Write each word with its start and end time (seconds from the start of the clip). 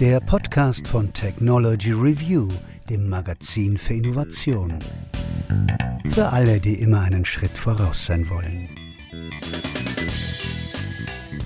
Der 0.00 0.20
Podcast 0.20 0.86
von 0.86 1.12
Technology 1.12 1.92
Review, 1.92 2.48
dem 2.88 3.08
Magazin 3.08 3.76
für 3.76 3.94
Innovation. 3.94 4.78
Für 6.08 6.28
alle, 6.32 6.60
die 6.60 6.74
immer 6.80 7.00
einen 7.00 7.24
Schritt 7.24 7.56
voraus 7.58 8.06
sein 8.06 8.28
wollen. 8.30 8.68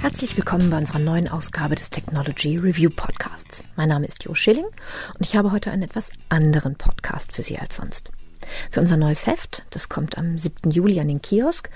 Herzlich 0.01 0.37
willkommen 0.37 0.71
bei 0.71 0.79
unserer 0.79 0.99
neuen 0.99 1.29
Ausgabe 1.29 1.75
des 1.75 1.91
Technology 1.91 2.57
Review 2.57 2.91
Podcasts. 2.91 3.63
Mein 3.77 3.89
Name 3.89 4.07
ist 4.07 4.25
Jo 4.25 4.35
Schilling 4.35 4.67
und 4.67 5.21
ich 5.21 5.37
habe 5.37 5.53
heute 5.53 5.71
einen 5.71 5.85
etwas 5.85 6.11
anderen 6.29 6.77
Podcast 6.77 7.33
für 7.33 7.43
Sie 7.43 7.59
als 7.59 7.77
sonst. 7.77 8.11
Für 8.71 8.81
unser 8.81 8.97
neues 8.97 9.27
Heft, 9.27 9.65
das 9.71 9.89
kommt 9.89 10.19
am 10.19 10.37
7. 10.37 10.71
Juli 10.71 11.01
an 11.01 11.09
den 11.09 11.23
Kiosk 11.23 11.71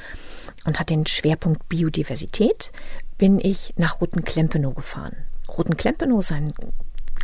und 0.64 0.80
hat 0.80 0.90
den 0.90 1.06
Schwerpunkt 1.06 1.68
Biodiversität, 1.68 2.72
bin 3.18 3.40
ich 3.40 3.72
nach 3.76 4.00
Rotenklempenow 4.00 4.74
gefahren. 4.74 5.16
Rotenklempenow 5.56 6.20
ist 6.20 6.32
ein 6.32 6.52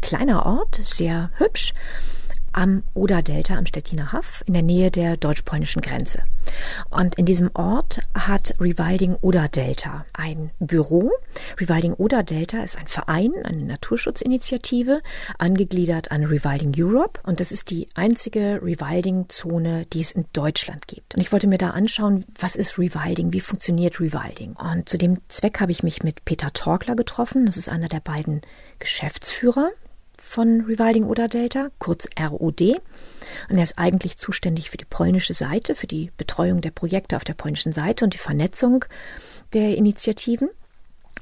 kleiner 0.01 0.47
Ort, 0.47 0.81
sehr 0.85 1.31
hübsch, 1.37 1.73
am 2.53 2.83
Oder-Delta 2.95 3.57
am 3.57 3.67
Stettiner 3.67 4.13
Haff 4.13 4.43
in 4.47 4.55
der 4.55 4.63
Nähe 4.63 4.91
der 4.91 5.17
deutsch-polnischen 5.17 5.83
Grenze. 5.83 6.23
Und 6.91 7.15
in 7.17 7.27
diesem 7.27 7.51
Ort 7.55 8.01
hat 8.15 8.55
Rewilding 8.61 9.17
Oder-Delta 9.21 10.05
ein 10.13 10.51
Büro. 10.59 11.11
Rewilding 11.61 11.95
Oder-Delta 11.95 12.63
ist 12.63 12.79
ein 12.79 12.87
Verein, 12.87 13.33
eine 13.45 13.65
Naturschutzinitiative, 13.65 15.01
angegliedert 15.39 16.11
an 16.11 16.25
Rewilding 16.25 16.73
Europe. 16.77 17.21
Und 17.25 17.41
das 17.41 17.53
ist 17.53 17.71
die 17.71 17.89
einzige 17.95 18.61
Rewilding-Zone, 18.63 19.87
die 19.93 20.01
es 20.01 20.13
in 20.13 20.27
Deutschland 20.33 20.87
gibt. 20.89 21.15
Und 21.15 21.21
ich 21.21 21.33
wollte 21.33 21.47
mir 21.47 21.59
da 21.59 21.71
anschauen, 21.71 22.25
was 22.39 22.57
ist 22.57 22.79
Rewilding, 22.79 23.33
wie 23.33 23.41
funktioniert 23.41 24.01
Rewilding. 24.01 24.55
Und 24.57 24.89
zu 24.89 24.99
dem 24.99 25.19
Zweck 25.29 25.61
habe 25.61 25.73
ich 25.73 25.83
mich 25.83 26.03
mit 26.03 26.25
Peter 26.25 26.53
Torkler 26.53 26.97
getroffen. 26.97 27.47
Das 27.47 27.57
ist 27.57 27.69
einer 27.69 27.89
der 27.89 28.01
beiden 28.01 28.43
Geschäftsführer 28.79 29.71
von 30.33 30.63
Rewilding 30.63 31.05
Oder 31.05 31.29
Delta, 31.29 31.69
kurz 31.79 32.09
ROD. 32.19 32.81
Und 33.51 33.57
er 33.59 33.63
ist 33.63 33.79
eigentlich 33.79 34.17
zuständig 34.17 34.71
für 34.71 34.79
die 34.79 34.87
polnische 34.87 35.35
Seite, 35.35 35.75
für 35.75 35.87
die 35.87 36.11
Betreuung 36.17 36.63
der 36.63 36.71
Projekte 36.71 37.17
auf 37.17 37.25
der 37.25 37.35
polnischen 37.35 37.73
Seite 37.73 38.07
und 38.07 38.15
die 38.15 38.19
Vernetzung 38.19 38.87
der 39.53 39.77
Initiativen. 39.77 40.49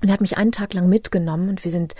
Und 0.02 0.08
er 0.08 0.12
hat 0.12 0.20
mich 0.20 0.38
einen 0.38 0.52
Tag 0.52 0.74
lang 0.74 0.88
mitgenommen 0.88 1.48
und 1.48 1.64
wir 1.64 1.70
sind 1.70 1.94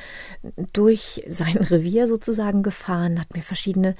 durch 0.72 1.22
sein 1.28 1.56
Revier 1.70 2.06
sozusagen 2.06 2.62
gefahren, 2.62 3.20
hat 3.20 3.34
mir 3.34 3.42
verschiedene 3.42 3.94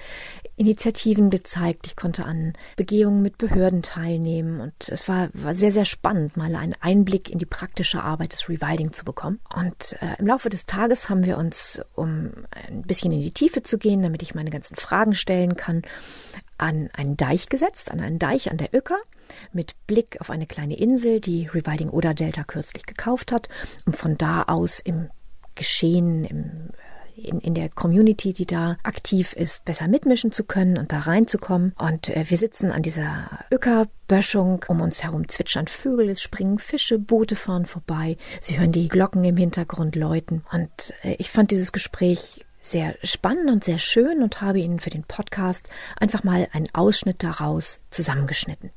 Initiativen 0.56 1.31
gezeigt. 1.31 1.87
Ich 1.87 1.97
konnte 1.97 2.25
an 2.25 2.55
Begehungen 2.77 3.23
mit 3.23 3.39
Behörden 3.39 3.83
teilnehmen 3.83 4.61
und 4.61 4.89
es 4.89 5.09
war, 5.09 5.28
war 5.33 5.55
sehr, 5.55 5.73
sehr 5.73 5.84
spannend, 5.84 6.37
mal 6.37 6.55
einen 6.55 6.77
Einblick 6.81 7.31
in 7.31 7.39
die 7.39 7.47
praktische 7.47 8.03
Arbeit 8.03 8.33
des 8.33 8.48
Rewilding 8.48 8.93
zu 8.93 9.05
bekommen. 9.05 9.41
Und 9.55 9.97
äh, 10.01 10.19
im 10.19 10.27
Laufe 10.27 10.48
des 10.48 10.67
Tages 10.67 11.09
haben 11.09 11.25
wir 11.25 11.39
uns, 11.39 11.83
um 11.95 12.31
ein 12.51 12.83
bisschen 12.83 13.12
in 13.12 13.21
die 13.21 13.33
Tiefe 13.33 13.62
zu 13.62 13.78
gehen, 13.78 14.03
damit 14.03 14.23
ich 14.23 14.34
meine 14.34 14.51
ganzen 14.51 14.77
Fragen 14.77 15.15
stellen 15.15 15.56
kann, 15.56 15.83
an 16.61 16.91
einen 16.92 17.16
Deich 17.16 17.48
gesetzt, 17.48 17.91
an 17.91 18.00
einen 18.00 18.19
Deich 18.19 18.50
an 18.50 18.56
der 18.56 18.75
Öcker 18.75 18.98
mit 19.53 19.75
Blick 19.86 20.20
auf 20.20 20.30
eine 20.30 20.47
kleine 20.47 20.77
Insel, 20.78 21.20
die 21.20 21.47
Rewilding 21.47 21.89
Oder 21.89 22.14
Delta 22.14 22.44
kürzlich 22.44 22.84
gekauft 22.86 23.33
hat, 23.33 23.48
um 23.86 23.92
von 23.92 24.19
da 24.19 24.42
aus 24.44 24.81
im 24.81 25.11
Geschehen, 25.55 26.25
im 26.25 26.70
in, 27.22 27.41
in 27.41 27.55
der 27.55 27.69
Community, 27.69 28.33
die 28.33 28.47
da 28.47 28.77
aktiv 28.83 29.33
ist, 29.33 29.64
besser 29.64 29.88
mitmischen 29.88 30.33
zu 30.33 30.44
können 30.44 30.78
und 30.78 30.92
da 30.92 31.00
reinzukommen. 31.00 31.75
Und 31.78 32.08
äh, 32.08 32.25
wir 32.28 32.38
sitzen 32.38 32.70
an 32.72 32.83
dieser 32.83 33.28
Öckerböschung. 33.50 34.64
Um 34.69 34.81
uns 34.81 35.03
herum 35.03 35.28
zwitschern 35.28 35.66
Vögel, 35.66 36.08
es 36.11 36.22
springen 36.22 36.58
Fische, 36.58 36.98
Boote 36.98 37.36
fahren 37.36 37.66
vorbei. 37.66 38.16
Sie 38.41 38.58
hören 38.58 38.72
die 38.72 38.88
Glocken 38.88 39.25
im 39.25 39.36
Hintergrund 39.36 39.97
läuten. 39.97 40.44
Und 40.53 40.94
äh, 41.03 41.14
ich 41.19 41.31
fand 41.31 41.50
dieses 41.50 41.72
Gespräch 41.72 42.44
sehr 42.61 42.94
spannend 43.03 43.50
und 43.50 43.64
sehr 43.64 43.78
schön 43.78 44.22
und 44.22 44.41
habe 44.41 44.61
Ihnen 44.61 44.78
für 44.78 44.91
den 44.91 45.05
Podcast 45.05 45.69
einfach 45.98 46.22
mal 46.25 46.47
einen 46.53 46.69
Ausschnitt 46.72 47.22
daraus 47.22 47.78
zusammengeschnitten. 47.91 48.71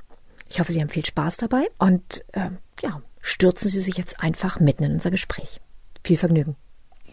Ich 0.49 0.59
hoffe, 0.59 0.71
Sie 0.71 0.81
haben 0.81 0.89
viel 0.89 1.05
Spaß 1.05 1.37
dabei 1.37 1.67
und 1.77 2.23
äh, 2.31 2.49
ja, 2.81 3.01
stürzen 3.21 3.69
Sie 3.69 3.81
sich 3.81 3.97
jetzt 3.97 4.19
einfach 4.21 4.59
mitten 4.59 4.83
in 4.83 4.93
unser 4.93 5.11
Gespräch. 5.11 5.59
Viel 6.03 6.17
Vergnügen. 6.17 6.55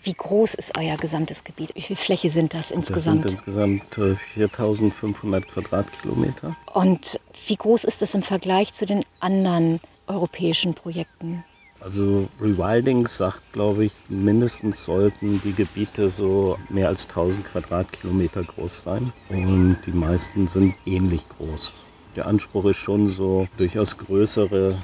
Wie 0.03 0.14
groß 0.14 0.54
ist 0.54 0.78
euer 0.78 0.97
gesamtes 0.97 1.44
Gebiet? 1.44 1.75
Wie 1.75 1.82
viel 1.82 1.97
Fläche 1.97 2.30
sind 2.30 2.54
das 2.54 2.70
insgesamt? 2.70 3.25
Das 3.25 3.32
sind 3.32 3.41
insgesamt 3.41 4.19
4500 4.34 5.44
äh, 5.44 5.47
Quadratkilometer. 5.47 6.56
Und 6.72 7.20
wie 7.47 7.56
groß 7.56 7.84
ist 7.84 8.00
das 8.00 8.14
im 8.14 8.22
Vergleich 8.22 8.72
zu 8.72 8.86
den 8.86 9.04
anderen 9.20 9.80
europäischen 10.06 10.75
Projekten? 10.75 11.44
Also 11.80 12.28
Rewilding 12.41 13.06
sagt, 13.08 13.52
glaube 13.52 13.86
ich, 13.86 13.92
mindestens 14.08 14.84
sollten 14.84 15.41
die 15.42 15.54
Gebiete 15.54 16.10
so 16.10 16.58
mehr 16.68 16.88
als 16.88 17.08
1000 17.08 17.46
Quadratkilometer 17.46 18.44
groß 18.44 18.82
sein. 18.82 19.12
Und 19.28 19.78
die 19.86 19.92
meisten 19.92 20.46
sind 20.46 20.74
ähnlich 20.84 21.26
groß 21.28 21.72
der 22.16 22.26
Anspruch 22.26 22.66
ist 22.66 22.76
schon 22.76 23.10
so 23.10 23.46
durchaus 23.56 23.96
größere 23.96 24.76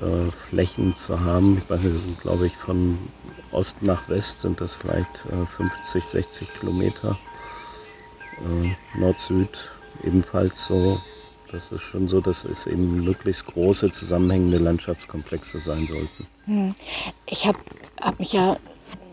äh, 0.00 0.30
Flächen 0.48 0.96
zu 0.96 1.20
haben. 1.20 1.58
Ich 1.58 1.68
weiß 1.68 1.80
nicht, 1.82 1.92
wir 1.92 2.00
sind 2.00 2.20
glaube 2.20 2.46
ich 2.46 2.56
von 2.56 2.98
Ost 3.50 3.82
nach 3.82 4.08
West 4.08 4.40
sind 4.40 4.60
das 4.60 4.74
vielleicht 4.74 5.24
äh, 5.26 5.46
50, 5.56 6.04
60 6.04 6.48
Kilometer. 6.60 7.18
Äh, 8.38 8.98
Nord-Süd 8.98 9.70
ebenfalls 10.04 10.66
so. 10.66 11.00
Das 11.50 11.72
ist 11.72 11.80
schon 11.80 12.08
so, 12.08 12.20
dass 12.20 12.44
es 12.44 12.66
eben 12.66 13.04
möglichst 13.04 13.46
große 13.46 13.90
zusammenhängende 13.90 14.58
Landschaftskomplexe 14.58 15.58
sein 15.58 15.86
sollten. 15.86 16.26
Hm. 16.44 16.74
Ich 17.26 17.46
habe 17.46 17.58
hab 18.00 18.18
mich 18.18 18.32
ja 18.32 18.58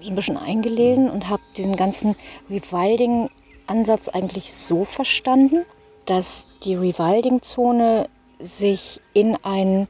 ein 0.06 0.16
bisschen 0.16 0.38
eingelesen 0.38 1.10
und 1.10 1.30
habe 1.30 1.42
diesen 1.56 1.76
ganzen 1.76 2.16
Rewilding-Ansatz 2.50 4.10
eigentlich 4.10 4.54
so 4.54 4.84
verstanden, 4.84 5.66
dass 6.06 6.46
die 6.64 6.76
Rewilding-Zone 6.76 8.10
sich 8.40 9.02
in 9.14 9.38
ein 9.44 9.88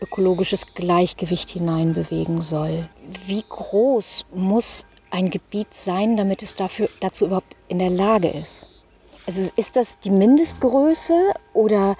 ökologisches 0.00 0.66
Gleichgewicht 0.74 1.50
hineinbewegen 1.50 2.40
soll. 2.40 2.82
Wie 3.26 3.44
groß 3.48 4.26
muss 4.34 4.84
ein 5.10 5.30
Gebiet 5.30 5.72
sein, 5.74 6.16
damit 6.16 6.42
es 6.42 6.54
dafür, 6.54 6.88
dazu 7.00 7.26
überhaupt 7.26 7.54
in 7.68 7.78
der 7.78 7.90
Lage 7.90 8.28
ist? 8.28 8.66
Also 9.26 9.50
ist 9.56 9.76
das 9.76 9.98
die 10.00 10.10
Mindestgröße 10.10 11.14
oder 11.54 11.96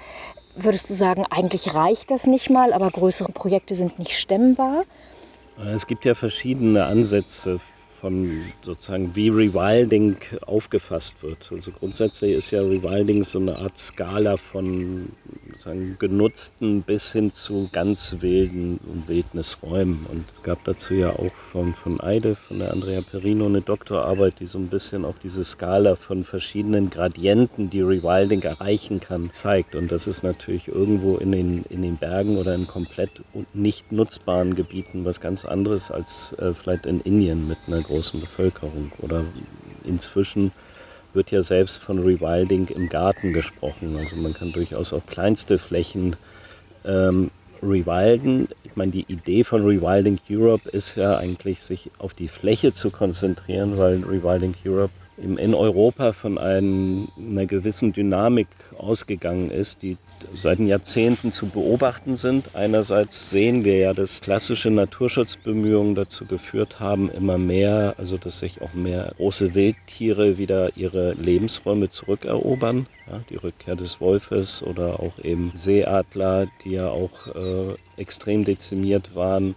würdest 0.55 0.89
du 0.89 0.93
sagen, 0.93 1.25
eigentlich 1.29 1.73
reicht 1.73 2.11
das 2.11 2.27
nicht 2.27 2.49
mal, 2.49 2.73
aber 2.73 2.89
größere 2.91 3.31
Projekte 3.31 3.75
sind 3.75 3.97
nicht 3.97 4.11
stemmbar? 4.11 4.83
Es 5.73 5.87
gibt 5.87 6.03
ja 6.05 6.15
verschiedene 6.15 6.85
Ansätze 6.85 7.59
von 8.03 8.41
sozusagen 8.63 9.15
wie 9.15 9.29
Rewilding 9.29 10.17
aufgefasst 10.45 11.15
wird. 11.21 11.49
Also 11.49 11.71
grundsätzlich 11.71 12.33
ist 12.33 12.51
ja 12.51 12.59
Rewilding 12.59 13.23
so 13.23 13.39
eine 13.39 13.57
Art 13.57 13.77
Skala 13.77 14.35
von 14.35 15.13
sozusagen 15.53 15.95
genutzten 15.99 16.81
bis 16.81 17.13
hin 17.13 17.31
zu 17.31 17.69
ganz 17.71 18.17
wilden 18.19 18.81
und 18.91 19.07
Wildnisräumen. 19.07 20.05
Und 20.11 20.25
es 20.33 20.43
gab 20.43 20.65
dazu 20.65 20.95
ja 20.95 21.11
auch 21.11 21.31
von, 21.53 21.75
von 21.75 22.01
Eide, 22.01 22.35
von 22.35 22.59
der 22.59 22.73
Andrea 22.73 23.01
Perino, 23.09 23.45
eine 23.45 23.61
Doktorarbeit, 23.61 24.41
die 24.41 24.47
so 24.47 24.57
ein 24.57 24.67
bisschen 24.67 25.05
auch 25.05 25.15
diese 25.23 25.45
Skala 25.45 25.95
von 25.95 26.25
verschiedenen 26.25 26.89
Gradienten, 26.89 27.69
die 27.69 27.81
Rewilding 27.81 28.41
erreichen 28.41 28.99
kann, 28.99 29.31
zeigt. 29.31 29.75
Und 29.75 29.93
das 29.93 30.07
ist 30.07 30.23
natürlich 30.23 30.67
irgendwo 30.67 31.15
in 31.15 31.31
den, 31.31 31.63
in 31.69 31.81
den 31.81 31.95
Bergen 31.95 32.35
oder 32.35 32.53
in 32.53 32.67
komplett 32.67 33.21
nicht 33.53 33.93
nutzbaren 33.93 34.55
Gebieten 34.55 35.05
was 35.05 35.21
ganz 35.21 35.45
anderes 35.45 35.89
als 35.89 36.33
äh, 36.37 36.53
vielleicht 36.53 36.85
in 36.85 36.99
Indien 36.99 37.47
mit 37.47 37.59
einer 37.67 37.81
großen 37.93 38.19
Bevölkerung. 38.19 38.91
Oder 39.01 39.23
inzwischen 39.83 40.51
wird 41.13 41.29
ja 41.29 41.43
selbst 41.43 41.81
von 41.81 41.99
Rewilding 41.99 42.67
im 42.69 42.89
Garten 42.89 43.33
gesprochen. 43.33 43.95
Also 43.97 44.15
man 44.15 44.33
kann 44.33 44.51
durchaus 44.51 44.93
auch 44.93 45.05
kleinste 45.05 45.59
Flächen 45.59 46.15
ähm, 46.85 47.29
rewilden. 47.61 48.47
Ich 48.63 48.75
meine, 48.75 48.91
die 48.91 49.05
Idee 49.07 49.43
von 49.43 49.63
Rewilding 49.63 50.19
Europe 50.29 50.69
ist 50.69 50.95
ja 50.95 51.17
eigentlich, 51.17 51.61
sich 51.61 51.91
auf 51.99 52.13
die 52.13 52.27
Fläche 52.27 52.73
zu 52.73 52.89
konzentrieren, 52.89 53.77
weil 53.77 54.03
Rewilding 54.03 54.55
Europe 54.65 54.93
in 55.17 55.53
Europa 55.53 56.11
von 56.11 56.37
einer 56.37 57.45
gewissen 57.45 57.93
Dynamik 57.93 58.47
ausgegangen 58.77 59.51
ist, 59.51 59.81
die 59.81 59.97
seit 60.35 60.59
Jahrzehnten 60.59 61.31
zu 61.31 61.47
beobachten 61.47 62.15
sind. 62.17 62.55
Einerseits 62.55 63.29
sehen 63.29 63.63
wir 63.63 63.77
ja, 63.77 63.93
dass 63.93 64.21
klassische 64.21 64.71
Naturschutzbemühungen 64.71 65.95
dazu 65.95 66.25
geführt 66.25 66.79
haben, 66.79 67.11
immer 67.11 67.37
mehr, 67.37 67.95
also 67.97 68.17
dass 68.17 68.39
sich 68.39 68.61
auch 68.61 68.73
mehr 68.73 69.13
große 69.17 69.53
Wildtiere 69.53 70.37
wieder 70.37 70.75
ihre 70.77 71.13
Lebensräume 71.13 71.89
zurückerobern. 71.89 72.87
Ja, 73.07 73.19
die 73.29 73.35
Rückkehr 73.35 73.75
des 73.75 73.99
Wolfes 73.99 74.63
oder 74.63 74.99
auch 75.01 75.19
eben 75.19 75.51
Seeadler, 75.53 76.47
die 76.63 76.71
ja 76.71 76.89
auch 76.89 77.27
äh, 77.27 77.75
extrem 77.97 78.45
dezimiert 78.45 79.13
waren 79.13 79.55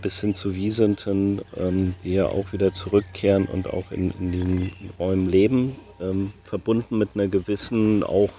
bis 0.00 0.20
hin 0.20 0.34
zu 0.34 0.54
Wiesenten, 0.54 1.42
ähm, 1.56 1.94
die 2.02 2.14
ja 2.14 2.26
auch 2.26 2.52
wieder 2.52 2.72
zurückkehren 2.72 3.46
und 3.46 3.68
auch 3.68 3.90
in, 3.90 4.10
in 4.12 4.32
den 4.32 4.72
Räumen 4.98 5.26
leben, 5.28 5.76
ähm, 6.00 6.32
verbunden 6.44 6.98
mit 6.98 7.10
einer 7.14 7.28
gewissen 7.28 8.02
auch 8.02 8.30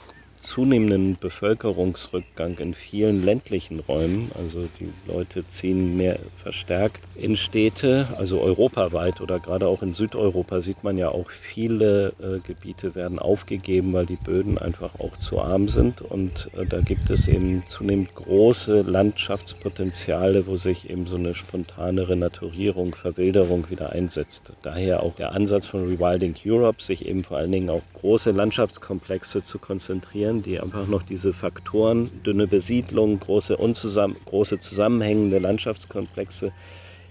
zunehmenden 0.47 1.17
Bevölkerungsrückgang 1.19 2.57
in 2.59 2.73
vielen 2.73 3.23
ländlichen 3.23 3.81
Räumen. 3.81 4.31
Also 4.37 4.69
die 4.79 4.89
Leute 5.05 5.45
ziehen 5.47 5.97
mehr 5.97 6.19
verstärkt 6.41 7.01
in 7.15 7.35
Städte, 7.35 8.07
also 8.17 8.39
europaweit 8.39 9.19
oder 9.19 9.39
gerade 9.39 9.67
auch 9.67 9.81
in 9.81 9.91
Südeuropa 9.91 10.61
sieht 10.61 10.83
man 10.83 10.97
ja 10.97 11.09
auch 11.09 11.29
viele 11.29 12.13
äh, 12.21 12.39
Gebiete 12.39 12.95
werden 12.95 13.19
aufgegeben, 13.19 13.91
weil 13.91 14.05
die 14.05 14.15
Böden 14.15 14.57
einfach 14.57 14.99
auch 14.99 15.17
zu 15.17 15.41
arm 15.41 15.67
sind. 15.67 16.01
Und 16.01 16.49
äh, 16.57 16.65
da 16.65 16.79
gibt 16.79 17.09
es 17.09 17.27
eben 17.27 17.63
zunehmend 17.67 18.15
große 18.15 18.81
Landschaftspotenziale, 18.81 20.47
wo 20.47 20.55
sich 20.55 20.89
eben 20.89 21.07
so 21.07 21.17
eine 21.17 21.35
spontane 21.35 22.07
Renaturierung, 22.07 22.95
Verwilderung 22.95 23.69
wieder 23.69 23.91
einsetzt. 23.91 24.43
Daher 24.61 25.03
auch 25.03 25.15
der 25.15 25.33
Ansatz 25.33 25.65
von 25.65 25.85
Rewilding 25.87 26.35
Europe, 26.45 26.81
sich 26.81 27.05
eben 27.05 27.25
vor 27.25 27.37
allen 27.37 27.51
Dingen 27.51 27.69
auf 27.69 27.83
große 27.99 28.31
Landschaftskomplexe 28.31 29.43
zu 29.43 29.59
konzentrieren 29.59 30.36
die 30.41 30.59
einfach 30.59 30.87
noch 30.87 31.03
diese 31.03 31.33
Faktoren, 31.33 32.09
dünne 32.23 32.47
Besiedlung, 32.47 33.19
große, 33.19 33.57
unzusammen, 33.57 34.17
große 34.25 34.59
zusammenhängende 34.59 35.39
Landschaftskomplexe 35.39 36.51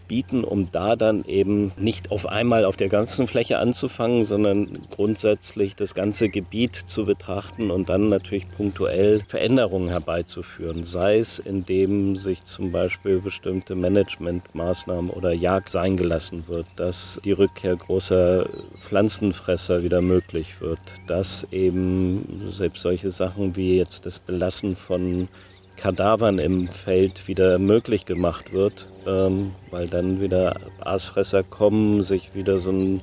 bieten, 0.08 0.44
um 0.44 0.70
da 0.70 0.96
dann 0.96 1.24
eben 1.24 1.72
nicht 1.76 2.10
auf 2.10 2.26
einmal 2.26 2.64
auf 2.64 2.76
der 2.76 2.88
ganzen 2.88 3.26
Fläche 3.26 3.58
anzufangen, 3.58 4.24
sondern 4.24 4.86
grundsätzlich 4.90 5.76
das 5.76 5.94
ganze 5.94 6.28
Gebiet 6.28 6.74
zu 6.74 7.04
betrachten 7.06 7.70
und 7.70 7.88
dann 7.88 8.08
natürlich 8.08 8.48
punktuell 8.50 9.22
Veränderungen 9.28 9.88
herbeizuführen. 9.88 10.84
Sei 10.84 11.18
es, 11.18 11.38
indem 11.38 12.16
sich 12.16 12.44
zum 12.44 12.72
Beispiel 12.72 13.20
bestimmte 13.20 13.74
Managementmaßnahmen 13.74 15.10
oder 15.10 15.32
Jagd 15.32 15.70
sein 15.70 15.96
gelassen 15.96 16.44
wird, 16.48 16.66
dass 16.76 17.20
die 17.24 17.32
Rückkehr 17.32 17.76
großer 17.76 18.46
Pflanzenfresser 18.80 19.82
wieder 19.82 20.00
möglich 20.00 20.60
wird, 20.60 20.80
dass 21.06 21.46
eben 21.50 22.50
selbst 22.52 22.82
solche 22.82 23.10
Sachen 23.10 23.56
wie 23.56 23.76
jetzt 23.76 24.06
das 24.06 24.18
Belassen 24.18 24.76
von 24.76 25.28
Kadavern 25.76 26.38
im 26.38 26.68
Feld 26.68 27.28
wieder 27.28 27.58
möglich 27.58 28.04
gemacht 28.04 28.52
wird, 28.52 28.88
ähm, 29.06 29.52
weil 29.70 29.88
dann 29.88 30.20
wieder 30.20 30.56
Aasfresser 30.80 31.42
kommen, 31.42 32.02
sich 32.02 32.34
wieder 32.34 32.58
so 32.58 32.70
ein 32.70 33.02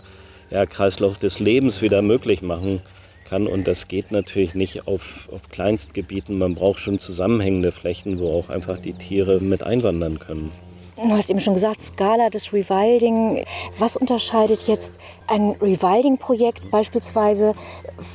ja, 0.49 0.65
Kreislauf 0.65 1.17
des 1.17 1.39
Lebens 1.39 1.81
wieder 1.81 2.01
möglich 2.01 2.41
machen 2.41 2.81
kann. 3.25 3.47
Und 3.47 3.67
das 3.67 3.87
geht 3.87 4.11
natürlich 4.11 4.55
nicht 4.55 4.87
auf, 4.87 5.29
auf 5.31 5.49
Kleinstgebieten. 5.49 6.37
Man 6.37 6.55
braucht 6.55 6.79
schon 6.79 6.99
zusammenhängende 6.99 7.71
Flächen, 7.71 8.19
wo 8.19 8.37
auch 8.37 8.49
einfach 8.49 8.77
die 8.77 8.93
Tiere 8.93 9.39
mit 9.39 9.63
einwandern 9.63 10.19
können. 10.19 10.51
Du 10.95 11.09
hast 11.09 11.29
eben 11.31 11.39
schon 11.39 11.55
gesagt, 11.55 11.81
Skala 11.81 12.29
des 12.29 12.53
Rewilding. 12.53 13.43
Was 13.79 13.97
unterscheidet 13.97 14.67
jetzt 14.67 14.99
ein 15.27 15.55
Rewilding-Projekt 15.59 16.69
beispielsweise 16.69 17.55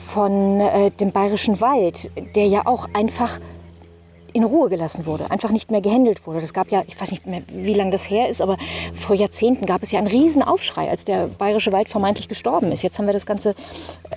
von 0.07 0.61
äh, 0.61 0.93
dem 0.93 1.11
Bayerischen 1.11 1.61
Wald, 1.61 2.09
der 2.37 2.47
ja 2.47 2.67
auch 2.67 2.87
einfach 2.95 3.41
in 4.33 4.45
Ruhe 4.45 4.69
gelassen 4.69 5.07
wurde, 5.07 5.31
einfach 5.31 5.51
nicht 5.51 5.71
mehr 5.71 5.81
gehandelt 5.81 6.27
wurde. 6.27 6.41
Das 6.41 6.53
gab 6.53 6.71
ja, 6.71 6.83
ich 6.87 7.01
weiß 7.01 7.11
nicht 7.11 7.27
mehr, 7.27 7.43
wie 7.49 7.75
lange 7.75 7.91
das 7.91 8.09
her 8.09 8.29
ist, 8.29 8.41
aber 8.41 8.57
vor 8.95 9.17
Jahrzehnten 9.17 9.67
gab 9.67 9.83
es 9.83 9.91
ja 9.91 9.99
einen 9.99 10.09
riesen 10.09 10.43
Aufschrei, 10.43 10.89
als 10.89 11.05
der 11.05 11.27
bayerische 11.27 11.73
Wald 11.73 11.89
vermeintlich 11.89 12.29
gestorben 12.29 12.73
ist. 12.73 12.83
Jetzt 12.83 12.99
haben 12.99 13.07
wir 13.07 13.13
das 13.13 13.27
Ganze 13.27 13.55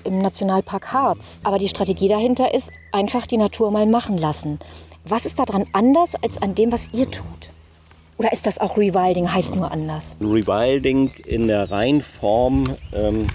im 0.04 0.20
Nationalpark 0.20 0.94
Harz. 0.94 1.40
Aber 1.44 1.58
die 1.58 1.70
Strategie 1.70 2.08
dahinter 2.08 2.54
ist, 2.54 2.72
einfach 2.92 3.26
die 3.28 3.38
Natur 3.38 3.72
mal 3.72 3.86
machen 3.86 4.18
lassen. 4.18 4.60
Was 5.04 5.26
ist 5.26 5.40
daran 5.40 5.66
anders 5.72 6.16
als 6.22 6.42
an 6.42 6.56
dem, 6.56 6.72
was 6.72 6.88
ihr 6.94 7.10
tut? 7.10 7.50
Oder 8.18 8.34
ist 8.34 8.46
das 8.46 8.60
auch 8.60 8.78
Rewilding, 8.78 9.34
heißt 9.34 9.56
nur 9.56 9.72
anders? 9.72 10.16
Rewilding 10.22 11.12
in 11.26 11.48
der 11.48 11.72
Reinform 11.72 12.78
ähm, 12.94 13.32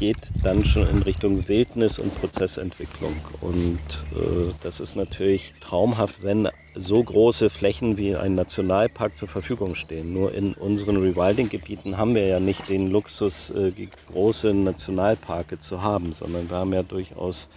geht 0.00 0.32
dann 0.40 0.64
schon 0.64 0.86
in 0.86 1.02
Richtung 1.02 1.46
Wildnis 1.46 1.98
und 1.98 2.14
Prozessentwicklung. 2.14 3.28
Und 3.38 4.06
äh, 4.10 4.54
das 4.60 4.80
ist 4.80 4.96
natürlich 4.96 5.52
traumhaft, 5.60 6.22
wenn 6.22 6.48
so 6.74 7.04
große 7.04 7.50
Flächen 7.50 7.98
wie 7.98 8.16
ein 8.16 8.34
Nationalpark 8.34 9.14
zur 9.14 9.28
Verfügung 9.28 9.74
stehen. 9.74 10.14
Nur 10.14 10.32
in 10.32 10.54
unseren 10.54 10.96
Rewilding-Gebieten 10.96 11.98
haben 11.98 12.14
wir 12.14 12.26
ja 12.26 12.40
nicht 12.40 12.70
den 12.70 12.86
Luxus, 12.86 13.50
äh, 13.50 13.72
große 14.06 14.54
Nationalparke 14.54 15.58
zu 15.58 15.82
haben, 15.82 16.14
sondern 16.14 16.48
wir 16.48 16.56
haben 16.56 16.72
ja 16.72 16.82
durchaus 16.82 17.50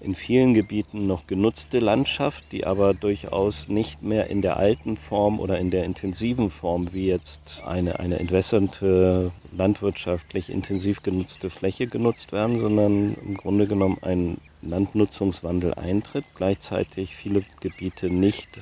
in 0.00 0.14
vielen 0.14 0.54
Gebieten 0.54 1.06
noch 1.06 1.26
genutzte 1.26 1.78
Landschaft, 1.78 2.44
die 2.52 2.66
aber 2.66 2.92
durchaus 2.94 3.68
nicht 3.68 4.02
mehr 4.02 4.28
in 4.28 4.42
der 4.42 4.56
alten 4.56 4.96
Form 4.96 5.40
oder 5.40 5.58
in 5.58 5.70
der 5.70 5.84
intensiven 5.84 6.50
Form 6.50 6.92
wie 6.92 7.06
jetzt 7.06 7.62
eine, 7.64 7.98
eine 7.98 8.18
entwässernde, 8.18 9.32
landwirtschaftlich 9.56 10.50
intensiv 10.50 11.02
genutzte 11.02 11.50
Fläche 11.50 11.86
genutzt 11.86 12.32
werden, 12.32 12.58
sondern 12.58 13.14
im 13.14 13.36
Grunde 13.36 13.66
genommen 13.66 13.98
ein 14.02 14.38
Landnutzungswandel 14.62 15.74
eintritt, 15.74 16.24
gleichzeitig 16.34 17.14
viele 17.14 17.44
Gebiete 17.60 18.10
nicht 18.10 18.60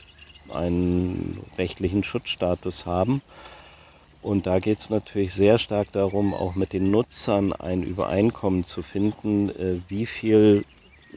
einen 0.49 1.41
rechtlichen 1.59 2.05
Schutzstatus 2.05 2.87
haben. 2.87 3.23
Und 4.21 4.47
da 4.47 4.59
geht 4.59 4.79
es 4.79 4.89
natürlich 4.89 5.35
sehr 5.35 5.59
stark 5.59 5.93
darum, 5.93 6.33
auch 6.33 6.55
mit 6.55 6.73
den 6.73 6.91
Nutzern 6.91 7.53
ein 7.53 7.83
Übereinkommen 7.83 8.65
zu 8.65 8.83
finden, 8.83 9.51
äh, 9.51 9.81
wie 9.89 10.07
viel 10.07 10.65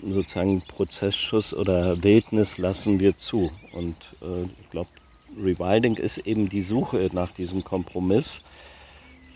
sozusagen 0.03 0.61
Prozessschuss 0.61 1.53
oder 1.53 2.03
Wildnis 2.03 2.57
lassen 2.57 2.99
wir 2.99 3.17
zu. 3.17 3.51
Und 3.71 3.95
äh, 4.21 4.43
ich 4.61 4.69
glaube, 4.69 4.89
Rewilding 5.37 5.97
ist 5.97 6.19
eben 6.19 6.49
die 6.49 6.61
Suche 6.61 7.09
nach 7.13 7.31
diesem 7.31 7.63
Kompromiss. 7.63 8.43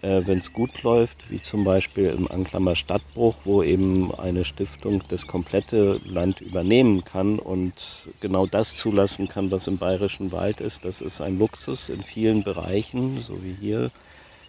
Äh, 0.01 0.21
Wenn 0.25 0.39
es 0.39 0.53
gut 0.53 0.83
läuft, 0.83 1.29
wie 1.29 1.41
zum 1.41 1.63
Beispiel 1.63 2.07
im 2.07 2.29
Anklammer 2.29 2.75
Stadtbruch, 2.75 3.35
wo 3.45 3.63
eben 3.63 4.13
eine 4.15 4.45
Stiftung 4.45 5.03
das 5.09 5.27
komplette 5.27 6.01
Land 6.05 6.41
übernehmen 6.41 7.03
kann 7.03 7.39
und 7.39 8.09
genau 8.19 8.47
das 8.47 8.75
zulassen 8.75 9.27
kann, 9.27 9.51
was 9.51 9.67
im 9.67 9.77
bayerischen 9.77 10.31
Wald 10.31 10.61
ist. 10.61 10.85
Das 10.85 11.01
ist 11.01 11.21
ein 11.21 11.37
Luxus 11.39 11.89
in 11.89 12.03
vielen 12.03 12.43
Bereichen, 12.43 13.21
so 13.21 13.43
wie 13.43 13.53
hier 13.53 13.91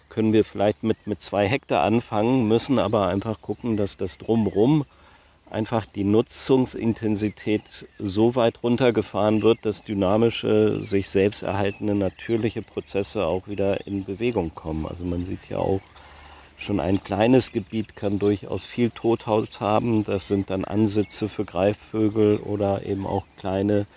können 0.09 0.33
wir 0.33 0.45
vielleicht 0.45 0.83
mit, 0.83 1.07
mit 1.07 1.21
zwei 1.21 1.47
Hektar 1.47 1.83
anfangen, 1.83 2.47
müssen 2.47 2.77
aber 2.79 3.07
einfach 3.07 3.41
gucken, 3.41 3.77
dass 3.77 3.97
das 3.97 4.17
drumrum 4.19 4.85
einfach 5.53 5.85
die 5.85 6.03
Nutzungsintensität 6.03 7.87
so 7.99 8.35
weit 8.35 8.63
runtergefahren 8.63 9.41
wird, 9.41 9.65
dass 9.65 9.83
dynamische, 9.83 10.81
sich 10.81 11.09
selbst 11.09 11.43
erhaltende 11.43 11.95
natürliche 11.95 12.63
Prozesse 12.63 13.25
auch 13.25 13.47
wieder 13.47 13.85
in 13.87 14.03
Bewegung 14.03 14.53
kommen. 14.55 14.85
Also 14.85 15.05
man 15.05 15.23
sieht 15.23 15.49
ja 15.49 15.59
auch, 15.59 15.81
schon 16.55 16.79
ein 16.79 17.03
kleines 17.03 17.51
Gebiet 17.51 17.95
kann 17.95 18.19
durchaus 18.19 18.65
viel 18.65 18.91
Totholz 18.91 19.59
haben. 19.59 20.03
Das 20.03 20.27
sind 20.27 20.49
dann 20.49 20.65
Ansitze 20.65 21.29
für 21.29 21.45
Greifvögel 21.45 22.37
oder 22.37 22.85
eben 22.85 23.05
auch 23.05 23.25
kleine 23.35 23.87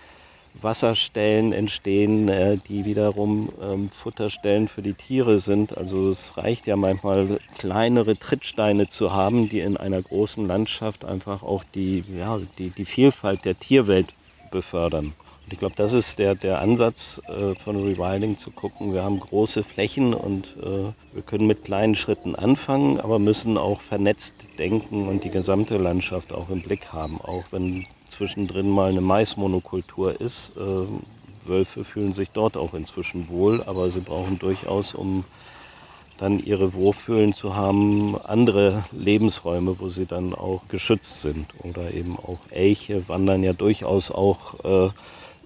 Wasserstellen 0.62 1.52
entstehen, 1.52 2.28
äh, 2.28 2.58
die 2.58 2.84
wiederum 2.84 3.52
ähm, 3.60 3.90
Futterstellen 3.90 4.68
für 4.68 4.82
die 4.82 4.94
Tiere 4.94 5.38
sind. 5.38 5.76
Also 5.76 6.08
es 6.08 6.36
reicht 6.36 6.66
ja 6.66 6.76
manchmal 6.76 7.40
kleinere 7.58 8.18
Trittsteine 8.18 8.88
zu 8.88 9.12
haben, 9.12 9.48
die 9.48 9.60
in 9.60 9.76
einer 9.76 10.02
großen 10.02 10.46
Landschaft 10.46 11.04
einfach 11.04 11.42
auch 11.42 11.64
die, 11.74 12.04
ja, 12.08 12.40
die, 12.58 12.70
die 12.70 12.84
Vielfalt 12.84 13.44
der 13.44 13.58
Tierwelt 13.58 14.14
befördern. 14.50 15.14
Und 15.46 15.52
ich 15.52 15.60
glaube, 15.60 15.76
das 15.76 15.92
ist 15.92 16.18
der, 16.18 16.34
der 16.34 16.60
Ansatz 16.60 17.20
äh, 17.28 17.54
von 17.54 17.76
Rewilding 17.76 18.36
zu 18.36 18.50
gucken. 18.50 18.92
Wir 18.92 19.04
haben 19.04 19.20
große 19.20 19.62
Flächen 19.62 20.12
und 20.12 20.56
äh, 20.60 20.92
wir 21.12 21.22
können 21.24 21.46
mit 21.46 21.62
kleinen 21.62 21.94
Schritten 21.94 22.34
anfangen, 22.34 22.98
aber 22.98 23.20
müssen 23.20 23.56
auch 23.56 23.80
vernetzt 23.80 24.34
denken 24.58 25.06
und 25.06 25.22
die 25.22 25.30
gesamte 25.30 25.78
Landschaft 25.78 26.32
auch 26.32 26.50
im 26.50 26.62
Blick 26.62 26.92
haben. 26.92 27.20
Auch 27.20 27.44
wenn 27.52 27.86
zwischendrin 28.08 28.68
mal 28.68 28.90
eine 28.90 29.00
Maismonokultur 29.00 30.20
ist. 30.20 30.52
Äh, 30.56 30.86
Wölfe 31.44 31.84
fühlen 31.84 32.12
sich 32.12 32.32
dort 32.32 32.56
auch 32.56 32.74
inzwischen 32.74 33.28
wohl, 33.28 33.62
aber 33.62 33.88
sie 33.92 34.00
brauchen 34.00 34.40
durchaus, 34.40 34.94
um 34.94 35.24
dann 36.16 36.40
ihre 36.40 36.74
Wohlfühlen 36.74 37.34
zu 37.34 37.54
haben, 37.54 38.16
andere 38.20 38.82
Lebensräume, 38.90 39.78
wo 39.78 39.88
sie 39.88 40.06
dann 40.06 40.34
auch 40.34 40.62
geschützt 40.66 41.20
sind. 41.20 41.46
Oder 41.62 41.92
eben 41.94 42.18
auch 42.18 42.40
Elche 42.50 43.08
wandern 43.08 43.44
ja 43.44 43.52
durchaus 43.52 44.10
auch 44.10 44.64
äh, 44.64 44.90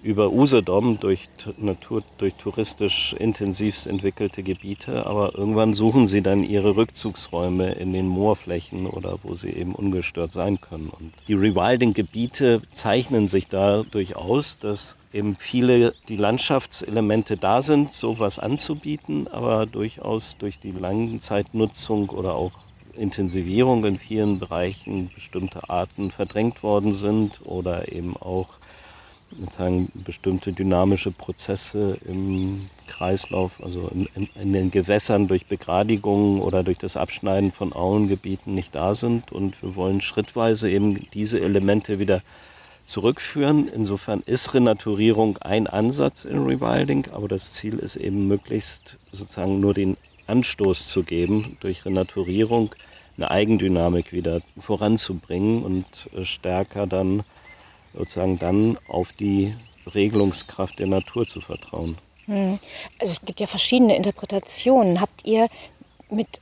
über 0.01 0.31
Usedom 0.31 0.99
durch, 0.99 1.29
Natur, 1.57 2.03
durch 2.17 2.35
touristisch 2.35 3.13
intensivst 3.13 3.85
entwickelte 3.87 4.43
Gebiete, 4.43 5.05
aber 5.05 5.35
irgendwann 5.35 5.73
suchen 5.73 6.07
sie 6.07 6.21
dann 6.21 6.43
ihre 6.43 6.75
Rückzugsräume 6.75 7.73
in 7.73 7.93
den 7.93 8.07
Moorflächen 8.07 8.87
oder 8.87 9.19
wo 9.21 9.35
sie 9.35 9.49
eben 9.49 9.75
ungestört 9.75 10.31
sein 10.31 10.59
können. 10.59 10.89
Und 10.89 11.13
die 11.27 11.33
Rewilding-Gebiete 11.33 12.61
zeichnen 12.71 13.27
sich 13.27 13.47
dadurch 13.47 14.15
aus, 14.15 14.57
dass 14.57 14.97
eben 15.13 15.35
viele 15.35 15.95
die 16.07 16.17
Landschaftselemente 16.17 17.37
da 17.37 17.61
sind, 17.61 17.93
sowas 17.93 18.39
anzubieten, 18.39 19.27
aber 19.27 19.65
durchaus 19.65 20.37
durch 20.37 20.59
die 20.59 20.71
Langzeitnutzung 20.71 22.09
oder 22.09 22.35
auch 22.35 22.71
Intensivierung 22.93 23.85
in 23.85 23.97
vielen 23.97 24.39
Bereichen 24.39 25.11
bestimmte 25.13 25.69
Arten 25.69 26.11
verdrängt 26.11 26.63
worden 26.63 26.93
sind 26.93 27.41
oder 27.41 27.91
eben 27.91 28.17
auch 28.17 28.60
sagen, 29.55 29.91
bestimmte 29.93 30.51
dynamische 30.53 31.11
Prozesse 31.11 31.97
im 32.07 32.69
Kreislauf, 32.87 33.51
also 33.61 33.87
in, 33.89 34.07
in, 34.15 34.29
in, 34.35 34.53
den 34.53 34.71
Gewässern 34.71 35.27
durch 35.27 35.45
Begradigungen 35.45 36.41
oder 36.41 36.63
durch 36.63 36.77
das 36.77 36.97
Abschneiden 36.97 37.51
von 37.51 37.73
Auengebieten 37.73 38.53
nicht 38.53 38.75
da 38.75 38.95
sind. 38.95 39.31
Und 39.31 39.61
wir 39.61 39.75
wollen 39.75 40.01
schrittweise 40.01 40.69
eben 40.69 41.07
diese 41.13 41.39
Elemente 41.39 41.99
wieder 41.99 42.21
zurückführen. 42.85 43.69
Insofern 43.69 44.21
ist 44.25 44.53
Renaturierung 44.53 45.37
ein 45.37 45.67
Ansatz 45.67 46.25
in 46.25 46.45
Rewilding, 46.45 47.07
aber 47.11 47.27
das 47.27 47.53
Ziel 47.53 47.79
ist 47.79 47.95
eben 47.95 48.27
möglichst 48.27 48.97
sozusagen 49.11 49.59
nur 49.59 49.73
den 49.73 49.97
Anstoß 50.27 50.87
zu 50.87 51.03
geben, 51.03 51.57
durch 51.61 51.85
Renaturierung 51.85 52.73
eine 53.17 53.31
Eigendynamik 53.31 54.13
wieder 54.13 54.41
voranzubringen 54.59 55.63
und 55.63 56.09
äh, 56.15 56.23
stärker 56.25 56.87
dann 56.87 57.23
sozusagen 57.93 58.39
dann 58.39 58.77
auf 58.87 59.11
die 59.13 59.55
Regelungskraft 59.93 60.79
der 60.79 60.87
Natur 60.87 61.27
zu 61.27 61.41
vertrauen. 61.41 61.97
Hm. 62.25 62.59
Also 62.99 63.13
es 63.13 63.21
gibt 63.25 63.39
ja 63.39 63.47
verschiedene 63.47 63.95
Interpretationen. 63.95 65.01
Habt 65.01 65.25
ihr 65.25 65.47
mit 66.09 66.39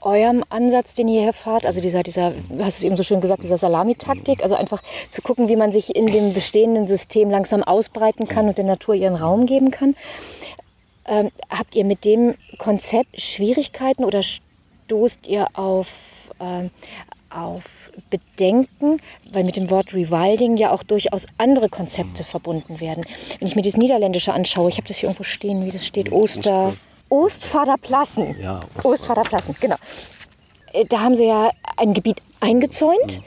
eurem 0.00 0.44
Ansatz, 0.48 0.94
den 0.94 1.08
ihr 1.08 1.22
hier 1.22 1.32
fahrt, 1.32 1.66
also 1.66 1.80
dieser, 1.80 2.02
dieser, 2.02 2.30
du 2.30 2.64
hast 2.64 2.78
es 2.78 2.84
eben 2.84 2.96
so 2.96 3.02
schön 3.02 3.20
gesagt, 3.20 3.42
dieser 3.42 3.58
Salamitaktik, 3.58 4.42
also 4.42 4.54
einfach 4.54 4.82
zu 5.10 5.20
gucken, 5.20 5.48
wie 5.48 5.56
man 5.56 5.72
sich 5.72 5.94
in 5.94 6.06
dem 6.06 6.32
bestehenden 6.32 6.86
System 6.86 7.30
langsam 7.30 7.62
ausbreiten 7.62 8.26
kann 8.26 8.48
und 8.48 8.56
der 8.56 8.64
Natur 8.64 8.94
ihren 8.94 9.14
Raum 9.14 9.46
geben 9.46 9.70
kann. 9.70 9.94
Ähm, 11.06 11.30
habt 11.50 11.74
ihr 11.74 11.84
mit 11.84 12.04
dem 12.04 12.34
Konzept 12.58 13.20
Schwierigkeiten 13.20 14.04
oder 14.04 14.22
stoßt 14.22 15.26
ihr 15.26 15.46
auf, 15.54 15.88
äh, 16.38 16.68
auf 17.28 17.64
Bedenken, 18.10 19.00
weil 19.32 19.44
mit 19.44 19.56
dem 19.56 19.70
Wort 19.70 19.94
Rewilding 19.94 20.56
ja 20.56 20.72
auch 20.72 20.82
durchaus 20.82 21.26
andere 21.38 21.68
Konzepte 21.68 22.24
verbunden 22.24 22.80
werden. 22.80 23.04
Wenn 23.38 23.48
ich 23.48 23.56
mir 23.56 23.62
das 23.62 23.76
Niederländische 23.76 24.32
anschaue, 24.32 24.68
ich 24.70 24.76
habe 24.76 24.88
das 24.88 24.98
hier 24.98 25.08
irgendwo 25.08 25.24
stehen, 25.24 25.64
wie 25.64 25.70
das 25.70 25.86
steht, 25.86 26.12
Oster, 26.12 26.74
Ostvaterplassen. 27.08 28.36
Ja, 28.40 28.60
Ostvaterplassen, 28.82 29.56
genau. 29.60 29.76
Äh, 30.72 30.84
da 30.86 31.00
haben 31.00 31.16
sie 31.16 31.26
ja 31.26 31.50
ein 31.76 31.94
Gebiet 31.94 32.22
eingezäunt, 32.40 33.20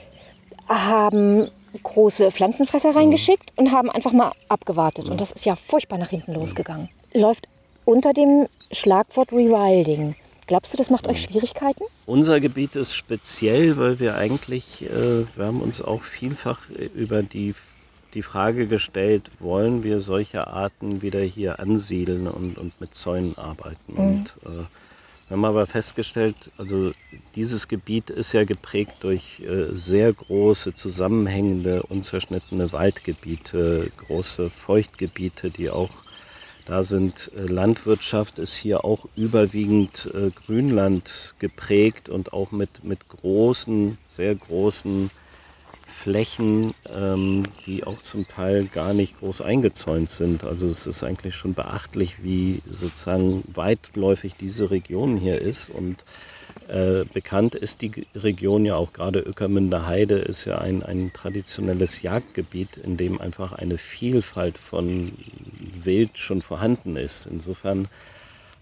haben 0.68 1.50
große 1.82 2.30
Pflanzenfresser 2.30 2.94
reingeschickt 2.94 3.52
und 3.56 3.72
haben 3.72 3.90
einfach 3.90 4.12
mal 4.12 4.32
abgewartet. 4.48 5.08
Und 5.08 5.20
das 5.20 5.32
ist 5.32 5.44
ja 5.44 5.56
furchtbar 5.56 5.98
nach 5.98 6.10
hinten 6.10 6.32
losgegangen. 6.34 6.88
Läuft 7.12 7.48
unter 7.84 8.12
dem 8.12 8.46
Schlagwort 8.70 9.32
Rewilding. 9.32 10.14
Glaubst 10.46 10.74
du, 10.74 10.76
das 10.76 10.90
macht 10.90 11.08
euch 11.08 11.22
Schwierigkeiten? 11.22 11.84
Unser 12.04 12.38
Gebiet 12.38 12.76
ist 12.76 12.94
speziell, 12.94 13.78
weil 13.78 13.98
wir 13.98 14.16
eigentlich, 14.16 14.82
äh, 14.82 15.24
wir 15.36 15.46
haben 15.46 15.62
uns 15.62 15.80
auch 15.80 16.02
vielfach 16.02 16.68
über 16.94 17.22
die, 17.22 17.54
die 18.12 18.22
Frage 18.22 18.66
gestellt, 18.66 19.30
wollen 19.38 19.82
wir 19.82 20.02
solche 20.02 20.46
Arten 20.46 21.00
wieder 21.00 21.20
hier 21.20 21.60
ansiedeln 21.60 22.26
und, 22.28 22.58
und 22.58 22.78
mit 22.78 22.94
Zäunen 22.94 23.38
arbeiten. 23.38 23.94
Mhm. 23.94 23.98
Und 23.98 24.34
äh, 24.44 24.64
wir 25.28 25.36
haben 25.38 25.44
aber 25.46 25.66
festgestellt, 25.66 26.50
also 26.58 26.92
dieses 27.34 27.66
Gebiet 27.66 28.10
ist 28.10 28.34
ja 28.34 28.44
geprägt 28.44 28.92
durch 29.00 29.40
äh, 29.40 29.74
sehr 29.74 30.12
große, 30.12 30.74
zusammenhängende, 30.74 31.82
unzerschnittene 31.84 32.70
Waldgebiete, 32.72 33.90
große 33.96 34.50
Feuchtgebiete, 34.50 35.50
die 35.50 35.70
auch 35.70 35.88
da 36.64 36.82
sind 36.82 37.30
äh, 37.36 37.42
Landwirtschaft 37.42 38.38
ist 38.38 38.54
hier 38.56 38.84
auch 38.84 39.06
überwiegend 39.16 40.10
äh, 40.14 40.30
Grünland 40.30 41.34
geprägt 41.38 42.08
und 42.08 42.32
auch 42.32 42.52
mit, 42.52 42.84
mit 42.84 43.08
großen, 43.08 43.98
sehr 44.08 44.34
großen 44.34 45.10
Flächen, 45.86 46.74
ähm, 46.88 47.44
die 47.66 47.84
auch 47.84 48.00
zum 48.00 48.26
Teil 48.26 48.66
gar 48.66 48.94
nicht 48.94 49.18
groß 49.18 49.42
eingezäunt 49.42 50.10
sind. 50.10 50.44
Also 50.44 50.66
es 50.68 50.86
ist 50.86 51.02
eigentlich 51.04 51.34
schon 51.36 51.54
beachtlich, 51.54 52.22
wie 52.22 52.62
sozusagen 52.68 53.44
weitläufig 53.46 54.36
diese 54.36 54.70
Region 54.70 55.16
hier 55.16 55.40
ist 55.40 55.68
und 55.68 56.04
äh, 56.68 57.04
bekannt 57.12 57.54
ist 57.54 57.82
die 57.82 58.06
Region 58.14 58.64
ja 58.64 58.76
auch 58.76 58.92
gerade 58.92 59.20
Öckermünder 59.20 59.86
Heide 59.86 60.16
ist 60.16 60.44
ja 60.44 60.58
ein, 60.58 60.82
ein 60.82 61.12
traditionelles 61.12 62.02
Jagdgebiet, 62.02 62.76
in 62.78 62.96
dem 62.96 63.20
einfach 63.20 63.52
eine 63.52 63.78
Vielfalt 63.78 64.58
von 64.58 65.12
Wild 65.82 66.18
schon 66.18 66.42
vorhanden 66.42 66.96
ist. 66.96 67.26
Insofern 67.30 67.88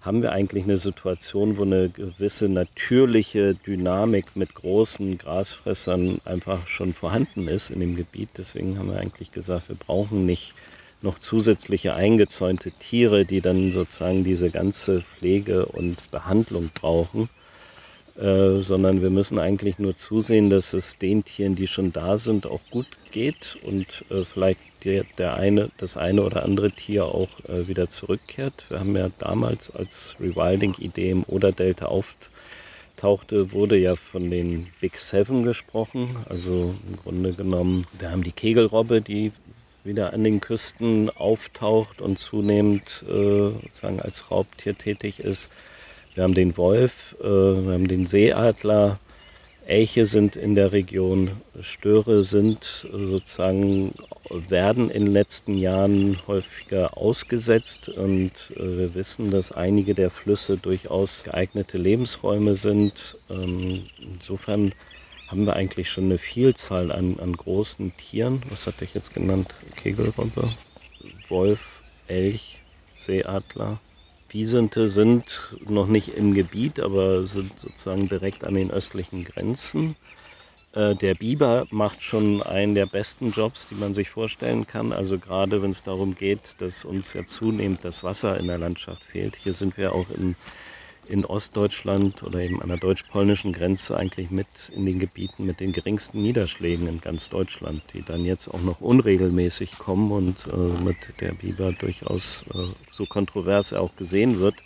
haben 0.01 0.23
wir 0.23 0.33
eigentlich 0.33 0.65
eine 0.65 0.79
Situation, 0.79 1.57
wo 1.57 1.63
eine 1.63 1.89
gewisse 1.89 2.49
natürliche 2.49 3.55
Dynamik 3.55 4.35
mit 4.35 4.55
großen 4.55 5.17
Grasfressern 5.17 6.21
einfach 6.25 6.67
schon 6.67 6.93
vorhanden 6.93 7.47
ist 7.47 7.71
in 7.71 7.79
dem 7.79 7.95
Gebiet. 7.95 8.31
Deswegen 8.37 8.79
haben 8.79 8.91
wir 8.91 8.99
eigentlich 8.99 9.31
gesagt, 9.31 9.69
wir 9.69 9.77
brauchen 9.77 10.27
nicht 10.27 10.55
noch 11.03 11.19
zusätzliche 11.21 11.95
eingezäunte 11.95 12.73
Tiere, 12.73 13.25
die 13.25 13.41
dann 13.41 13.73
sozusagen 13.73 14.25
diese 14.25 14.51
ganze 14.51 15.03
Pflege 15.03 15.67
und 15.67 16.11
Behandlung 16.11 16.71
brauchen. 16.75 17.29
Äh, 18.17 18.63
sondern 18.63 19.01
wir 19.01 19.09
müssen 19.09 19.39
eigentlich 19.39 19.79
nur 19.79 19.97
zusehen, 19.97 20.51
dass 20.51 20.75
es 20.75 20.99
den 20.99 21.25
Tieren, 21.25 21.55
die 21.55 21.67
schon 21.67 21.95
da 21.95 22.19
sind, 22.19 22.47
auch 22.47 22.61
gut 22.71 22.87
geht 23.11 23.57
und 23.63 24.05
äh, 24.11 24.27
vielleicht 24.27 24.61
der, 24.85 25.05
der 25.17 25.35
eine, 25.35 25.71
das 25.79 25.97
eine 25.97 26.23
oder 26.23 26.45
andere 26.45 26.71
Tier 26.73 27.07
auch 27.07 27.31
äh, 27.49 27.67
wieder 27.69 27.89
zurückkehrt. 27.89 28.67
Wir 28.69 28.81
haben 28.81 28.95
ja 28.97 29.09
damals, 29.19 29.71
als 29.75 30.15
Rewilding-Idee 30.21 31.11
im 31.11 31.23
Oder-Delta 31.25 31.87
auftauchte, 31.87 33.53
wurde 33.53 33.79
ja 33.79 33.97
von 33.97 34.29
den 34.29 34.69
Big 34.83 34.99
Seven 34.99 35.43
gesprochen. 35.43 36.17
Also 36.29 36.75
im 36.87 36.97
Grunde 36.99 37.33
genommen, 37.33 37.87
wir 37.99 38.11
haben 38.11 38.25
die 38.25 38.33
Kegelrobbe, 38.33 39.01
die 39.01 39.33
wieder 39.85 40.13
an 40.13 40.23
den 40.23 40.41
Küsten 40.41 41.09
auftaucht 41.09 42.03
und 42.03 42.19
zunehmend 42.19 43.05
äh, 43.09 43.53
sozusagen 43.53 44.01
als 44.01 44.31
Raubtier 44.31 44.77
tätig 44.77 45.21
ist. 45.21 45.51
Wir 46.15 46.25
haben 46.25 46.35
den 46.35 46.57
Wolf, 46.59 47.17
äh, 47.21 47.25
wir 47.25 47.73
haben 47.73 47.89
den 47.89 48.07
Seeadler, 48.07 48.99
Elche 49.65 50.07
sind 50.07 50.35
in 50.35 50.57
der 50.57 50.73
Region, 50.73 51.31
Störe 51.61 52.25
sind 52.25 52.87
äh, 52.93 53.07
sozusagen, 53.07 53.95
werden 54.29 54.91
in 54.91 55.07
den 55.07 55.13
letzten 55.13 55.57
Jahren 55.57 56.19
häufiger 56.27 56.99
ausgesetzt 56.99 57.89
und 57.89 58.33
äh, 58.57 58.77
wir 58.77 58.95
wissen, 58.95 59.31
dass 59.31 59.53
einige 59.53 59.95
der 59.95 60.11
Flüsse 60.11 60.59
durchaus 60.59 61.23
geeignete 61.23 61.79
Lebensräume 61.79 62.57
sind. 62.57 63.17
Ähm, 63.31 63.87
insofern 63.99 64.75
haben 65.29 65.47
wir 65.47 65.55
eigentlich 65.55 65.89
schon 65.89 66.05
eine 66.05 66.19
Vielzahl 66.19 66.93
an, 66.93 67.19
an 67.21 67.35
großen 67.35 67.97
Tieren. 67.97 68.43
Was 68.51 68.67
hatte 68.67 68.85
ich 68.85 68.95
jetzt 68.95 69.15
genannt? 69.15 69.55
Kegelrobbe, 69.77 70.51
Wolf, 71.29 71.61
Elch, 72.09 72.61
Seeadler. 72.99 73.81
Wiesente 74.33 74.89
sind 74.89 75.57
noch 75.69 75.87
nicht 75.87 76.17
im 76.17 76.33
Gebiet, 76.35 76.81
aber 76.81 77.27
sind 77.27 77.59
sozusagen 77.59 78.09
direkt 78.09 78.45
an 78.45 78.55
den 78.55 78.71
östlichen 78.71 79.25
Grenzen. 79.25 79.95
Äh, 80.73 80.95
der 80.97 81.15
Biber 81.15 81.67
macht 81.71 82.03
schon 82.03 82.43
einen 82.43 82.75
der 82.75 82.87
besten 82.87 83.31
Jobs, 83.31 83.67
die 83.69 83.75
man 83.75 83.93
sich 83.95 84.09
vorstellen 84.09 84.67
kann. 84.67 84.93
Also 84.93 85.19
gerade 85.19 85.63
wenn 85.63 85.71
es 85.71 85.83
darum 85.83 86.15
geht, 86.15 86.61
dass 86.61 86.85
uns 86.85 87.13
ja 87.13 87.27
zunehmend 87.27 87.85
das 87.85 88.03
Wasser 88.03 88.39
in 88.41 88.47
der 88.47 88.59
Landschaft 88.59 89.05
fehlt. 89.05 89.37
Hier 89.37 89.55
sind 89.55 89.77
wir 89.77 89.93
auch 89.95 90.09
in 90.11 90.35
in 91.07 91.25
Ostdeutschland 91.25 92.23
oder 92.23 92.41
eben 92.41 92.63
an 92.63 92.69
der 92.69 92.79
deutsch-polnischen 92.79 93.53
Grenze 93.53 93.97
eigentlich 93.97 94.31
mit 94.31 94.47
in 94.75 94.87
den 94.87 94.99
Gebieten 94.99 95.47
mit 95.47 95.61
den 95.61 95.73
geringsten 95.73 96.23
Niederschlägen 96.23 96.87
in 96.87 97.01
ganz 97.01 97.29
Deutschland, 97.29 97.83
die 97.93 98.03
dann 98.03 98.25
jetzt 98.25 98.49
auch 98.49 98.63
noch 98.63 98.81
unregelmäßig 98.81 99.79
kommen 99.79 100.11
und 100.11 100.47
äh, 100.47 100.83
mit 100.83 100.97
der 101.21 101.33
Biber 101.33 101.73
durchaus 101.73 102.45
äh, 102.55 102.59
so 102.91 103.07
kontrovers 103.07 103.73
auch 103.73 103.95
gesehen 103.97 104.41
wird, 104.41 104.63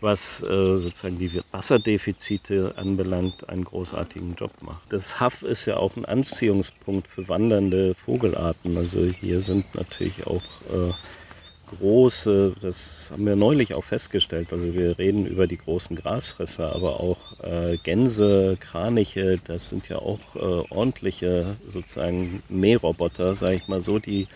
was 0.00 0.42
äh, 0.42 0.76
sozusagen 0.76 1.18
die 1.18 1.40
Wasserdefizite 1.52 2.74
anbelangt, 2.76 3.48
einen 3.48 3.64
großartigen 3.64 4.34
Job 4.34 4.50
macht. 4.60 4.92
Das 4.92 5.20
Haff 5.20 5.42
ist 5.42 5.64
ja 5.64 5.76
auch 5.76 5.96
ein 5.96 6.04
Anziehungspunkt 6.04 7.06
für 7.06 7.28
wandernde 7.28 7.94
Vogelarten. 7.94 8.76
Also 8.76 9.04
hier 9.04 9.40
sind 9.40 9.74
natürlich 9.74 10.26
auch 10.26 10.42
äh, 10.70 10.92
große, 11.78 12.54
das 12.60 13.08
haben 13.12 13.26
wir 13.26 13.36
neulich 13.36 13.74
auch 13.74 13.84
festgestellt, 13.84 14.52
also 14.52 14.74
wir 14.74 14.98
reden 14.98 15.26
über 15.26 15.46
die 15.46 15.56
großen 15.56 15.96
Grasfresser, 15.96 16.74
aber 16.74 17.00
auch 17.00 17.18
äh, 17.42 17.76
Gänse, 17.78 18.56
Kraniche, 18.60 19.38
das 19.44 19.68
sind 19.68 19.88
ja 19.88 19.96
auch 19.98 20.20
äh, 20.34 20.38
ordentliche 20.70 21.56
sozusagen 21.66 22.42
Mähroboter, 22.48 23.34
sage 23.34 23.54
ich 23.54 23.68
mal 23.68 23.80
so, 23.80 23.98
die 23.98 24.28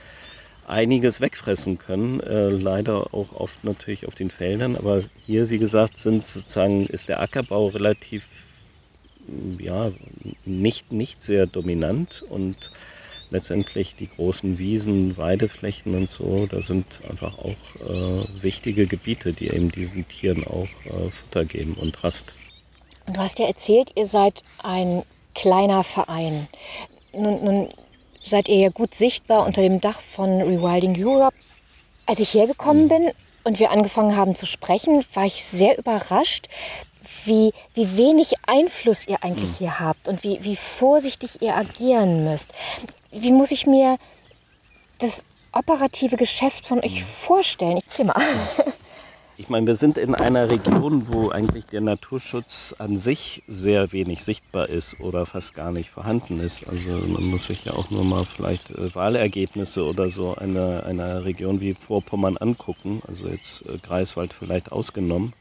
einiges 0.67 1.21
wegfressen 1.21 1.79
können, 1.79 2.21
äh, 2.21 2.49
leider 2.49 3.15
auch 3.15 3.33
oft 3.33 3.63
natürlich 3.65 4.07
auf 4.07 4.15
den 4.15 4.31
Feldern, 4.31 4.77
aber 4.77 5.05
hier, 5.25 5.51
wie 5.51 5.59
gesagt, 5.59 5.99
sind 5.99 6.29
sozusagen, 6.29 6.87
ist 6.87 7.09
der 7.09 7.21
Ackerbau 7.21 7.69
relativ 7.69 8.27
ja, 9.59 9.91
nicht, 10.45 10.93
nicht 10.93 11.23
sehr 11.23 11.47
dominant 11.47 12.23
und 12.29 12.71
letztendlich 13.31 13.97
die 13.97 14.09
großen 14.09 14.59
Wiesen, 14.59 15.17
Weideflächen 15.17 15.95
und 15.95 16.11
so, 16.11 16.47
da 16.47 16.63
sind 16.63 17.01
einfach 17.09 17.37
auch 17.39 17.57
äh, 17.89 18.43
wichtige 18.43 18.87
Gebiete, 18.87 19.33
die 19.33 19.49
eben 19.49 19.71
diesen 19.71 20.07
Tieren 20.09 20.45
auch 20.45 20.69
äh, 20.85 21.11
Futter 21.11 21.45
geben 21.45 21.75
und 21.81 22.03
Rast. 22.03 22.35
Du 23.07 23.19
hast 23.19 23.39
ja 23.39 23.47
erzählt, 23.47 23.93
ihr 23.95 24.07
seid 24.07 24.43
ein 24.63 25.03
kleiner 25.35 25.85
Verein. 25.85 26.49
Nun, 27.13 27.45
nun 27.45 27.69
seid 28.25 28.49
ihr 28.49 28.59
ja 28.59 28.69
gut 28.71 28.95
sichtbar 28.95 29.47
unter 29.47 29.63
dem 29.63 29.81
Dach 29.81 30.01
von 30.01 30.41
Rewilding 30.43 30.97
Europe. 31.05 31.37
Als 32.07 32.21
ich 32.21 32.35
hergekommen 32.35 32.85
mhm. 32.85 32.89
bin 32.89 33.11
und 33.45 33.59
wir 33.59 33.71
angefangen 33.71 34.17
haben 34.17 34.35
zu 34.35 34.47
sprechen, 34.47 35.05
war 35.15 35.27
ich 35.27 35.45
sehr 35.45 35.79
überrascht, 35.79 36.49
wie, 37.25 37.53
wie 37.75 37.97
wenig 37.97 38.35
Einfluss 38.47 39.07
ihr 39.07 39.23
eigentlich 39.23 39.51
mhm. 39.51 39.57
hier 39.59 39.81
habt 39.81 40.09
und 40.09 40.25
wie, 40.25 40.43
wie 40.43 40.57
vorsichtig 40.57 41.43
ihr 41.43 41.55
agieren 41.55 42.25
müsst 42.25 42.53
wie 43.23 43.33
muss 43.33 43.51
ich 43.51 43.67
mir 43.67 43.99
das 44.99 45.25
operative 45.53 46.17
Geschäft 46.17 46.67
von 46.67 46.81
euch 46.81 47.05
vorstellen? 47.05 47.81
Ich 47.89 48.05
mal. 48.05 48.15
Ich 49.39 49.51
meine, 49.51 49.67
wir 49.67 49.77
sind 49.77 49.99
in 49.99 50.15
einer 50.15 50.51
Region, 50.51 51.09
wo 51.11 51.29
eigentlich 51.29 51.67
der 51.67 51.83
Naturschutz 51.83 52.75
an 52.79 52.97
sich 52.97 53.43
sehr 53.47 53.93
wenig 53.93 54.25
sichtbar 54.25 54.71
ist 54.71 54.99
oder 54.99 55.27
fast 55.27 55.53
gar 55.53 55.73
nicht 55.73 55.91
vorhanden 55.91 56.41
ist. 56.41 56.67
Also 56.67 56.89
man 57.07 57.25
muss 57.25 57.45
sich 57.45 57.67
ja 57.67 57.75
auch 57.75 57.91
nur 57.91 58.03
mal 58.03 58.25
vielleicht 58.25 58.71
äh, 58.71 58.95
Wahlergebnisse 58.95 59.85
oder 59.85 60.09
so 60.09 60.35
einer, 60.37 60.87
einer 60.87 61.27
Region 61.27 61.61
wie 61.61 61.75
Vorpommern 61.75 62.39
angucken. 62.39 63.03
Also 63.07 63.29
jetzt 63.29 63.63
äh, 63.67 63.77
Greifswald 63.77 64.33
vielleicht 64.33 64.73
ausgenommen. 64.73 65.35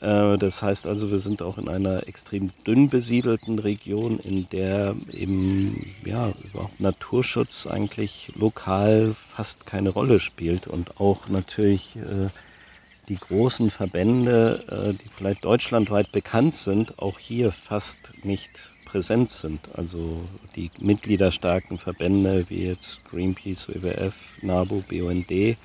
Äh, 0.00 0.36
das 0.38 0.62
heißt 0.62 0.86
also, 0.86 1.10
wir 1.10 1.18
sind 1.18 1.42
auch 1.42 1.58
in 1.58 1.68
einer 1.68 2.06
extrem 2.08 2.50
dünn 2.66 2.88
besiedelten 2.88 3.58
Region, 3.58 4.18
in 4.20 4.48
der 4.50 4.94
eben 5.12 5.94
ja, 6.04 6.32
überhaupt 6.52 6.80
Naturschutz 6.80 7.66
eigentlich 7.66 8.32
lokal 8.34 9.14
fast 9.28 9.66
keine 9.66 9.90
Rolle 9.90 10.20
spielt 10.20 10.66
und 10.66 11.00
auch 11.00 11.28
natürlich 11.28 11.96
äh, 11.96 12.28
die 13.08 13.16
großen 13.16 13.70
Verbände, 13.70 14.64
äh, 14.68 14.92
die 14.94 15.08
vielleicht 15.16 15.44
deutschlandweit 15.44 16.12
bekannt 16.12 16.54
sind, 16.54 16.98
auch 16.98 17.18
hier 17.18 17.52
fast 17.52 18.12
nicht 18.22 18.70
präsent 18.84 19.30
sind. 19.30 19.60
Also 19.74 20.24
die 20.56 20.70
mitgliederstarken 20.78 21.78
Verbände 21.78 22.46
wie 22.48 22.66
jetzt 22.66 23.00
Greenpeace, 23.10 23.68
WWF, 23.68 24.14
NABU, 24.42 24.82
BUND. 24.82 25.56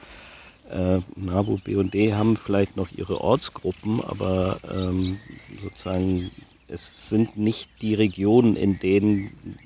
Äh, 0.71 1.01
NABU, 1.15 1.57
BUND 1.57 1.93
haben 2.13 2.37
vielleicht 2.37 2.77
noch 2.77 2.89
ihre 2.91 3.19
Ortsgruppen, 3.21 4.01
aber 4.01 4.59
ähm, 4.63 5.19
sozusagen 5.61 6.31
es 6.67 7.09
sind 7.09 7.35
nicht 7.35 7.69
die 7.81 7.93
Regionen, 7.93 8.55
in 8.55 8.79
denen 8.79 9.57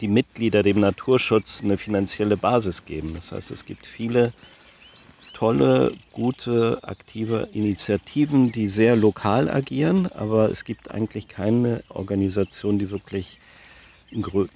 die 0.00 0.08
Mitglieder 0.08 0.62
dem 0.62 0.80
Naturschutz 0.80 1.62
eine 1.62 1.78
finanzielle 1.78 2.36
Basis 2.36 2.84
geben. 2.84 3.14
Das 3.14 3.32
heißt, 3.32 3.50
es 3.50 3.64
gibt 3.64 3.86
viele 3.86 4.34
tolle, 5.32 5.96
gute, 6.10 6.80
aktive 6.82 7.48
Initiativen, 7.52 8.52
die 8.52 8.68
sehr 8.68 8.96
lokal 8.96 9.50
agieren, 9.50 10.06
aber 10.08 10.50
es 10.50 10.64
gibt 10.64 10.90
eigentlich 10.90 11.26
keine 11.28 11.82
Organisation, 11.88 12.78
die 12.78 12.90
wirklich 12.90 13.40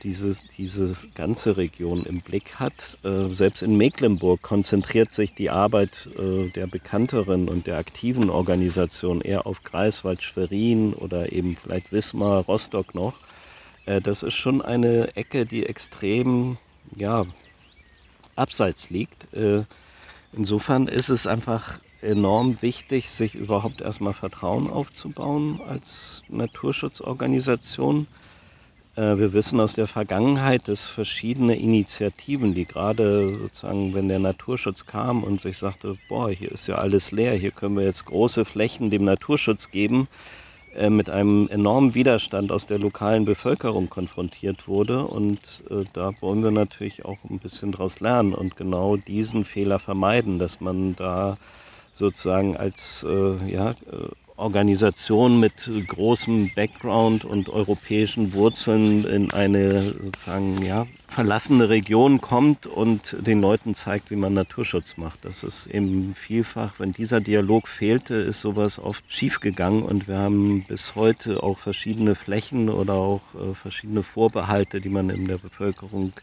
dieses, 0.02 0.44
diese 0.56 1.08
ganze 1.14 1.56
Region 1.56 2.04
im 2.04 2.20
Blick 2.20 2.56
hat. 2.56 2.98
Äh, 3.02 3.32
selbst 3.34 3.62
in 3.62 3.76
Mecklenburg 3.76 4.42
konzentriert 4.42 5.12
sich 5.12 5.34
die 5.34 5.50
Arbeit 5.50 6.08
äh, 6.18 6.48
der 6.50 6.66
bekannteren 6.66 7.48
und 7.48 7.66
der 7.66 7.78
aktiven 7.78 8.30
Organisation 8.30 9.20
eher 9.20 9.46
auf 9.46 9.64
Greifswald, 9.64 10.22
Schwerin 10.22 10.94
oder 10.94 11.32
eben 11.32 11.56
vielleicht 11.56 11.92
Wismar, 11.92 12.44
Rostock 12.44 12.94
noch. 12.94 13.14
Äh, 13.86 14.00
das 14.00 14.22
ist 14.22 14.34
schon 14.34 14.62
eine 14.62 15.16
Ecke, 15.16 15.46
die 15.46 15.66
extrem 15.66 16.58
ja, 16.94 17.26
abseits 18.36 18.90
liegt. 18.90 19.26
Insofern 20.32 20.86
ist 20.86 21.08
es 21.08 21.26
einfach 21.26 21.80
enorm 22.02 22.58
wichtig, 22.60 23.10
sich 23.10 23.34
überhaupt 23.34 23.80
erstmal 23.80 24.12
Vertrauen 24.12 24.70
aufzubauen 24.70 25.60
als 25.66 26.22
Naturschutzorganisation. 26.28 28.06
Äh, 28.96 29.18
wir 29.18 29.32
wissen 29.34 29.60
aus 29.60 29.74
der 29.74 29.86
Vergangenheit, 29.86 30.68
dass 30.68 30.86
verschiedene 30.86 31.56
Initiativen, 31.56 32.54
die 32.54 32.64
gerade 32.64 33.36
sozusagen, 33.38 33.94
wenn 33.94 34.08
der 34.08 34.18
Naturschutz 34.18 34.86
kam 34.86 35.22
und 35.22 35.40
sich 35.40 35.58
sagte, 35.58 35.96
boah, 36.08 36.30
hier 36.30 36.50
ist 36.50 36.66
ja 36.66 36.76
alles 36.76 37.12
leer, 37.12 37.34
hier 37.34 37.50
können 37.50 37.76
wir 37.76 37.84
jetzt 37.84 38.06
große 38.06 38.44
Flächen 38.44 38.90
dem 38.90 39.04
Naturschutz 39.04 39.70
geben, 39.70 40.08
äh, 40.74 40.88
mit 40.88 41.10
einem 41.10 41.48
enormen 41.48 41.94
Widerstand 41.94 42.50
aus 42.50 42.66
der 42.66 42.78
lokalen 42.78 43.26
Bevölkerung 43.26 43.90
konfrontiert 43.90 44.66
wurde. 44.66 45.06
Und 45.06 45.62
äh, 45.70 45.84
da 45.92 46.12
wollen 46.20 46.42
wir 46.42 46.50
natürlich 46.50 47.04
auch 47.04 47.18
ein 47.28 47.38
bisschen 47.38 47.72
daraus 47.72 48.00
lernen 48.00 48.34
und 48.34 48.56
genau 48.56 48.96
diesen 48.96 49.44
Fehler 49.44 49.78
vermeiden, 49.78 50.38
dass 50.38 50.60
man 50.60 50.96
da 50.96 51.36
sozusagen 51.92 52.56
als 52.58 53.06
ja, 53.46 53.74
Organisation 54.36 55.40
mit 55.40 55.70
großem 55.86 56.50
Background 56.50 57.24
und 57.24 57.48
europäischen 57.48 58.34
Wurzeln 58.34 59.04
in 59.04 59.30
eine 59.32 59.94
sozusagen 59.94 60.62
ja, 60.62 60.86
verlassene 61.08 61.70
Region 61.70 62.20
kommt 62.20 62.66
und 62.66 63.16
den 63.18 63.40
Leuten 63.40 63.74
zeigt, 63.74 64.10
wie 64.10 64.16
man 64.16 64.34
Naturschutz 64.34 64.98
macht. 64.98 65.24
Das 65.24 65.42
ist 65.42 65.66
eben 65.66 66.14
vielfach, 66.14 66.78
wenn 66.78 66.92
dieser 66.92 67.20
Dialog 67.22 67.66
fehlte, 67.66 68.16
ist 68.16 68.42
sowas 68.42 68.78
oft 68.78 69.10
schiefgegangen 69.10 69.82
und 69.82 70.06
wir 70.06 70.18
haben 70.18 70.64
bis 70.64 70.94
heute 70.94 71.42
auch 71.42 71.58
verschiedene 71.58 72.14
Flächen 72.14 72.68
oder 72.68 72.94
auch 72.94 73.34
äh, 73.34 73.54
verschiedene 73.54 74.02
Vorbehalte, 74.02 74.82
die 74.82 74.90
man 74.90 75.08
in 75.08 75.26
der 75.26 75.38
Bevölkerung 75.38 76.12
hört, 76.14 76.22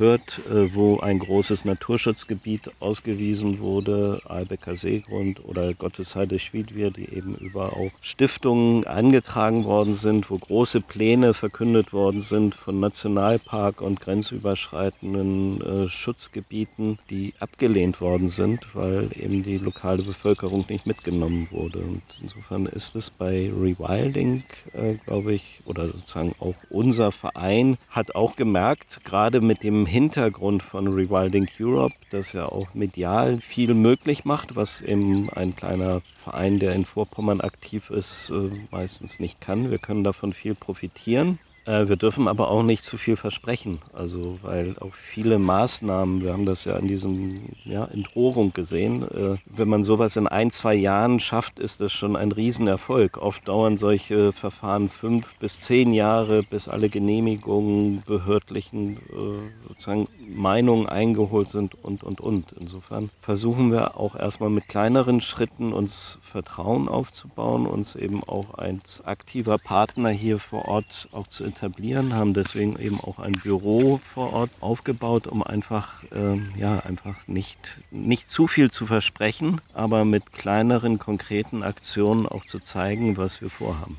äh, 0.00 0.74
wo 0.74 0.98
ein 1.00 1.18
großes 1.18 1.66
Naturschutzgebiet 1.66 2.70
ausgewiesen 2.80 3.58
wurde, 3.58 4.22
Albecker 4.24 4.74
Seegrund 4.74 5.44
oder 5.44 5.74
Gottesheide 5.74 6.38
Schwiedwir, 6.38 6.90
die 6.90 7.12
eben 7.14 7.34
über 7.34 7.74
auch 7.74 7.90
Stiftungen 8.00 8.86
angetragen 8.86 9.64
worden 9.64 9.94
sind, 9.94 10.30
wo 10.30 10.38
große 10.38 10.80
Pläne 10.80 11.34
verkündet 11.34 11.92
worden 11.92 12.22
sind 12.22 12.54
von 12.54 12.80
Nationalpark 12.80 13.82
und 13.82 14.00
grenzüberschreitenden 14.00 15.60
äh, 15.60 15.88
Schutzgebieten, 15.90 16.98
die 17.10 17.34
abgelehnt 17.38 18.00
worden 18.00 18.30
sind, 18.30 18.74
weil 18.74 19.10
eben 19.14 19.42
die 19.42 19.58
lokale 19.58 20.02
Bevölkerung 20.02 20.64
nicht 20.68 20.86
mitgenommen 20.86 21.48
wurde. 21.50 21.80
Und 21.80 22.02
insofern 22.22 22.64
ist 22.64 22.96
es 22.96 23.10
bei 23.10 23.50
Rewilding, 23.54 24.44
äh, 24.72 24.94
glaube 25.04 25.34
ich, 25.34 25.60
oder 25.66 25.88
sozusagen 25.88 26.34
auch 26.38 26.54
unser 26.70 27.12
Verein 27.12 27.76
hat 27.90 28.14
auch 28.14 28.36
gemerkt, 28.36 29.00
gerade 29.04 29.40
mit 29.42 29.62
dem 29.62 29.89
Hintergrund 29.90 30.62
von 30.62 30.86
Rewilding 30.86 31.48
Europe, 31.60 31.96
das 32.10 32.32
ja 32.32 32.46
auch 32.46 32.74
medial 32.74 33.38
viel 33.40 33.74
möglich 33.74 34.24
macht, 34.24 34.54
was 34.54 34.80
eben 34.80 35.28
ein 35.30 35.56
kleiner 35.56 36.00
Verein, 36.22 36.60
der 36.60 36.74
in 36.74 36.84
Vorpommern 36.84 37.40
aktiv 37.40 37.90
ist, 37.90 38.30
äh, 38.30 38.50
meistens 38.70 39.18
nicht 39.18 39.40
kann. 39.40 39.70
Wir 39.70 39.78
können 39.78 40.04
davon 40.04 40.32
viel 40.32 40.54
profitieren. 40.54 41.40
Äh, 41.70 41.88
wir 41.88 41.96
dürfen 41.96 42.26
aber 42.26 42.50
auch 42.50 42.64
nicht 42.64 42.82
zu 42.82 42.96
viel 42.96 43.16
versprechen. 43.16 43.78
Also, 43.92 44.38
weil 44.42 44.76
auch 44.80 44.92
viele 44.92 45.38
Maßnahmen, 45.38 46.20
wir 46.22 46.32
haben 46.32 46.46
das 46.46 46.64
ja 46.64 46.76
in 46.76 46.88
diesem 46.88 47.42
ja, 47.64 47.84
Entrohrung 47.84 48.52
gesehen, 48.52 49.02
äh, 49.02 49.36
wenn 49.46 49.68
man 49.68 49.84
sowas 49.84 50.16
in 50.16 50.26
ein, 50.26 50.50
zwei 50.50 50.74
Jahren 50.74 51.20
schafft, 51.20 51.60
ist 51.60 51.80
das 51.80 51.92
schon 51.92 52.16
ein 52.16 52.32
Riesenerfolg. 52.32 53.18
Oft 53.18 53.46
dauern 53.46 53.76
solche 53.76 54.32
Verfahren 54.32 54.88
fünf 54.88 55.36
bis 55.38 55.60
zehn 55.60 55.92
Jahre, 55.92 56.42
bis 56.42 56.68
alle 56.68 56.88
Genehmigungen, 56.88 58.02
behördlichen 58.04 58.96
äh, 58.96 59.68
sozusagen 59.68 60.08
Meinungen 60.18 60.88
eingeholt 60.88 61.50
sind 61.50 61.76
und, 61.84 62.02
und, 62.02 62.20
und. 62.20 62.52
Insofern 62.52 63.10
versuchen 63.20 63.70
wir 63.70 63.96
auch 63.96 64.16
erstmal 64.16 64.50
mit 64.50 64.66
kleineren 64.66 65.20
Schritten 65.20 65.72
uns 65.72 66.18
Vertrauen 66.22 66.88
aufzubauen, 66.88 67.66
uns 67.66 67.94
eben 67.94 68.24
auch 68.24 68.54
als 68.54 69.04
aktiver 69.04 69.58
Partner 69.58 70.10
hier 70.10 70.40
vor 70.40 70.66
Ort 70.66 71.08
auch 71.12 71.28
zu 71.28 71.44
etablieren, 71.60 72.14
haben 72.14 72.32
deswegen 72.32 72.78
eben 72.78 72.98
auch 73.00 73.18
ein 73.18 73.32
Büro 73.32 74.00
vor 74.02 74.32
Ort 74.32 74.50
aufgebaut, 74.60 75.26
um 75.26 75.42
einfach, 75.42 76.02
ähm, 76.12 76.52
ja, 76.56 76.78
einfach 76.80 77.16
nicht, 77.26 77.58
nicht 77.90 78.30
zu 78.30 78.46
viel 78.46 78.70
zu 78.70 78.86
versprechen, 78.86 79.60
aber 79.74 80.04
mit 80.04 80.32
kleineren, 80.32 80.98
konkreten 80.98 81.62
Aktionen 81.62 82.26
auch 82.26 82.44
zu 82.46 82.58
zeigen, 82.58 83.16
was 83.16 83.42
wir 83.42 83.50
vorhaben. 83.50 83.98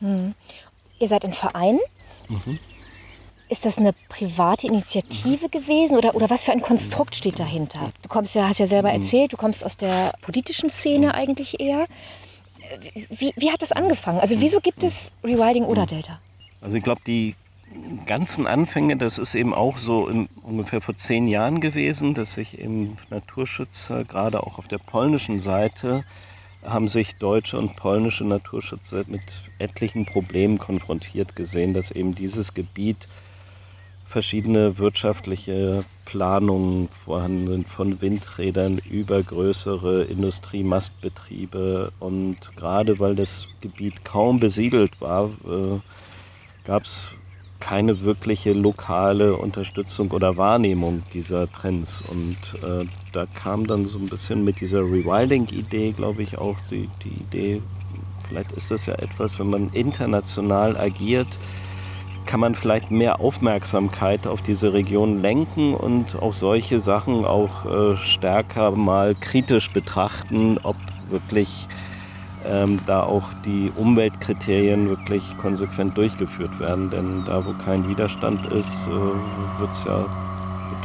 Hm. 0.00 0.34
Ihr 0.98 1.08
seid 1.08 1.24
ein 1.24 1.32
Verein? 1.32 1.78
Mhm. 2.28 2.58
Ist 3.48 3.64
das 3.64 3.76
eine 3.78 3.92
private 4.08 4.66
Initiative 4.66 5.48
gewesen 5.48 5.96
oder, 5.96 6.14
oder 6.14 6.30
was 6.30 6.42
für 6.42 6.52
ein 6.52 6.62
Konstrukt 6.62 7.14
steht 7.14 7.38
dahinter? 7.38 7.90
Du 8.02 8.08
kommst 8.08 8.34
ja, 8.34 8.48
hast 8.48 8.58
ja 8.60 8.66
selber 8.66 8.90
mhm. 8.90 9.02
erzählt, 9.02 9.32
du 9.32 9.36
kommst 9.36 9.64
aus 9.64 9.76
der 9.76 10.12
politischen 10.20 10.70
Szene 10.70 11.08
mhm. 11.08 11.12
eigentlich 11.12 11.60
eher. 11.60 11.86
Wie, 13.10 13.32
wie 13.36 13.50
hat 13.50 13.60
das 13.60 13.72
angefangen? 13.72 14.20
Also 14.20 14.40
wieso 14.40 14.60
gibt 14.60 14.82
es 14.82 15.10
Rewilding 15.24 15.64
oder 15.64 15.84
Delta? 15.84 16.20
Also 16.62 16.76
ich 16.76 16.84
glaube, 16.84 17.00
die 17.06 17.34
ganzen 18.06 18.46
Anfänge, 18.46 18.96
das 18.96 19.18
ist 19.18 19.34
eben 19.34 19.52
auch 19.52 19.78
so 19.78 20.06
in, 20.06 20.28
ungefähr 20.42 20.80
vor 20.80 20.96
zehn 20.96 21.26
Jahren 21.26 21.60
gewesen, 21.60 22.14
dass 22.14 22.34
sich 22.34 22.58
eben 22.58 22.96
Naturschützer, 23.10 24.04
gerade 24.04 24.42
auch 24.42 24.58
auf 24.58 24.68
der 24.68 24.78
polnischen 24.78 25.40
Seite, 25.40 26.04
haben 26.62 26.86
sich 26.86 27.16
deutsche 27.16 27.58
und 27.58 27.74
polnische 27.74 28.24
Naturschützer 28.24 29.02
mit 29.08 29.22
etlichen 29.58 30.06
Problemen 30.06 30.58
konfrontiert 30.58 31.34
gesehen, 31.34 31.74
dass 31.74 31.90
eben 31.90 32.14
dieses 32.14 32.54
Gebiet 32.54 33.08
verschiedene 34.06 34.78
wirtschaftliche 34.78 35.84
Planungen 36.04 36.88
vorhanden 36.90 37.46
sind, 37.48 37.68
von 37.68 38.00
Windrädern 38.00 38.78
über 38.78 39.20
größere 39.22 40.04
Industriemastbetriebe. 40.04 41.92
Und 41.98 42.36
gerade 42.54 43.00
weil 43.00 43.16
das 43.16 43.46
Gebiet 43.62 44.04
kaum 44.04 44.38
besiedelt 44.38 45.00
war, 45.00 45.30
äh, 45.44 45.80
gab 46.64 46.84
es 46.84 47.16
keine 47.60 48.00
wirkliche 48.02 48.52
lokale 48.52 49.36
Unterstützung 49.36 50.10
oder 50.10 50.36
Wahrnehmung 50.36 51.04
dieser 51.12 51.50
Trends. 51.52 52.00
Und 52.00 52.58
äh, 52.62 52.84
da 53.12 53.26
kam 53.26 53.66
dann 53.66 53.84
so 53.86 53.98
ein 54.00 54.08
bisschen 54.08 54.42
mit 54.44 54.60
dieser 54.60 54.80
Rewilding-Idee, 54.80 55.92
glaube 55.92 56.22
ich, 56.24 56.38
auch 56.38 56.60
die, 56.60 56.90
die 57.02 57.22
Idee, 57.22 57.62
vielleicht 58.26 58.52
ist 58.52 58.70
das 58.72 58.86
ja 58.86 58.94
etwas, 58.94 59.38
wenn 59.38 59.48
man 59.48 59.68
international 59.68 60.76
agiert, 60.76 61.38
kann 62.24 62.40
man 62.40 62.54
vielleicht 62.54 62.90
mehr 62.90 63.20
Aufmerksamkeit 63.20 64.26
auf 64.26 64.42
diese 64.42 64.72
Region 64.72 65.18
lenken 65.18 65.74
und 65.74 66.14
auch 66.16 66.32
solche 66.32 66.80
Sachen 66.80 67.24
auch 67.24 67.64
äh, 67.66 67.96
stärker 67.96 68.72
mal 68.76 69.14
kritisch 69.16 69.72
betrachten, 69.72 70.58
ob 70.62 70.78
wirklich 71.00 71.68
ähm, 72.44 72.84
da 72.84 73.02
auch 73.02 73.34
die 73.44 73.70
Umweltkriterien 73.72 74.88
wirklich 74.88 75.36
konsequent 75.36 75.96
durchgeführt 75.98 76.58
werden. 76.60 76.90
Denn 76.90 77.24
da, 77.24 77.44
wo 77.44 77.54
kein 77.54 77.86
Widerstand 77.86 78.46
ist, 78.46 78.86
äh, 78.86 78.90
wird 78.92 79.72
es 79.72 79.84
ja 79.84 80.08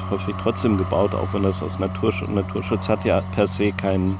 häufig 0.10 0.36
trotzdem 0.38 0.78
gebaut, 0.78 1.16
auch 1.16 1.34
wenn 1.34 1.44
das 1.44 1.62
aus 1.62 1.80
Naturschutz, 1.80 2.30
Naturschutz 2.30 2.90
hat 2.90 3.04
ja 3.06 3.22
per 3.22 3.48
se 3.48 3.74
keinen 3.74 4.20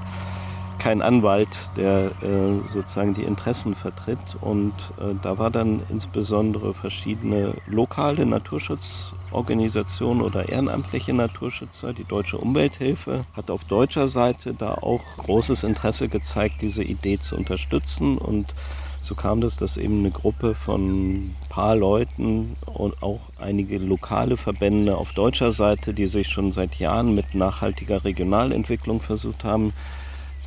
kein 0.78 1.02
Anwalt, 1.02 1.76
der 1.78 2.16
äh, 2.22 2.60
sozusagen 2.64 3.14
die 3.14 3.24
Interessen 3.24 3.76
vertritt. 3.76 4.36
Und 4.40 4.94
äh, 4.98 5.16
da 5.16 5.38
war 5.38 5.52
dann 5.52 5.80
insbesondere 5.82 6.74
verschiedene 6.74 7.58
lokale 7.66 8.26
Naturschutzorganisationen 8.26 10.22
oder 10.22 10.50
ehrenamtliche 10.50 11.14
Naturschützer. 11.14 11.94
Die 11.94 12.06
Deutsche 12.06 12.38
Umwelthilfe 12.38 13.28
hat 13.34 13.52
auf 13.52 13.64
deutscher 13.66 14.08
Seite 14.08 14.54
da 14.54 14.74
auch 14.74 15.18
großes 15.18 15.64
Interesse 15.64 16.10
gezeigt, 16.10 16.62
diese 16.62 16.84
Idee 16.84 17.20
zu 17.20 17.36
unterstützen. 17.36 18.18
Und 18.18 18.54
so 19.00 19.16
kam 19.16 19.42
das, 19.42 19.58
dass 19.58 19.78
eben 19.78 20.00
eine 20.00 20.12
Gruppe 20.12 20.56
von 20.56 21.30
ein 21.32 21.38
paar 21.50 21.76
Leuten 21.76 22.58
und 22.66 23.02
auch 23.02 23.30
einige 23.36 23.78
lokale 23.78 24.38
Verbände 24.38 24.98
auf 24.98 25.14
deutscher 25.14 25.52
Seite, 25.52 25.94
die 25.94 26.08
sich 26.08 26.28
schon 26.30 26.52
seit 26.52 26.76
Jahren 26.76 27.14
mit 27.14 27.34
nachhaltiger 27.34 28.04
Regionalentwicklung 28.04 29.02
versucht 29.02 29.44
haben, 29.44 29.74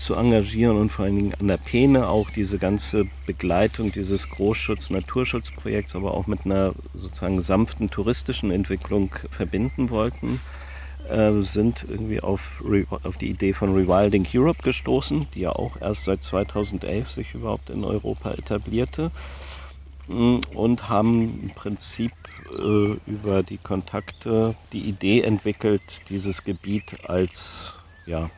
zu 0.01 0.15
engagieren 0.15 0.79
und 0.79 0.91
vor 0.91 1.05
allen 1.05 1.17
Dingen 1.17 1.35
an 1.39 1.49
der 1.49 1.59
Peene 1.59 2.09
auch 2.09 2.31
diese 2.31 2.59
ganze 2.59 3.07
Begleitung 3.27 3.93
dieses 3.93 4.29
Großschutz-Naturschutzprojekts, 4.31 5.95
aber 5.95 6.15
auch 6.15 6.27
mit 6.27 6.47
einer 6.47 6.73
sozusagen 6.95 7.43
sanften 7.43 7.91
touristischen 7.91 8.51
Entwicklung 8.51 9.15
verbinden 9.31 9.91
wollten, 9.91 10.41
äh, 11.07 11.43
sind 11.43 11.85
irgendwie 11.87 12.21
auf, 12.21 12.65
auf 13.03 13.19
die 13.19 13.29
Idee 13.29 13.53
von 13.53 13.75
Rewilding 13.75 14.27
Europe 14.35 14.63
gestoßen, 14.63 15.29
die 15.35 15.41
ja 15.41 15.53
auch 15.53 15.79
erst 15.81 16.05
seit 16.05 16.23
2011 16.23 17.11
sich 17.11 17.35
überhaupt 17.35 17.69
in 17.69 17.85
Europa 17.85 18.33
etablierte 18.33 19.11
mm, 20.07 20.39
und 20.55 20.89
haben 20.89 21.41
im 21.43 21.51
Prinzip 21.51 22.13
äh, 22.59 22.95
über 23.05 23.43
die 23.43 23.59
Kontakte 23.59 24.57
die 24.73 24.89
Idee 24.89 25.21
entwickelt, 25.21 26.09
dieses 26.09 26.43
Gebiet 26.43 26.97
als 27.05 27.75
ja, 28.07 28.31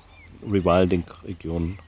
Rewilding-Region 0.43 1.79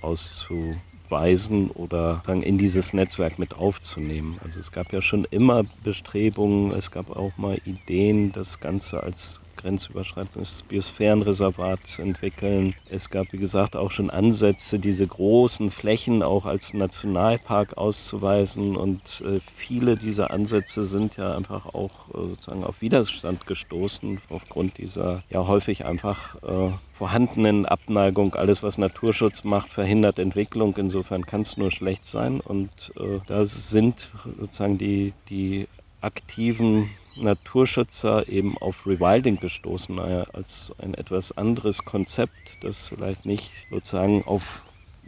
auszuweisen 0.00 1.70
oder 1.70 2.22
in 2.26 2.58
dieses 2.58 2.92
Netzwerk 2.92 3.38
mit 3.38 3.54
aufzunehmen. 3.54 4.38
Also 4.42 4.60
es 4.60 4.70
gab 4.70 4.92
ja 4.92 5.02
schon 5.02 5.24
immer 5.30 5.64
Bestrebungen, 5.82 6.72
es 6.72 6.90
gab 6.90 7.10
auch 7.10 7.36
mal 7.36 7.58
Ideen, 7.64 8.32
das 8.32 8.60
Ganze 8.60 9.02
als 9.02 9.40
grenzüberschreitendes 9.58 10.62
Biosphärenreservat 10.68 11.98
entwickeln. 11.98 12.74
Es 12.88 13.10
gab, 13.10 13.32
wie 13.32 13.38
gesagt, 13.38 13.76
auch 13.76 13.90
schon 13.90 14.08
Ansätze, 14.08 14.78
diese 14.78 15.06
großen 15.06 15.70
Flächen 15.70 16.22
auch 16.22 16.46
als 16.46 16.72
Nationalpark 16.72 17.76
auszuweisen. 17.76 18.76
Und 18.76 19.22
äh, 19.24 19.40
viele 19.54 19.96
dieser 19.96 20.30
Ansätze 20.30 20.84
sind 20.84 21.16
ja 21.16 21.36
einfach 21.36 21.66
auch 21.66 22.08
äh, 22.08 22.28
sozusagen 22.30 22.64
auf 22.64 22.80
Widerstand 22.80 23.46
gestoßen 23.46 24.20
aufgrund 24.30 24.78
dieser 24.78 25.22
ja 25.28 25.46
häufig 25.46 25.84
einfach 25.84 26.36
äh, 26.42 26.70
vorhandenen 26.92 27.66
Abneigung. 27.66 28.34
Alles, 28.34 28.62
was 28.62 28.78
Naturschutz 28.78 29.44
macht, 29.44 29.70
verhindert 29.70 30.18
Entwicklung. 30.18 30.76
Insofern 30.76 31.26
kann 31.26 31.42
es 31.42 31.56
nur 31.56 31.70
schlecht 31.70 32.06
sein. 32.06 32.40
Und 32.40 32.92
äh, 32.98 33.20
da 33.26 33.44
sind 33.44 34.10
sozusagen 34.38 34.78
die, 34.78 35.12
die 35.28 35.66
aktiven 36.00 36.90
Naturschützer 37.20 38.28
eben 38.28 38.56
auf 38.58 38.86
Rewilding 38.86 39.38
gestoßen, 39.40 39.98
als 39.98 40.72
ein 40.78 40.94
etwas 40.94 41.36
anderes 41.36 41.84
Konzept, 41.84 42.56
das 42.60 42.88
vielleicht 42.88 43.26
nicht 43.26 43.50
sozusagen 43.70 44.24
auf 44.24 44.64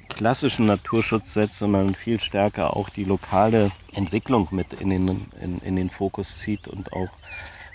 klassischen 0.09 0.67
Naturschutz 0.67 1.33
setzt, 1.33 1.59
sondern 1.59 1.95
viel 1.95 2.21
stärker 2.21 2.77
auch 2.77 2.89
die 2.91 3.05
lokale 3.05 3.71
Entwicklung 3.95 4.49
mit 4.51 4.73
in 4.73 4.91
den, 4.91 5.29
in, 5.41 5.59
in 5.61 5.77
den 5.77 5.91
Fokus 5.91 6.39
zieht 6.39 6.69
und 6.69 6.93
auch 6.93 7.11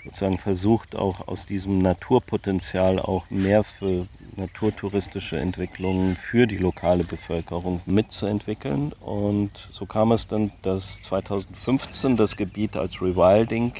sozusagen 0.04 0.38
versucht, 0.38 0.94
auch 0.94 1.26
aus 1.26 1.46
diesem 1.46 1.78
Naturpotenzial 1.78 3.00
auch 3.00 3.28
mehr 3.28 3.64
für 3.64 4.06
naturtouristische 4.36 5.36
Entwicklungen 5.36 6.16
für 6.16 6.46
die 6.46 6.58
lokale 6.58 7.02
Bevölkerung 7.02 7.82
mitzuentwickeln. 7.86 8.92
Und 9.00 9.50
so 9.72 9.86
kam 9.86 10.12
es 10.12 10.28
dann, 10.28 10.52
dass 10.62 11.02
2015 11.02 12.16
das 12.16 12.36
Gebiet 12.36 12.76
als 12.76 13.02
Rewilding 13.02 13.72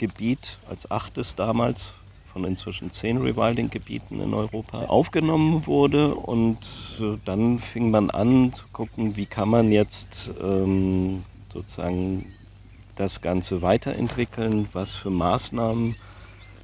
Gebiet 0.00 0.58
als 0.68 0.90
achtes 0.90 1.36
damals 1.36 1.94
von 2.32 2.44
inzwischen 2.44 2.90
zehn 2.90 3.18
Rewilding-Gebieten 3.18 4.20
in 4.20 4.32
Europa 4.34 4.86
aufgenommen 4.86 5.66
wurde. 5.66 6.14
Und 6.14 6.58
äh, 7.00 7.18
dann 7.24 7.60
fing 7.60 7.90
man 7.90 8.10
an 8.10 8.52
zu 8.52 8.64
gucken, 8.72 9.16
wie 9.16 9.26
kann 9.26 9.50
man 9.50 9.70
jetzt 9.70 10.30
ähm, 10.42 11.24
sozusagen 11.52 12.32
das 12.96 13.20
Ganze 13.20 13.62
weiterentwickeln, 13.62 14.68
was 14.72 14.94
für 14.94 15.10
Maßnahmen 15.10 15.96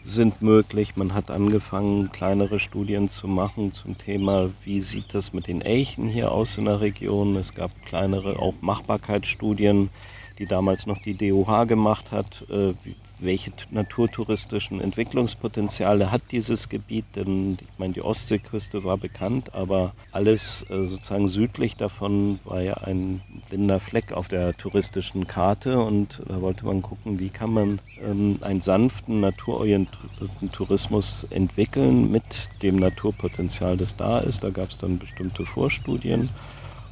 sind 0.05 0.41
möglich. 0.41 0.97
Man 0.97 1.15
hat 1.15 1.31
angefangen, 1.31 2.13
kleinere 2.13 2.59
Studien 2.59 3.09
zu 3.09 3.27
machen 3.27 3.73
zum 3.73 3.99
Thema, 3.99 4.51
wie 4.65 4.81
sieht 4.81 5.13
das 5.15 5.33
mit 5.33 5.47
den 5.49 5.61
Elchen 5.61 6.07
hier 6.07 6.33
aus 6.33 6.57
in 6.57 6.67
der 6.67 6.81
Region. 6.81 7.37
Es 7.37 7.55
gab 7.55 7.71
kleinere 7.85 8.39
auch 8.39 8.55
Machbarkeitsstudien, 8.61 9.91
die 10.39 10.47
damals 10.47 10.87
noch 10.87 10.99
die 10.99 11.15
DOH 11.15 11.65
gemacht 11.65 12.13
hat, 12.13 12.45
äh, 12.51 12.75
welche 13.19 13.53
naturtouristischen 13.71 14.81
Entwicklungspotenziale 14.81 16.11
hat 16.11 16.23
dieses 16.31 16.69
Gebiet, 16.69 17.05
denn 17.17 17.57
ich 17.61 17.79
meine, 17.79 17.95
die 17.95 18.03
Ostseeküste 18.03 18.85
war 18.85 18.99
bekannt, 18.99 19.55
aber 19.55 19.95
alles 20.11 20.67
äh, 20.69 20.87
sozusagen 20.87 21.29
südlich 21.29 21.77
davon 21.77 22.41
war 22.45 22.63
ja 22.63 22.75
ein 22.75 23.23
blinder 23.49 23.81
Fleck 23.81 24.13
auf 24.13 24.29
der 24.29 24.57
touristischen 24.57 25.27
Karte 25.27 25.81
und 25.81 26.23
da 26.29 26.41
wollte 26.41 26.67
man 26.67 26.83
gucken, 26.83 27.19
wie 27.19 27.31
kann 27.31 27.53
man 27.53 27.81
ähm, 28.03 28.39
einen 28.43 28.61
sanften, 28.61 29.21
naturorientierten 29.21 30.53
Tourismus 30.53 31.27
entwickeln 31.31 32.11
mit 32.11 32.51
dem 32.63 32.77
Naturpotenzial, 32.77 33.77
das 33.77 33.97
da 33.97 34.19
ist. 34.19 34.45
Da 34.45 34.51
gab 34.51 34.71
es 34.71 34.79
dann 34.79 34.99
bestimmte 34.99 35.47
Vorstudien. 35.47 36.31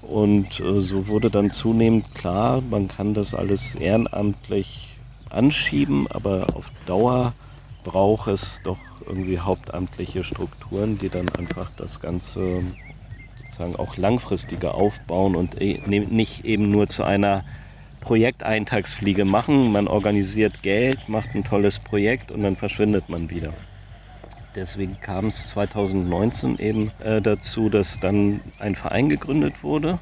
Und 0.01 0.61
äh, 0.61 0.83
so 0.83 1.09
wurde 1.09 1.31
dann 1.31 1.51
zunehmend 1.51 2.15
klar, 2.15 2.61
man 2.61 2.89
kann 2.89 3.15
das 3.15 3.35
alles 3.35 3.75
ehrenamtlich 3.75 4.94
anschieben, 5.35 6.07
aber 6.09 6.55
auf 6.55 6.71
Dauer 6.87 7.35
braucht 7.83 8.29
es 8.29 8.61
doch 8.63 8.79
irgendwie 9.05 9.39
hauptamtliche 9.39 10.25
Strukturen, 10.25 10.99
die 10.99 11.11
dann 11.11 11.33
einfach 11.33 11.71
das 11.77 12.01
Ganze 12.01 12.63
sozusagen 13.39 13.77
auch 13.77 13.97
langfristiger 13.97 14.75
aufbauen 14.75 15.37
und 15.37 15.61
e, 15.61 15.81
ne, 15.87 16.01
nicht 16.01 16.45
eben 16.45 16.71
nur 16.71 16.89
zu 16.89 17.05
einer 17.05 17.45
Projekteintagsfliege 18.01 19.25
machen. 19.25 19.73
Man 19.73 19.89
organisiert 19.89 20.63
Geld, 20.63 21.09
macht 21.09 21.35
ein 21.35 21.45
tolles 21.45 21.79
Projekt 21.79 22.31
und 22.31 22.43
dann 22.43 22.57
verschwindet 22.57 23.09
man 23.09 23.31
wieder. 23.31 23.53
Deswegen 24.55 25.01
kam 25.01 25.27
es 25.27 25.49
2019 25.49 26.59
eben 26.59 26.93
äh, 26.99 27.21
dazu, 27.21 27.69
dass 27.69 27.99
dann 27.99 28.41
ein 28.59 28.77
Verein 28.77 29.09
gegründet 29.09 29.63
wurde. 29.65 29.99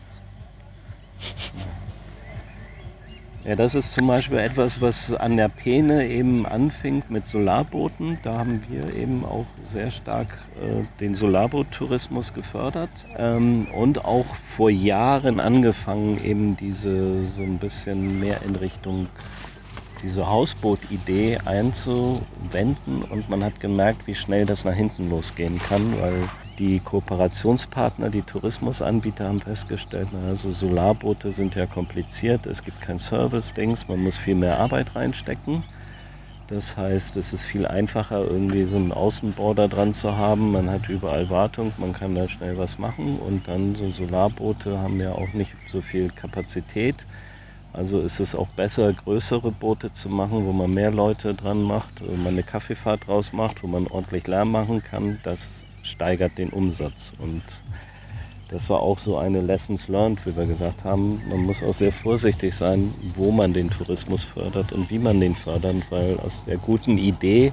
Ja, 3.45 3.57
das 3.57 3.75
ist 3.75 3.91
zum 3.93 4.07
Beispiel 4.07 4.39
etwas, 4.39 4.81
was 4.81 5.13
an 5.13 5.37
der 5.37 5.49
Peene 5.49 6.07
eben 6.09 6.47
anfing 6.47 7.05
mit 7.09 7.27
Solarbooten. 7.27 8.21
Da 8.23 8.39
haben 8.39 8.63
wir 8.63 8.95
eben 8.95 9.25
auch 9.25 9.57
sehr 9.59 9.91
stark 9.91 10.49
äh, 10.55 10.85
den 11.01 11.15
Solarboot-Tourismus 11.17 12.33
gefördert 12.33 13.09
ähm, 13.17 13.67
und 13.67 14.05
auch 14.05 14.37
vor 14.37 14.71
Jahren 14.71 15.41
angefangen, 15.41 16.19
eben 16.19 16.57
diese 16.57 17.25
so 17.25 17.43
ein 17.43 17.59
bisschen 17.59 18.21
mehr 18.21 18.43
in 18.43 18.55
Richtung 18.55 19.09
diese 20.03 20.29
Hausboot-Idee 20.29 21.39
einzuwenden 21.45 23.03
und 23.05 23.29
man 23.29 23.45
hat 23.45 23.61
gemerkt, 23.61 24.07
wie 24.07 24.15
schnell 24.15 24.47
das 24.47 24.65
nach 24.65 24.75
hinten 24.75 25.09
losgehen 25.09 25.63
kann, 25.63 25.97
weil 25.99 26.31
die 26.59 26.81
Kooperationspartner, 26.81 28.11
die 28.11 28.23
Tourismusanbieter 28.23 29.27
haben 29.27 29.41
festgestellt, 29.41 30.09
also 30.15 30.51
Solarboote 30.51 31.31
sind 31.33 31.55
ja 31.55 31.67
kompliziert, 31.67 32.47
es 32.47 32.63
gibt 32.63 32.81
kein 32.81 32.99
Service-Dings, 32.99 33.89
man 33.89 34.01
muss 34.01 34.19
viel 34.19 34.35
mehr 34.35 34.59
Arbeit 34.59 34.95
reinstecken. 34.95 35.65
Das 36.49 36.77
heißt, 36.77 37.17
es 37.17 37.33
ist 37.33 37.45
viel 37.45 37.67
einfacher, 37.67 38.21
irgendwie 38.21 38.65
so 38.65 38.77
einen 38.77 38.93
Außenborder 38.93 39.69
dran 39.69 39.95
zu 39.95 40.17
haben. 40.17 40.53
Man 40.53 40.69
hat 40.71 40.89
überall 40.89 41.31
Wartung, 41.31 41.73
man 41.79 41.95
kann 41.95 42.15
da 42.15 42.29
schnell 42.29 42.59
was 42.59 42.79
machen. 42.79 43.19
Und 43.19 43.49
dann 43.49 43.75
so 43.75 43.91
Solarboote 43.91 44.79
haben 44.79 45.01
ja 45.01 45.13
auch 45.13 45.33
nicht 45.33 45.57
so 45.67 45.81
viel 45.81 46.11
Kapazität. 46.11 47.07
Also 47.73 48.01
ist 48.01 48.21
es 48.21 48.35
auch 48.35 48.51
besser, 48.51 48.93
größere 48.93 49.51
Boote 49.51 49.93
zu 49.93 50.11
machen, 50.11 50.45
wo 50.45 50.53
man 50.53 50.75
mehr 50.75 50.91
Leute 50.91 51.35
dran 51.35 51.63
macht, 51.63 52.03
wo 52.03 52.15
man 52.17 52.35
eine 52.35 52.43
Kaffeefahrt 52.43 53.07
draus 53.07 53.33
macht, 53.33 53.63
wo 53.63 53.67
man 53.67 53.87
ordentlich 53.87 54.27
Lärm 54.27 54.51
machen 54.51 54.83
kann. 54.83 55.21
Das 55.23 55.67
steigert 55.83 56.39
den 56.39 56.51
Umsatz. 56.51 57.13
Und 57.19 57.43
das 58.49 58.69
war 58.71 58.81
auch 58.81 58.99
so 58.99 59.17
eine 59.17 59.41
Lessons 59.41 59.89
learned, 59.89 60.25
wie 60.27 60.37
wir 60.37 60.47
gesagt 60.47 60.85
haben. 60.85 61.21
Man 61.29 61.41
muss 61.47 61.63
auch 61.63 61.75
sehr 61.75 61.93
vorsichtig 61.93 62.55
sein, 62.55 62.93
wo 63.17 63.31
man 63.31 63.53
den 63.53 63.71
Tourismus 63.71 64.25
fördert 64.25 64.73
und 64.73 64.91
wie 64.91 64.99
man 64.99 65.21
den 65.21 65.35
fördert, 65.35 65.91
weil 65.91 66.19
aus 66.21 66.45
der 66.45 66.59
guten 66.59 66.99
Idee 66.99 67.53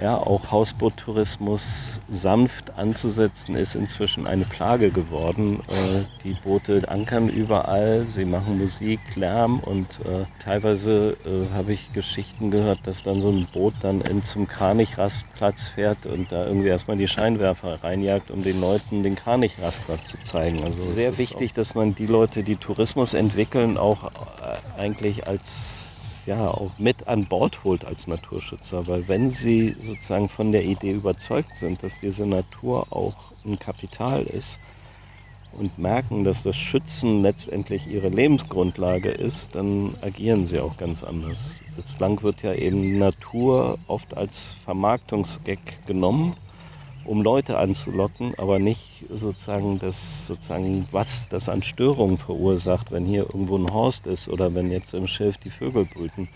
ja, 0.00 0.16
auch 0.16 0.50
Hausboottourismus 0.50 2.00
sanft 2.08 2.76
anzusetzen, 2.76 3.54
ist 3.54 3.76
inzwischen 3.76 4.26
eine 4.26 4.44
Plage 4.44 4.90
geworden. 4.90 5.60
Äh, 5.68 6.04
die 6.24 6.32
Boote 6.32 6.88
ankern 6.88 7.28
überall, 7.28 8.06
sie 8.06 8.24
machen 8.24 8.58
Musik, 8.58 8.98
Lärm 9.14 9.60
und 9.60 10.00
äh, 10.04 10.24
teilweise 10.42 11.16
äh, 11.24 11.54
habe 11.54 11.72
ich 11.72 11.92
Geschichten 11.92 12.50
gehört, 12.50 12.80
dass 12.84 13.02
dann 13.02 13.20
so 13.20 13.30
ein 13.30 13.46
Boot 13.52 13.74
dann 13.80 14.00
in, 14.00 14.24
zum 14.24 14.48
Kranichrastplatz 14.48 15.68
fährt 15.68 16.06
und 16.06 16.32
da 16.32 16.44
irgendwie 16.46 16.68
erstmal 16.68 16.96
die 16.96 17.08
Scheinwerfer 17.08 17.84
reinjagt, 17.84 18.30
um 18.32 18.42
den 18.42 18.60
Leuten 18.60 19.04
den 19.04 19.14
Kranichrastplatz 19.14 20.10
zu 20.10 20.22
zeigen. 20.22 20.64
Also 20.64 20.84
sehr 20.84 21.16
wichtig, 21.18 21.52
dass 21.52 21.74
man 21.76 21.94
die 21.94 22.06
Leute, 22.06 22.42
die 22.42 22.56
Tourismus 22.56 23.14
entwickeln, 23.14 23.76
auch 23.76 24.04
äh, 24.04 24.80
eigentlich 24.80 25.28
als 25.28 25.93
ja 26.26 26.50
auch 26.50 26.72
mit 26.78 27.06
an 27.08 27.26
Bord 27.26 27.64
holt 27.64 27.84
als 27.84 28.06
Naturschützer, 28.06 28.86
weil 28.86 29.08
wenn 29.08 29.30
sie 29.30 29.74
sozusagen 29.78 30.28
von 30.28 30.52
der 30.52 30.64
Idee 30.64 30.92
überzeugt 30.92 31.54
sind, 31.54 31.82
dass 31.82 31.98
diese 32.00 32.26
Natur 32.26 32.92
auch 32.92 33.32
ein 33.44 33.58
Kapital 33.58 34.24
ist 34.24 34.60
und 35.50 35.78
merken, 35.78 36.24
dass 36.24 36.42
das 36.42 36.56
Schützen 36.56 37.22
letztendlich 37.22 37.86
ihre 37.86 38.08
Lebensgrundlage 38.08 39.10
ist, 39.10 39.54
dann 39.54 39.96
agieren 40.00 40.44
sie 40.44 40.60
auch 40.60 40.76
ganz 40.76 41.02
anders. 41.04 41.60
Bislang 41.76 42.22
wird 42.22 42.42
ja 42.42 42.54
eben 42.54 42.98
Natur 42.98 43.78
oft 43.86 44.16
als 44.16 44.50
Vermarktungsgag 44.64 45.84
genommen 45.86 46.34
um 47.04 47.22
Leute 47.22 47.58
anzulocken, 47.58 48.34
aber 48.38 48.58
nicht 48.58 49.04
sozusagen 49.10 49.78
das, 49.78 50.26
sozusagen, 50.26 50.86
was 50.90 51.28
das 51.28 51.48
an 51.48 51.62
Störungen 51.62 52.18
verursacht, 52.18 52.92
wenn 52.92 53.04
hier 53.04 53.22
irgendwo 53.22 53.56
ein 53.56 53.72
Horst 53.72 54.06
ist 54.06 54.28
oder 54.28 54.54
wenn 54.54 54.70
jetzt 54.70 54.94
im 54.94 55.06
Schilf 55.06 55.36
die 55.38 55.50
Vögel 55.50 55.84
brüten. 55.84 56.28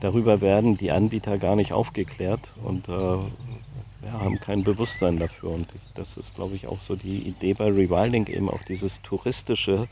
Darüber 0.00 0.40
werden 0.40 0.76
die 0.76 0.92
Anbieter 0.92 1.38
gar 1.38 1.56
nicht 1.56 1.72
aufgeklärt 1.72 2.54
und 2.62 2.88
äh, 2.88 2.92
ja, 2.92 4.12
haben 4.12 4.38
kein 4.38 4.62
Bewusstsein 4.62 5.18
dafür. 5.18 5.50
Und 5.50 5.66
das 5.94 6.16
ist, 6.16 6.34
glaube 6.36 6.54
ich, 6.54 6.68
auch 6.68 6.80
so 6.80 6.94
die 6.94 7.18
Idee 7.18 7.54
bei 7.54 7.66
Rewilding, 7.66 8.26
eben 8.28 8.48
auch 8.48 8.62
dieses 8.62 9.02
touristische 9.02 9.88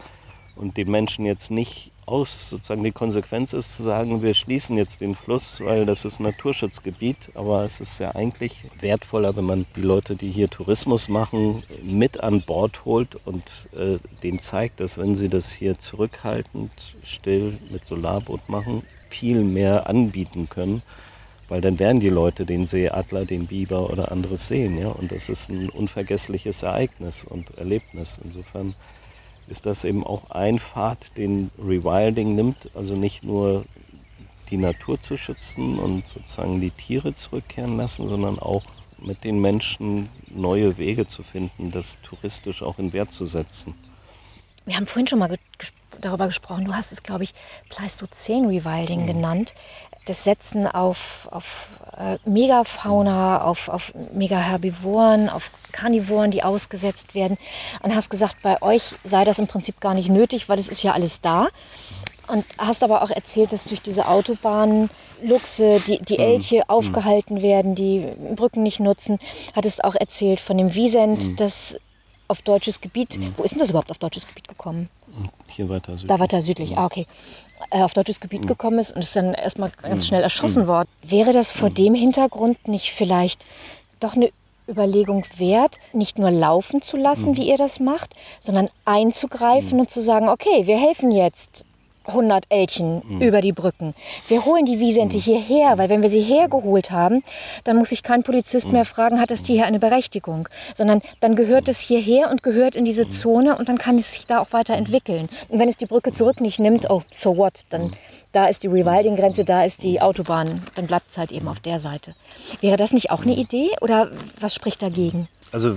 und 0.55 0.77
den 0.77 0.91
Menschen 0.91 1.27
jetzt 1.27 1.51
nicht 1.51 1.91
aus. 2.07 2.49
Sozusagen 2.51 2.85
die 2.85 2.93
Konsequenz 2.93 3.53
ist 3.53 3.75
zu 3.75 3.83
sagen, 3.83 4.23
wir 4.23 4.35
schließen 4.35 4.77
jetzt 4.77 5.01
den 5.01 5.15
Fluss, 5.15 5.61
weil 5.61 5.85
das 5.85 6.05
ist 6.05 6.21
Naturschutzgebiet. 6.21 7.31
Aber 7.35 7.65
es 7.65 7.81
ist 7.81 7.99
ja 7.99 8.15
eigentlich 8.15 8.65
wertvoller, 8.81 9.37
wenn 9.37 9.45
man 9.45 9.67
die 9.77 9.83
Leute, 9.83 10.17
die 10.17 10.31
hier 10.31 10.49
Tourismus 10.49 11.09
machen, 11.09 11.63
mit 11.83 12.21
an 12.21 12.43
Bord 12.43 12.85
holt 12.85 13.17
und 13.27 13.45
äh, 13.77 13.99
denen 14.23 14.39
zeigt, 14.39 14.81
dass 14.81 14.99
wenn 14.99 15.15
sie 15.17 15.29
das 15.29 15.51
hier 15.51 15.79
zurückhaltend, 15.79 16.71
still 17.05 17.59
mit 17.71 17.85
Solarboot 17.85 18.49
machen, 18.49 18.83
viel 19.11 19.43
mehr 19.43 19.89
anbieten 19.89 20.49
können. 20.49 20.83
Weil 21.49 21.61
dann 21.61 21.79
werden 21.79 22.01
die 22.01 22.09
Leute 22.09 22.45
den 22.45 22.67
Seeadler, 22.67 23.25
den 23.25 23.47
Biber 23.47 23.91
oder 23.91 24.11
anderes 24.11 24.49
sehen. 24.49 24.79
Ja? 24.79 24.89
Und 24.89 25.13
das 25.13 25.29
ist 25.29 25.49
ein 25.49 25.69
unvergessliches 25.69 26.65
Ereignis 26.65 27.23
und 27.23 27.57
Erlebnis. 27.57 28.19
Insofern 28.23 28.75
ist 29.49 29.67
das 29.67 29.85
eben 29.85 30.05
auch 30.05 30.31
ein 30.31 30.59
Pfad, 30.59 31.17
den 31.17 31.51
Rewilding 31.59 32.35
nimmt, 32.35 32.71
also 32.75 32.95
nicht 32.95 33.23
nur 33.23 33.65
die 34.51 34.57
Natur 34.57 35.01
zu 35.01 35.17
schützen 35.17 35.79
und 35.79 36.07
sozusagen 36.07 36.61
die 36.61 36.71
Tiere 36.71 37.13
zurückkehren 37.15 37.77
lassen, 37.77 38.09
sondern 38.09 38.39
auch 38.39 38.65
mit 38.99 39.25
den 39.25 39.41
Menschen 39.41 40.09
neue 40.29 40.79
Wege 40.79 41.07
zu 41.07 41.23
finden, 41.23 41.71
das 41.71 42.01
touristisch 42.03 42.63
auch 42.63 42.79
in 42.79 42.93
Wert 42.93 43.13
zu 43.13 43.27
setzen. 43.27 43.75
Wir 44.65 44.77
haben 44.77 44.87
vorhin 44.87 45.07
schon 45.07 45.19
mal 45.19 45.37
ges 45.59 45.73
darüber 46.01 46.27
gesprochen. 46.27 46.67
Du 46.67 46.75
hast 46.75 46.93
es, 46.93 47.03
glaube 47.03 47.25
ich, 47.25 47.33
Pleistozän 47.71 48.47
Rewilding 48.47 49.03
mhm. 49.03 49.07
genannt 49.07 49.55
das 50.07 50.25
Setzen 50.25 50.67
auf, 50.67 51.29
auf 51.31 51.69
äh, 51.97 52.17
Megafauna, 52.29 53.43
auf, 53.43 53.69
auf 53.69 53.93
Megaherbivoren, 54.13 55.29
auf 55.29 55.51
Karnivoren, 55.73 56.31
die 56.31 56.43
ausgesetzt 56.43 57.15
werden. 57.15 57.37
Und 57.83 57.95
hast 57.95 58.09
gesagt, 58.09 58.37
bei 58.43 58.61
euch 58.63 58.95
sei 59.05 59.25
das 59.25 59.39
im 59.39 59.47
Prinzip 59.47 59.81
gar 59.81 59.95
nicht 59.95 60.09
nötig, 60.09 60.49
weil 60.49 60.59
es 60.59 60.69
ist 60.69 60.83
ja 60.83 60.93
alles 60.93 61.21
da. 61.21 61.49
Und 62.29 62.45
hast 62.59 62.83
aber 62.83 63.03
auch 63.03 63.11
erzählt, 63.11 63.53
dass 63.53 63.65
durch 63.65 63.83
diese 63.83 64.09
Autobahnen 64.09 64.91
Luchse, 65.23 65.81
die, 65.87 66.01
die 66.01 66.19
mhm. 66.19 66.25
Elche 66.25 66.57
mhm. 66.57 66.65
aufgehalten 66.69 67.43
werden, 67.43 67.75
die 67.75 68.07
Brücken 68.35 68.63
nicht 68.63 68.81
nutzen. 68.81 69.19
Hattest 69.55 69.85
auch 69.85 69.95
erzählt 69.95 70.41
von 70.41 70.59
dem 70.59 70.75
Wiesent, 70.75 71.29
mhm. 71.29 71.37
das 71.37 71.77
auf 72.29 72.43
deutsches 72.43 72.81
Gebiet. 72.81 73.19
Mhm. 73.19 73.35
Wo 73.37 73.43
ist 73.43 73.53
denn 73.53 73.59
das 73.59 73.71
überhaupt 73.71 73.91
auf 73.91 73.99
deutsches 73.99 74.27
Gebiet 74.27 74.49
gekommen? 74.49 74.89
Hier 75.49 75.69
weiter 75.69 75.93
südlich. 75.93 76.09
Da 76.09 76.21
weiter 76.21 76.43
südlich, 76.43 76.71
mhm. 76.71 76.79
ah, 76.79 76.87
okay. 76.87 77.07
Äh, 77.71 77.83
auf 77.83 77.95
deutsches 77.95 78.21
Gebiet 78.21 78.43
mhm. 78.43 78.49
gekommen 78.49 78.79
ist 78.79 78.91
und 78.93 79.03
ist 79.03 79.17
dann 79.17 79.35
erstmal 79.35 79.71
ganz 79.83 80.05
mhm. 80.05 80.09
schnell 80.09 80.23
erschossen 80.23 80.65
mhm. 80.65 80.69
worden. 80.69 80.89
Wäre 81.03 81.33
das 81.33 81.53
vor 81.53 81.71
mhm. 81.71 81.75
dem 81.75 81.95
Hintergrund 81.95 82.69
nicht 82.69 82.93
vielleicht 82.93 83.47
doch 84.01 84.15
eine 84.15 84.31
Überlegung 84.69 85.25
wert, 85.37 85.79
nicht 85.93 86.19
nur 86.19 86.31
laufen 86.31 86.83
zu 86.83 86.97
lassen, 86.97 87.37
wie 87.37 87.49
ihr 87.49 87.57
das 87.57 87.79
macht, 87.79 88.15
sondern 88.41 88.69
einzugreifen 88.85 89.79
und 89.79 89.91
zu 89.91 90.03
sagen, 90.03 90.29
okay, 90.29 90.67
wir 90.67 90.77
helfen 90.77 91.13
jetzt 91.13 91.65
100 92.07 92.45
Elchen 92.49 93.03
mhm. 93.05 93.21
über 93.21 93.41
die 93.41 93.53
Brücken. 93.53 93.95
Wir 94.29 94.45
holen 94.45 94.65
die 94.65 94.79
Wiesente 94.79 95.17
mhm. 95.17 95.23
hierher, 95.23 95.79
weil 95.79 95.89
wenn 95.89 96.03
wir 96.03 96.09
sie 96.09 96.21
hergeholt 96.21 96.91
haben, 96.91 97.23
dann 97.65 97.77
muss 97.77 97.89
sich 97.89 98.03
kein 98.03 98.23
Polizist 98.23 98.67
mhm. 98.67 98.75
mehr 98.75 98.85
fragen, 98.85 99.21
hat 99.21 99.31
das 99.31 99.43
Tier 99.43 99.57
hier 99.57 99.67
eine 99.67 99.79
Berechtigung, 99.79 100.49
sondern 100.75 101.03
dann 101.21 101.35
gehört 101.35 101.69
es 101.69 101.81
hierher 101.81 102.31
und 102.31 102.43
gehört 102.43 102.77
in 102.77 102.85
diese 102.85 103.07
mhm. 103.07 103.11
Zone 103.11 103.59
und 103.59 103.69
dann 103.69 103.79
kann 103.79 103.99
es 103.99 104.13
sich 104.13 104.27
da 104.27 104.41
auch 104.41 104.53
weiterentwickeln. 104.53 105.29
Und 105.49 105.59
wenn 105.59 105.69
es 105.69 105.77
die 105.77 105.87
Brücke 105.87 106.13
zurück 106.13 106.41
nicht 106.41 106.59
nimmt, 106.59 106.89
oh, 106.91 107.03
so 107.11 107.37
what, 107.37 107.65
dann 107.71 107.85
mhm. 107.85 107.93
da 108.33 108.47
ist 108.47 108.63
die 108.63 108.69
Rewilding-Grenze, 108.69 109.45
da 109.45 109.65
ist 109.65 109.83
die 109.83 110.01
Autobahn, 110.01 110.63
dann 110.75 110.87
bleibt 110.87 111.11
es 111.11 111.19
halt 111.19 111.33
eben 111.33 111.49
auf 111.49 111.61
der 111.61 111.81
Seite. 111.81 112.15
Wäre 112.61 112.77
das 112.77 112.93
nicht 112.93 113.11
auch 113.11 113.23
eine 113.23 113.35
Idee 113.35 113.71
oder 113.81 114.11
was 114.41 114.55
spricht 114.55 114.83
dagegen? 114.83 115.29
Also 115.53 115.77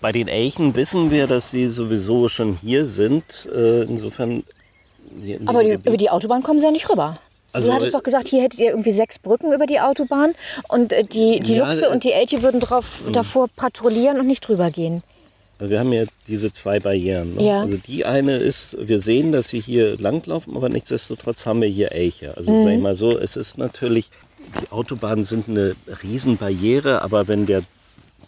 bei 0.00 0.12
den 0.12 0.28
Elchen 0.28 0.74
wissen 0.74 1.10
wir, 1.10 1.26
dass 1.26 1.50
sie 1.50 1.68
sowieso 1.68 2.28
schon 2.28 2.58
hier 2.60 2.86
sind. 2.86 3.48
Äh, 5.22 5.32
insofern 5.32 5.48
aber 5.48 5.64
die, 5.64 5.72
über 5.72 5.96
die 5.96 6.10
Autobahn 6.10 6.42
kommen 6.42 6.60
sie 6.60 6.66
ja 6.66 6.72
nicht 6.72 6.88
rüber. 6.90 7.18
Also, 7.52 7.70
du 7.70 7.76
hattest 7.76 7.94
doch 7.94 8.02
gesagt, 8.02 8.26
hier 8.26 8.42
hättet 8.42 8.58
ihr 8.58 8.70
irgendwie 8.70 8.90
sechs 8.90 9.18
Brücken 9.20 9.52
über 9.52 9.66
die 9.66 9.78
Autobahn 9.78 10.32
und 10.68 10.92
äh, 10.92 11.04
die, 11.04 11.38
die 11.38 11.54
ja, 11.54 11.66
Luchse 11.66 11.88
und 11.88 12.02
die 12.02 12.10
Elche 12.10 12.42
würden 12.42 12.58
drauf, 12.58 13.02
mh. 13.04 13.12
davor 13.12 13.46
patrouillieren 13.54 14.18
und 14.18 14.26
nicht 14.26 14.40
drüber 14.40 14.70
gehen. 14.70 15.04
Also 15.60 15.70
wir 15.70 15.78
haben 15.78 15.92
ja 15.92 16.04
diese 16.26 16.50
zwei 16.50 16.80
Barrieren. 16.80 17.36
Ne? 17.36 17.46
Ja. 17.46 17.60
Also 17.62 17.76
die 17.76 18.04
eine 18.04 18.38
ist, 18.38 18.76
wir 18.78 18.98
sehen, 18.98 19.30
dass 19.30 19.48
sie 19.48 19.60
hier 19.60 19.96
langlaufen, 19.98 20.56
aber 20.56 20.68
nichtsdestotrotz 20.68 21.46
haben 21.46 21.62
wir 21.62 21.68
hier 21.68 21.92
Elche. 21.92 22.36
Also 22.36 22.50
mhm. 22.50 22.62
sag 22.64 22.72
ich 22.72 22.80
mal 22.80 22.96
so, 22.96 23.16
es 23.16 23.36
ist 23.36 23.56
natürlich, 23.56 24.10
die 24.60 24.72
Autobahnen 24.72 25.22
sind 25.22 25.48
eine 25.48 25.76
Riesenbarriere, 26.02 27.02
aber 27.02 27.28
wenn 27.28 27.46
der 27.46 27.62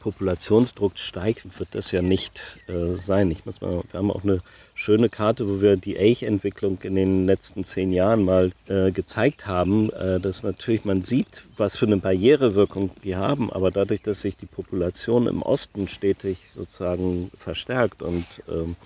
Populationsdruck 0.00 0.96
steigt, 0.98 1.58
wird 1.58 1.70
das 1.72 1.90
ja 1.90 2.00
nicht 2.00 2.40
äh, 2.68 2.94
sein. 2.94 3.32
Ich 3.32 3.44
muss 3.44 3.60
mal, 3.60 3.82
wir 3.90 3.98
haben 3.98 4.12
auch 4.12 4.22
eine 4.22 4.40
schöne 4.76 5.08
Karte, 5.08 5.48
wo 5.48 5.60
wir 5.60 5.76
die 5.76 5.96
Elchentwicklung 5.96 6.78
in 6.82 6.94
den 6.94 7.26
letzten 7.26 7.64
zehn 7.64 7.92
Jahren 7.92 8.24
mal 8.24 8.52
äh, 8.68 8.92
gezeigt 8.92 9.46
haben, 9.46 9.90
äh, 9.90 10.20
dass 10.20 10.42
natürlich 10.42 10.84
man 10.84 11.02
sieht, 11.02 11.44
was 11.56 11.76
für 11.76 11.86
eine 11.86 11.96
Barrierewirkung 11.96 12.90
die 13.02 13.16
haben, 13.16 13.50
aber 13.50 13.70
dadurch, 13.70 14.02
dass 14.02 14.20
sich 14.20 14.36
die 14.36 14.46
Population 14.46 15.26
im 15.26 15.42
Osten 15.42 15.88
stetig 15.88 16.38
sozusagen 16.54 17.30
verstärkt 17.38 18.02
und 18.02 18.26
ähm, 18.48 18.76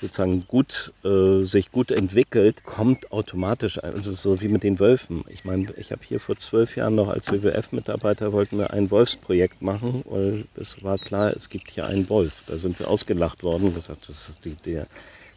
sozusagen 0.00 0.46
gut, 0.46 0.92
äh, 1.04 1.42
sich 1.42 1.72
gut 1.72 1.90
entwickelt, 1.90 2.64
kommt 2.64 3.12
automatisch, 3.12 3.82
also 3.82 4.12
so 4.12 4.40
wie 4.40 4.48
mit 4.48 4.62
den 4.62 4.78
Wölfen. 4.78 5.24
Ich 5.28 5.44
meine, 5.44 5.72
ich 5.76 5.92
habe 5.92 6.02
hier 6.04 6.20
vor 6.20 6.36
zwölf 6.36 6.76
Jahren 6.76 6.94
noch 6.94 7.08
als 7.08 7.30
WWF-Mitarbeiter 7.30 8.32
wollten 8.32 8.58
wir 8.58 8.72
ein 8.72 8.90
Wolfsprojekt 8.90 9.60
machen, 9.60 10.04
weil 10.06 10.46
es 10.54 10.82
war 10.82 10.98
klar, 10.98 11.34
es 11.36 11.50
gibt 11.50 11.70
hier 11.70 11.86
einen 11.86 12.08
Wolf. 12.08 12.32
Da 12.46 12.56
sind 12.56 12.78
wir 12.78 12.88
ausgelacht 12.88 13.42
worden 13.42 13.68
und 13.68 13.74
gesagt, 13.74 14.08
das 14.08 14.30
ist 14.30 14.44
die, 14.44 14.54
der 14.54 14.86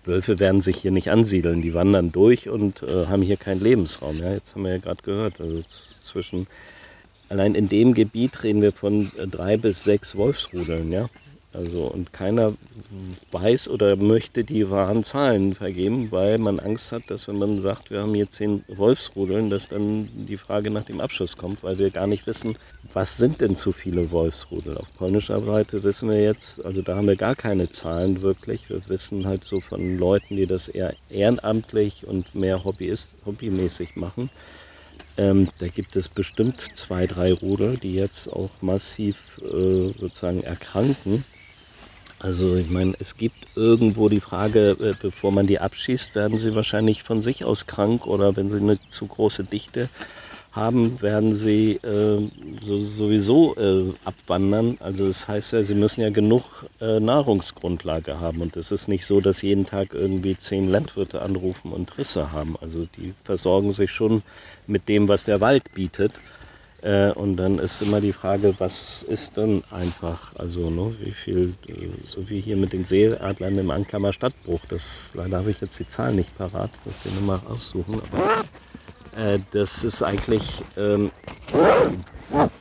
Wölfe 0.05 0.39
werden 0.39 0.61
sich 0.61 0.77
hier 0.77 0.91
nicht 0.91 1.11
ansiedeln, 1.11 1.61
die 1.61 1.73
wandern 1.73 2.11
durch 2.11 2.49
und 2.49 2.81
äh, 2.83 3.07
haben 3.07 3.21
hier 3.21 3.37
keinen 3.37 3.61
Lebensraum. 3.61 4.17
Ja, 4.17 4.33
jetzt 4.33 4.55
haben 4.55 4.63
wir 4.63 4.71
ja 4.71 4.77
gerade 4.77 5.03
gehört, 5.03 5.39
also 5.39 5.61
zwischen 6.01 6.47
allein 7.29 7.55
in 7.55 7.69
dem 7.69 7.93
Gebiet 7.93 8.43
reden 8.43 8.61
wir 8.61 8.71
von 8.71 9.11
äh, 9.17 9.27
drei 9.27 9.57
bis 9.57 9.83
sechs 9.83 10.15
Wolfsrudeln, 10.15 10.91
ja. 10.91 11.09
Also 11.53 11.87
und 11.87 12.13
keiner 12.13 12.53
weiß 13.31 13.67
oder 13.67 13.97
möchte 13.97 14.45
die 14.45 14.69
wahren 14.69 15.03
Zahlen 15.03 15.53
vergeben, 15.53 16.09
weil 16.09 16.37
man 16.37 16.61
Angst 16.61 16.93
hat, 16.93 17.09
dass 17.09 17.27
wenn 17.27 17.39
man 17.39 17.59
sagt, 17.59 17.91
wir 17.91 18.01
haben 18.01 18.13
hier 18.13 18.29
zehn 18.29 18.63
Wolfsrudeln, 18.69 19.49
dass 19.49 19.67
dann 19.67 20.25
die 20.27 20.37
Frage 20.37 20.71
nach 20.71 20.85
dem 20.85 21.01
Abschuss 21.01 21.35
kommt, 21.35 21.61
weil 21.61 21.77
wir 21.77 21.91
gar 21.91 22.07
nicht 22.07 22.25
wissen, 22.25 22.57
was 22.93 23.17
sind 23.17 23.41
denn 23.41 23.57
zu 23.57 23.73
viele 23.73 24.11
Wolfsrudel. 24.11 24.77
Auf 24.77 24.93
polnischer 24.93 25.41
Seite 25.41 25.83
wissen 25.83 26.09
wir 26.09 26.21
jetzt, 26.21 26.63
also 26.63 26.81
da 26.81 26.95
haben 26.95 27.07
wir 27.07 27.17
gar 27.17 27.35
keine 27.35 27.67
Zahlen 27.67 28.21
wirklich. 28.21 28.69
Wir 28.69 28.87
wissen 28.87 29.25
halt 29.25 29.43
so 29.43 29.59
von 29.59 29.97
Leuten, 29.97 30.37
die 30.37 30.47
das 30.47 30.69
eher 30.69 30.95
ehrenamtlich 31.09 32.07
und 32.07 32.33
mehr 32.33 32.63
Hobbyist, 32.63 33.17
hobbymäßig 33.25 33.97
machen. 33.97 34.29
Ähm, 35.17 35.49
da 35.57 35.67
gibt 35.67 35.97
es 35.97 36.07
bestimmt 36.07 36.61
zwei, 36.73 37.07
drei 37.07 37.33
Rudel, 37.33 37.77
die 37.77 37.93
jetzt 37.93 38.27
auch 38.27 38.61
massiv 38.61 39.37
äh, 39.43 39.91
sozusagen 39.99 40.43
erkranken 40.43 41.25
Also 42.21 42.55
ich 42.55 42.69
meine, 42.69 42.93
es 42.99 43.15
gibt 43.15 43.47
irgendwo 43.55 44.07
die 44.07 44.19
Frage, 44.19 44.77
äh, 44.79 44.93
bevor 45.01 45.31
man 45.31 45.47
die 45.47 45.59
abschießt, 45.59 46.13
werden 46.13 46.37
sie 46.37 46.53
wahrscheinlich 46.53 47.01
von 47.01 47.23
sich 47.23 47.43
aus 47.45 47.65
krank 47.65 48.05
oder 48.05 48.35
wenn 48.35 48.51
sie 48.51 48.57
eine 48.57 48.77
zu 48.91 49.07
große 49.07 49.43
Dichte 49.43 49.89
haben, 50.51 51.01
werden 51.01 51.33
sie 51.33 51.77
äh, 51.77 52.29
so, 52.63 52.79
sowieso 52.79 53.55
äh, 53.55 53.93
abwandern. 54.05 54.77
Also 54.81 55.07
das 55.07 55.27
heißt 55.27 55.53
ja, 55.53 55.63
sie 55.63 55.73
müssen 55.73 56.01
ja 56.01 56.11
genug 56.11 56.43
äh, 56.79 56.99
Nahrungsgrundlage 56.99 58.19
haben. 58.19 58.41
Und 58.41 58.55
es 58.55 58.71
ist 58.71 58.87
nicht 58.87 59.05
so, 59.05 59.19
dass 59.19 59.41
jeden 59.41 59.65
Tag 59.65 59.95
irgendwie 59.95 60.37
zehn 60.37 60.67
Landwirte 60.69 61.23
anrufen 61.23 61.71
und 61.71 61.97
Risse 61.97 62.31
haben. 62.31 62.55
Also 62.61 62.85
die 62.97 63.15
versorgen 63.23 63.71
sich 63.71 63.89
schon 63.91 64.21
mit 64.67 64.89
dem, 64.89 65.07
was 65.07 65.23
der 65.23 65.41
Wald 65.41 65.73
bietet. 65.73 66.11
Äh, 66.81 67.11
und 67.11 67.37
dann 67.37 67.59
ist 67.59 67.81
immer 67.81 68.01
die 68.01 68.13
Frage, 68.13 68.55
was 68.59 69.03
ist 69.03 69.37
dann 69.37 69.63
einfach, 69.69 70.35
also 70.35 70.69
ne, 70.71 70.95
wie 70.99 71.11
viel, 71.11 71.53
so 72.03 72.27
wie 72.29 72.41
hier 72.41 72.57
mit 72.57 72.73
den 72.73 72.85
Seeadlern 72.85 73.57
im 73.59 73.69
Anklammer 73.69 74.13
Stadtbruch, 74.13 74.65
das, 74.67 75.11
leider 75.13 75.37
habe 75.37 75.51
ich 75.51 75.61
jetzt 75.61 75.77
die 75.79 75.87
Zahlen 75.87 76.15
nicht 76.15 76.35
parat, 76.35 76.71
muss 76.83 76.99
den 76.99 77.15
nochmal 77.15 77.37
raussuchen, 77.37 78.01
aber 78.01 78.41
äh, 79.15 79.39
dass 79.51 79.83
es 79.83 80.01
eigentlich 80.01 80.65
ähm, 80.75 81.11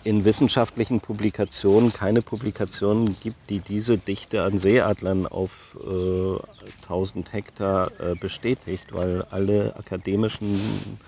in 0.05 0.25
wissenschaftlichen 0.25 1.01
Publikationen 1.01 1.93
keine 1.93 2.21
Publikationen 2.21 3.19
gibt, 3.21 3.49
die 3.49 3.61
diese 3.61 3.97
Dichte 3.97 4.43
an 4.43 4.59
Seeadlern 4.59 5.27
auf 5.27 5.79
äh, 5.83 6.37
1000 6.83 7.33
Hektar 7.33 7.91
äh, 8.01 8.15
bestätigt, 8.17 8.93
weil 8.93 9.23
alle 9.31 9.77
akademischen 9.77 10.99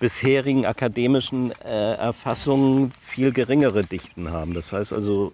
bisherigen 0.00 0.66
akademischen 0.66 1.52
äh, 1.62 1.94
Erfassungen 1.94 2.92
viel 3.06 3.32
geringere 3.32 3.84
Dichten 3.84 4.32
haben. 4.32 4.54
Das 4.54 4.72
heißt 4.72 4.92
also, 4.92 5.32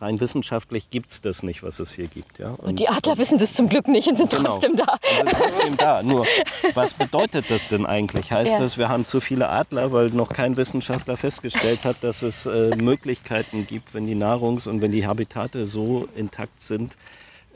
rein 0.00 0.18
wissenschaftlich 0.20 0.90
gibt 0.90 1.10
es 1.10 1.20
das 1.20 1.42
nicht, 1.42 1.62
was 1.62 1.78
es 1.78 1.92
hier 1.92 2.08
gibt. 2.08 2.38
Ja? 2.38 2.50
Und, 2.52 2.60
und 2.60 2.80
die 2.80 2.88
Adler 2.88 3.18
wissen 3.18 3.38
das 3.38 3.52
zum 3.52 3.68
Glück 3.68 3.88
nicht 3.88 4.08
und 4.08 4.16
sind 4.16 4.30
genau, 4.30 4.50
trotzdem 4.50 4.74
da. 4.76 4.96
Sind 5.18 5.30
trotzdem 5.30 5.76
da. 5.76 6.02
Nur, 6.02 6.26
was 6.74 6.94
bedeutet 6.94 7.44
das 7.50 7.68
denn 7.68 7.84
eigentlich? 7.84 8.32
Heißt 8.32 8.54
ja. 8.54 8.58
das, 8.58 8.78
wir 8.78 8.88
haben 8.88 9.04
zu 9.04 9.20
viele 9.20 9.50
Adler, 9.50 9.92
weil 9.92 10.08
noch 10.08 10.30
kein 10.30 10.56
Wissenschaftler 10.56 11.16
festgestellt 11.18 11.84
hat, 11.84 11.96
dass 12.02 12.22
es 12.22 12.46
äh, 12.46 12.74
Möglichkeiten 12.74 13.66
gibt, 13.66 13.92
wenn 13.94 14.06
die 14.06 14.16
Nahrungs- 14.16 14.66
und 14.66 14.80
wenn 14.80 14.92
die 14.92 15.06
Habitate 15.06 15.66
so 15.66 16.08
intakt 16.16 16.60
sind, 16.60 16.96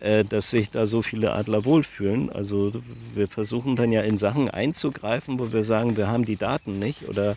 dass 0.01 0.49
sich 0.51 0.71
da 0.71 0.87
so 0.87 1.03
viele 1.03 1.33
Adler 1.33 1.65
wohlfühlen. 1.65 2.31
Also 2.33 2.73
wir 3.15 3.29
versuchen 3.29 3.77
dann 3.77 3.93
ja 3.93 4.01
in 4.01 4.17
Sachen 4.17 4.49
einzugreifen, 4.49 5.39
wo 5.39 5.53
wir 5.53 5.63
sagen, 5.63 5.97
wir 5.97 6.09
haben 6.09 6.25
die 6.25 6.37
Daten 6.37 6.79
nicht 6.79 7.09
oder 7.09 7.37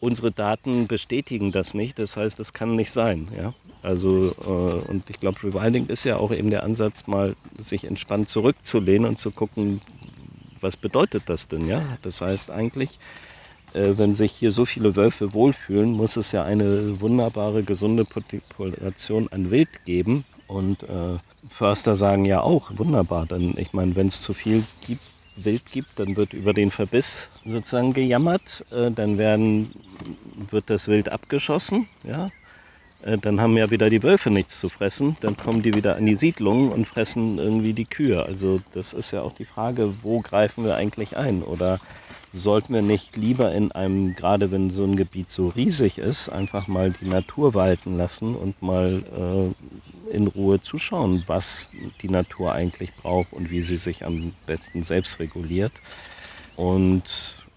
unsere 0.00 0.32
Daten 0.32 0.86
bestätigen 0.86 1.52
das 1.52 1.72
nicht. 1.72 1.98
Das 1.98 2.16
heißt, 2.16 2.38
es 2.40 2.52
kann 2.52 2.76
nicht 2.76 2.90
sein. 2.90 3.28
Ja? 3.36 3.54
Also 3.82 4.34
äh, 4.44 4.90
und 4.90 5.08
ich 5.08 5.20
glaube, 5.20 5.42
Rewilding 5.42 5.86
ist 5.86 6.04
ja 6.04 6.16
auch 6.16 6.32
eben 6.32 6.50
der 6.50 6.62
Ansatz, 6.62 7.06
mal 7.06 7.36
sich 7.58 7.84
entspannt 7.84 8.28
zurückzulehnen 8.28 9.08
und 9.08 9.18
zu 9.18 9.30
gucken, 9.30 9.80
was 10.60 10.76
bedeutet 10.76 11.24
das 11.26 11.48
denn? 11.48 11.66
Ja, 11.66 11.98
das 12.02 12.20
heißt 12.20 12.50
eigentlich, 12.50 12.98
äh, 13.74 13.92
wenn 13.96 14.14
sich 14.14 14.32
hier 14.32 14.52
so 14.52 14.64
viele 14.64 14.96
Wölfe 14.96 15.32
wohlfühlen, 15.32 15.92
muss 15.92 16.16
es 16.16 16.32
ja 16.32 16.44
eine 16.44 17.00
wunderbare, 17.00 17.62
gesunde 17.62 18.04
Population 18.04 19.28
an 19.30 19.50
Wild 19.50 19.84
geben, 19.84 20.24
und 20.46 20.82
äh, 20.84 21.18
Förster 21.48 21.96
sagen 21.96 22.24
ja 22.24 22.40
auch, 22.42 22.70
wunderbar, 22.76 23.26
dann, 23.26 23.54
ich 23.56 23.72
meine, 23.72 23.96
wenn 23.96 24.08
es 24.08 24.20
zu 24.22 24.34
viel 24.34 24.64
gibt, 24.80 25.02
Wild 25.36 25.70
gibt, 25.72 25.98
dann 25.98 26.16
wird 26.16 26.32
über 26.32 26.52
den 26.54 26.70
Verbiss 26.70 27.30
sozusagen 27.44 27.92
gejammert, 27.92 28.64
äh, 28.70 28.90
dann 28.90 29.18
werden, 29.18 29.72
wird 30.50 30.70
das 30.70 30.86
Wild 30.88 31.08
abgeschossen, 31.10 31.88
ja, 32.04 32.30
äh, 33.02 33.18
dann 33.18 33.40
haben 33.40 33.56
ja 33.56 33.70
wieder 33.70 33.90
die 33.90 34.02
Wölfe 34.02 34.30
nichts 34.30 34.58
zu 34.58 34.68
fressen, 34.68 35.16
dann 35.20 35.36
kommen 35.36 35.62
die 35.62 35.74
wieder 35.74 35.96
an 35.96 36.06
die 36.06 36.16
Siedlungen 36.16 36.70
und 36.72 36.86
fressen 36.86 37.38
irgendwie 37.38 37.74
die 37.74 37.86
Kühe. 37.86 38.24
Also 38.24 38.60
das 38.72 38.92
ist 38.92 39.10
ja 39.10 39.22
auch 39.22 39.32
die 39.32 39.44
Frage, 39.44 40.02
wo 40.02 40.20
greifen 40.20 40.64
wir 40.64 40.76
eigentlich 40.76 41.16
ein? 41.16 41.42
Oder 41.42 41.80
sollten 42.32 42.74
wir 42.74 42.82
nicht 42.82 43.16
lieber 43.16 43.52
in 43.52 43.72
einem, 43.72 44.14
gerade 44.14 44.50
wenn 44.50 44.70
so 44.70 44.84
ein 44.84 44.96
Gebiet 44.96 45.30
so 45.30 45.48
riesig 45.48 45.98
ist, 45.98 46.28
einfach 46.28 46.66
mal 46.66 46.92
die 46.92 47.06
Natur 47.06 47.54
walten 47.54 47.96
lassen 47.96 48.34
und 48.34 48.60
mal 48.62 49.04
äh, 49.54 49.54
in 50.14 50.28
Ruhe 50.28 50.60
zuschauen, 50.60 51.24
was 51.26 51.70
die 52.00 52.08
Natur 52.08 52.52
eigentlich 52.52 52.94
braucht 52.96 53.32
und 53.32 53.50
wie 53.50 53.62
sie 53.62 53.76
sich 53.76 54.04
am 54.04 54.32
besten 54.46 54.82
selbst 54.82 55.18
reguliert. 55.18 55.72
Und 56.56 57.04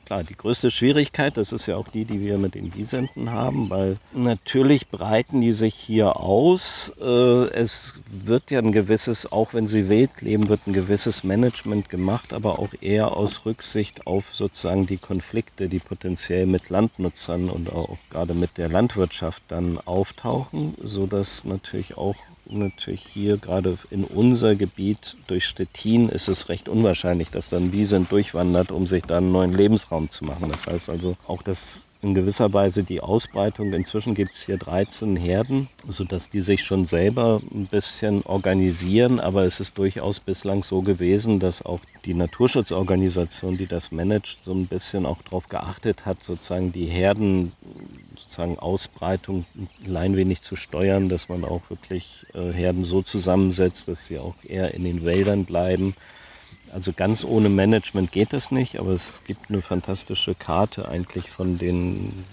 Klar, 0.08 0.24
die 0.24 0.38
größte 0.38 0.72
Schwierigkeit, 0.72 1.36
das 1.36 1.52
ist 1.52 1.65
ja 1.65 1.76
auch 1.76 1.89
die, 1.89 2.06
die 2.06 2.22
wir 2.22 2.38
mit 2.38 2.56
den 2.56 2.74
Wiesenten 2.74 3.30
haben, 3.34 3.70
weil 3.70 3.98
natürlich 4.13 4.88
breiten 4.88 5.41
die 5.41 5.52
sich 5.52 5.76
hier 5.76 6.15
aus. 6.15 6.93
Äh, 7.02 7.50
es 7.50 8.02
wird 8.10 8.50
ja 8.50 8.60
ein 8.60 8.72
gewisses, 8.72 9.30
auch 9.30 9.54
wenn 9.54 9.67
sie 9.67 9.89
wild 9.89 10.22
leben, 10.22 10.48
wird 10.48 10.65
ein 10.65 10.72
gewisses 10.72 11.26
Management 11.26 11.89
gemacht, 11.89 12.32
aber 12.32 12.58
auch 12.58 12.70
eher 12.80 13.17
aus 13.17 13.46
Rücksicht 13.46 14.08
auf 14.08 14.34
sozusagen 14.34 14.86
die 14.86 14.98
Konflikte, 14.98 15.67
die 15.67 15.80
potenziell 15.80 16.46
mit 16.46 16.70
Landnutzern 16.70 17.50
und 17.50 17.70
auch 17.70 17.98
gerade 18.10 18.34
mit 18.34 18.58
der 18.58 18.70
Landwirtschaft 18.70 19.43
dann 19.50 19.78
auftauchen, 19.78 20.76
sodass 20.82 21.43
natürlich 21.43 21.98
auch 21.98 22.15
natürlich 22.49 23.01
hier 23.13 23.38
gerade 23.38 23.77
in 23.89 24.03
unser 24.03 24.55
Gebiet 24.55 25.17
durch 25.27 25.45
Stettin 25.45 26.10
ist 26.10 26.27
es 26.27 26.49
recht 26.49 26.69
unwahrscheinlich, 26.69 27.29
dass 27.29 27.49
dann 27.49 27.71
Wiesent 27.71 28.12
durchwandert, 28.12 28.71
um 28.71 28.88
sich 28.88 29.03
da 29.03 29.17
einen 29.17 29.31
neuen 29.31 29.53
Lebensraum 29.53 30.10
zu 30.10 30.25
machen. 30.25 30.49
Das 30.49 30.67
heißt 30.67 30.89
also 30.89 31.15
auch, 31.27 31.41
dass 31.41 31.88
in 32.08 32.15
gewisser 32.15 32.54
Weise 32.54 32.84
die 32.84 33.02
Ausbreitung. 33.02 33.74
Inzwischen 33.74 34.15
gibt 34.15 34.34
es 34.34 34.41
hier 34.41 34.58
13 34.58 35.15
Herden, 35.15 35.70
sodass 35.88 36.30
die 36.30 36.41
sich 36.41 36.63
schon 36.63 36.86
selber 36.86 37.41
ein 37.54 37.67
bisschen 37.67 38.24
organisieren. 38.24 39.20
Aber 39.20 39.43
es 39.43 39.60
ist 39.60 39.78
durchaus 39.78 40.20
bislang 40.20 40.63
so 40.63 40.82
gewesen, 40.82 41.39
dass 41.39 41.65
auch 41.65 41.80
die 42.06 42.13
Naturschutzorganisation, 42.13 43.58
die 43.58 43.67
das 43.67 43.91
managt, 43.91 44.39
so 44.41 44.54
ein 44.54 44.67
bisschen 44.67 45.06
auch 45.06 45.22
darauf 45.24 45.50
geachtet 45.50 46.06
hat, 46.06 46.24
sozusagen 46.24 46.72
die 46.72 46.86
Herden 46.86 47.52
sozusagen 48.15 48.58
Ausbreitung 48.60 49.46
ein 49.56 49.70
klein 49.84 50.15
wenig 50.15 50.41
zu 50.41 50.56
steuern, 50.56 51.10
dass 51.10 51.30
man 51.30 51.43
auch 51.43 51.70
wirklich 51.70 52.26
äh, 52.34 52.52
Herden 52.52 52.84
so 52.84 53.02
zusammensetzt, 53.02 53.88
dass 53.88 54.06
sie 54.06 54.17
auch 54.17 54.36
eher 54.43 54.74
in 54.74 54.84
den 54.84 55.04
Wäldern 55.06 55.46
bleiben. 55.46 55.96
Also 56.71 56.91
ganz 56.93 57.23
ohne 57.23 57.49
Management 57.49 58.12
geht 58.12 58.34
das 58.34 58.51
nicht, 58.51 58.80
aber 58.80 58.91
es 58.91 59.21
gibt 59.25 59.49
eine 59.49 59.62
fantastische 59.62 60.36
Karte 60.36 60.88
eigentlich 60.88 61.30
von 61.30 61.58
denen, 61.58 62.23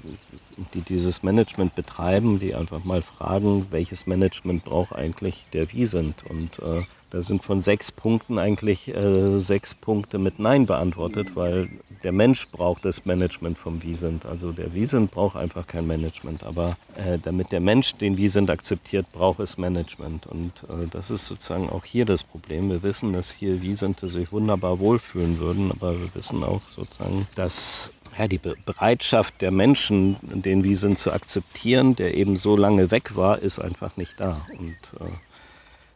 die 0.75 0.83
dieses 0.83 1.23
Management 1.23 1.75
betreiben, 1.75 2.41
die 2.41 2.55
einfach 2.55 2.85
mal 2.85 3.03
fragen, 3.03 3.67
welches 3.71 4.07
Management 4.07 4.65
braucht 4.65 4.93
eigentlich 4.93 5.47
der 5.53 5.73
Wiesent. 5.73 6.25
Und 6.29 6.59
äh, 6.61 6.83
da 7.15 7.23
sind 7.23 7.45
von 7.45 7.61
sechs 7.61 7.93
Punkten 7.93 8.41
eigentlich 8.41 8.89
äh, 8.89 9.31
sechs 9.39 9.73
Punkte 9.73 10.19
mit 10.19 10.41
Nein 10.41 10.67
beantwortet, 10.67 11.37
weil 11.37 11.69
der 12.03 12.11
Mensch 12.11 12.49
braucht 12.49 12.85
das 12.85 13.05
Management 13.05 13.57
vom 13.57 13.81
Wiesent. 13.85 14.27
Also 14.27 14.51
der 14.51 14.75
Wiesent 14.75 15.13
braucht 15.13 15.37
einfach 15.37 15.65
kein 15.65 15.87
Management. 15.87 16.43
Aber 16.43 16.77
äh, 16.97 17.21
damit 17.23 17.53
der 17.53 17.61
Mensch 17.61 17.95
den 17.95 18.17
Wiesent 18.17 18.51
akzeptiert, 18.51 19.07
braucht 19.13 19.39
es 19.39 19.59
Management. 19.59 20.27
Und 20.27 20.51
äh, 20.65 20.89
das 20.91 21.13
ist 21.13 21.27
sozusagen 21.27 21.71
auch 21.71 21.85
hier 21.85 22.05
das 22.05 22.25
Problem. 22.25 22.69
Wir 22.69 22.83
wissen, 22.83 23.13
dass 23.13 23.31
hier 23.31 23.63
Wiesente 23.63 24.09
sich 24.09 24.33
wunderbar 24.33 24.81
wohlfühlen 24.81 25.39
würden, 25.39 25.71
aber 25.71 25.93
wir 25.93 26.13
wissen 26.17 26.43
auch 26.43 26.63
sozusagen, 26.75 27.29
dass 27.37 27.93
ja, 28.19 28.27
die 28.27 28.39
Bereitschaft 28.39 29.41
der 29.41 29.53
Menschen, 29.53 30.17
den 30.21 30.65
Wiesent 30.65 30.99
zu 30.99 31.13
akzeptieren, 31.13 31.95
der 31.95 32.15
eben 32.15 32.37
so 32.37 32.57
lange 32.57 32.91
weg 32.91 33.15
war, 33.15 33.39
ist 33.39 33.61
einfach 33.61 33.97
nicht 33.97 34.19
da. 34.19 34.45
Und 34.59 34.77
äh, 35.01 35.13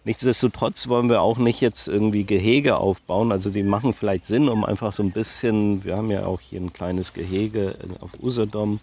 Nichtsdestotrotz 0.08 0.88
wollen 0.88 1.10
wir 1.10 1.20
auch 1.20 1.36
nicht 1.36 1.60
jetzt 1.60 1.86
irgendwie 1.86 2.24
Gehege 2.24 2.78
aufbauen. 2.78 3.30
Also 3.30 3.50
die 3.50 3.62
machen 3.62 3.92
vielleicht 3.92 4.24
Sinn, 4.24 4.48
um 4.48 4.64
einfach 4.64 4.94
so 4.94 5.02
ein 5.02 5.10
bisschen, 5.10 5.84
wir 5.84 5.98
haben 5.98 6.10
ja 6.10 6.24
auch 6.24 6.40
hier 6.40 6.62
ein 6.62 6.72
kleines 6.72 7.12
Gehege 7.12 7.74
auf 8.00 8.08
Usedom. 8.22 8.80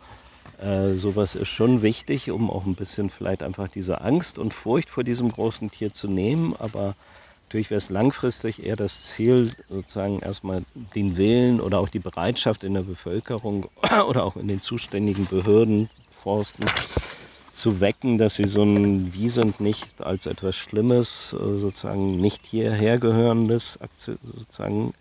Äh, 0.62 0.94
sowas 0.98 1.34
ist 1.34 1.48
schon 1.48 1.82
wichtig, 1.82 2.30
um 2.30 2.52
auch 2.52 2.68
ein 2.68 2.76
bisschen 2.76 3.10
vielleicht 3.10 3.42
einfach 3.42 3.68
diese 3.68 4.02
Angst 4.02 4.38
und 4.38 4.54
Furcht 4.54 4.92
vor 4.92 5.04
diesem 5.04 5.32
großen 5.32 5.72
Tier 5.72 5.92
zu 5.92 6.08
nehmen. 6.08 6.56
Aber 6.60 6.94
natürlich 7.48 7.72
wäre 7.72 7.80
es 7.80 7.90
langfristig 7.90 8.64
eher 8.64 8.76
das 8.76 9.08
Ziel, 9.08 9.52
sozusagen 9.68 10.20
erstmal 10.20 10.62
den 10.94 11.18
Willen 11.18 11.60
oder 11.60 11.80
auch 11.80 11.90
die 11.90 11.98
Bereitschaft 11.98 12.64
in 12.64 12.76
der 12.76 12.84
Bevölkerung 12.84 13.68
oder 14.08 14.26
auch 14.26 14.36
in 14.36 14.48
den 14.48 14.62
zuständigen 14.62 15.26
Behörden, 15.26 15.90
Forsten, 16.22 16.66
zu 17.56 17.80
wecken, 17.80 18.18
dass 18.18 18.36
sie 18.36 18.48
so 18.48 18.64
ein 18.64 19.14
Wiesent 19.14 19.60
nicht 19.60 20.02
als 20.02 20.26
etwas 20.26 20.56
Schlimmes, 20.56 21.34
äh, 21.34 21.58
sozusagen 21.58 22.18
nicht 22.18 22.46
hierher 22.46 23.00
gehörendes 23.00 23.80
sozusagen 23.96 24.94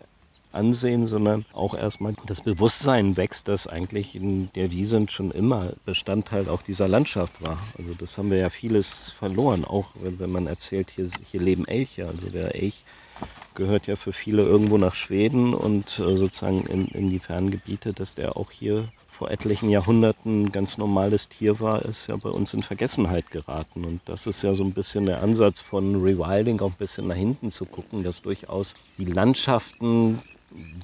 ansehen, 0.55 1.05
sondern 1.05 1.45
auch 1.53 1.73
erstmal 1.73 2.15
das 2.27 2.41
Bewusstsein 2.41 3.17
wächst, 3.17 3.49
dass 3.49 3.67
eigentlich 3.67 4.17
der 4.55 4.71
Wiesent 4.71 5.11
schon 5.11 5.31
immer 5.31 5.73
Bestandteil 5.85 6.47
auch 6.47 6.61
dieser 6.61 6.87
Landschaft 6.87 7.41
war. 7.41 7.59
Also 7.77 7.93
das 7.93 8.17
haben 8.17 8.31
wir 8.31 8.37
ja 8.37 8.49
vieles 8.49 9.11
verloren, 9.11 9.65
auch 9.65 9.89
wenn, 10.01 10.17
wenn 10.19 10.31
man 10.31 10.47
erzählt, 10.47 10.91
hier, 10.95 11.09
hier 11.29 11.41
leben 11.41 11.67
Elche. 11.67 12.07
Also 12.07 12.29
der 12.29 12.55
Elch 12.55 12.85
gehört 13.53 13.87
ja 13.87 13.95
für 13.95 14.13
viele 14.13 14.43
irgendwo 14.43 14.77
nach 14.77 14.95
Schweden 14.95 15.53
und 15.53 15.99
äh, 15.99 16.17
sozusagen 16.17 16.65
in, 16.67 16.87
in 16.87 17.09
die 17.09 17.19
Ferngebiete, 17.19 17.93
dass 17.93 18.15
der 18.15 18.37
auch 18.37 18.51
hier 18.51 18.87
vor 19.17 19.31
etlichen 19.31 19.69
Jahrhunderten 19.69 20.51
ganz 20.51 20.77
normales 20.77 21.29
Tier 21.29 21.59
war, 21.59 21.83
ist 21.83 22.07
ja 22.07 22.17
bei 22.17 22.29
uns 22.29 22.53
in 22.53 22.63
Vergessenheit 22.63 23.31
geraten. 23.31 23.85
Und 23.85 24.01
das 24.05 24.27
ist 24.27 24.41
ja 24.41 24.53
so 24.55 24.63
ein 24.63 24.73
bisschen 24.73 25.05
der 25.05 25.23
Ansatz 25.23 25.61
von 25.61 25.95
Rewilding, 25.95 26.59
auch 26.59 26.71
ein 26.71 26.77
bisschen 26.77 27.07
nach 27.07 27.15
hinten 27.15 27.49
zu 27.49 27.65
gucken, 27.65 28.03
dass 28.03 28.21
durchaus 28.21 28.73
die 28.97 29.05
Landschaften 29.05 30.21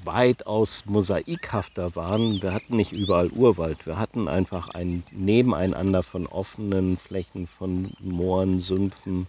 weitaus 0.04 0.86
mosaikhafter 0.86 1.96
waren. 1.96 2.42
Wir 2.42 2.54
hatten 2.54 2.78
nicht 2.78 2.94
überall 2.94 3.30
Urwald. 3.30 3.86
Wir 3.86 3.98
hatten 3.98 4.28
einfach 4.28 4.70
ein 4.70 5.04
Nebeneinander 5.12 6.02
von 6.02 6.26
offenen 6.26 6.98
Flächen, 6.98 7.48
von 7.48 7.92
Mooren, 8.00 8.62
Sümpfen, 8.62 9.28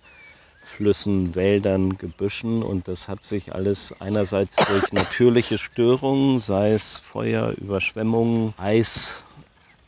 Flüssen, 0.76 1.34
Wäldern, 1.34 1.98
Gebüschen. 1.98 2.62
Und 2.62 2.88
das 2.88 3.08
hat 3.08 3.22
sich 3.22 3.54
alles 3.54 3.94
einerseits 4.00 4.56
durch 4.56 4.92
natürliche 4.92 5.58
Störungen, 5.58 6.40
sei 6.40 6.72
es 6.72 6.98
Feuer, 6.98 7.52
Überschwemmungen, 7.58 8.54
Eis, 8.56 9.12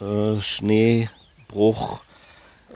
äh, 0.01 0.41
Schneebruch, 0.41 2.01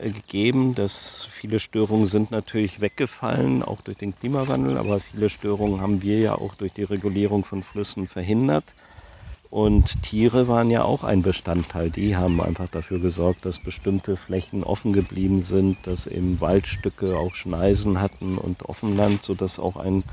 äh, 0.00 0.10
gegeben. 0.10 0.74
Dass 0.74 1.28
viele 1.32 1.60
Störungen 1.60 2.06
sind 2.06 2.30
natürlich 2.30 2.80
weggefallen, 2.80 3.62
auch 3.62 3.82
durch 3.82 3.98
den 3.98 4.18
Klimawandel, 4.18 4.78
aber 4.78 5.00
viele 5.00 5.28
Störungen 5.28 5.80
haben 5.80 6.02
wir 6.02 6.18
ja 6.18 6.34
auch 6.34 6.54
durch 6.54 6.72
die 6.72 6.84
Regulierung 6.84 7.44
von 7.44 7.62
Flüssen 7.62 8.06
verhindert. 8.06 8.64
Und 9.50 10.02
Tiere 10.02 10.46
waren 10.46 10.70
ja 10.70 10.84
auch 10.84 11.04
ein 11.04 11.22
Bestandteil. 11.22 11.90
Die 11.90 12.16
haben 12.16 12.40
einfach 12.42 12.68
dafür 12.68 13.00
gesorgt, 13.00 13.46
dass 13.46 13.58
bestimmte 13.58 14.16
Flächen 14.16 14.62
offen 14.62 14.92
geblieben 14.92 15.42
sind, 15.42 15.86
dass 15.86 16.06
eben 16.06 16.40
Waldstücke 16.40 17.16
auch 17.16 17.34
Schneisen 17.34 18.00
hatten 18.00 18.36
und 18.36 18.64
Offenland, 18.64 19.22
sodass 19.22 19.58
auch 19.58 19.76
ein 19.76 20.04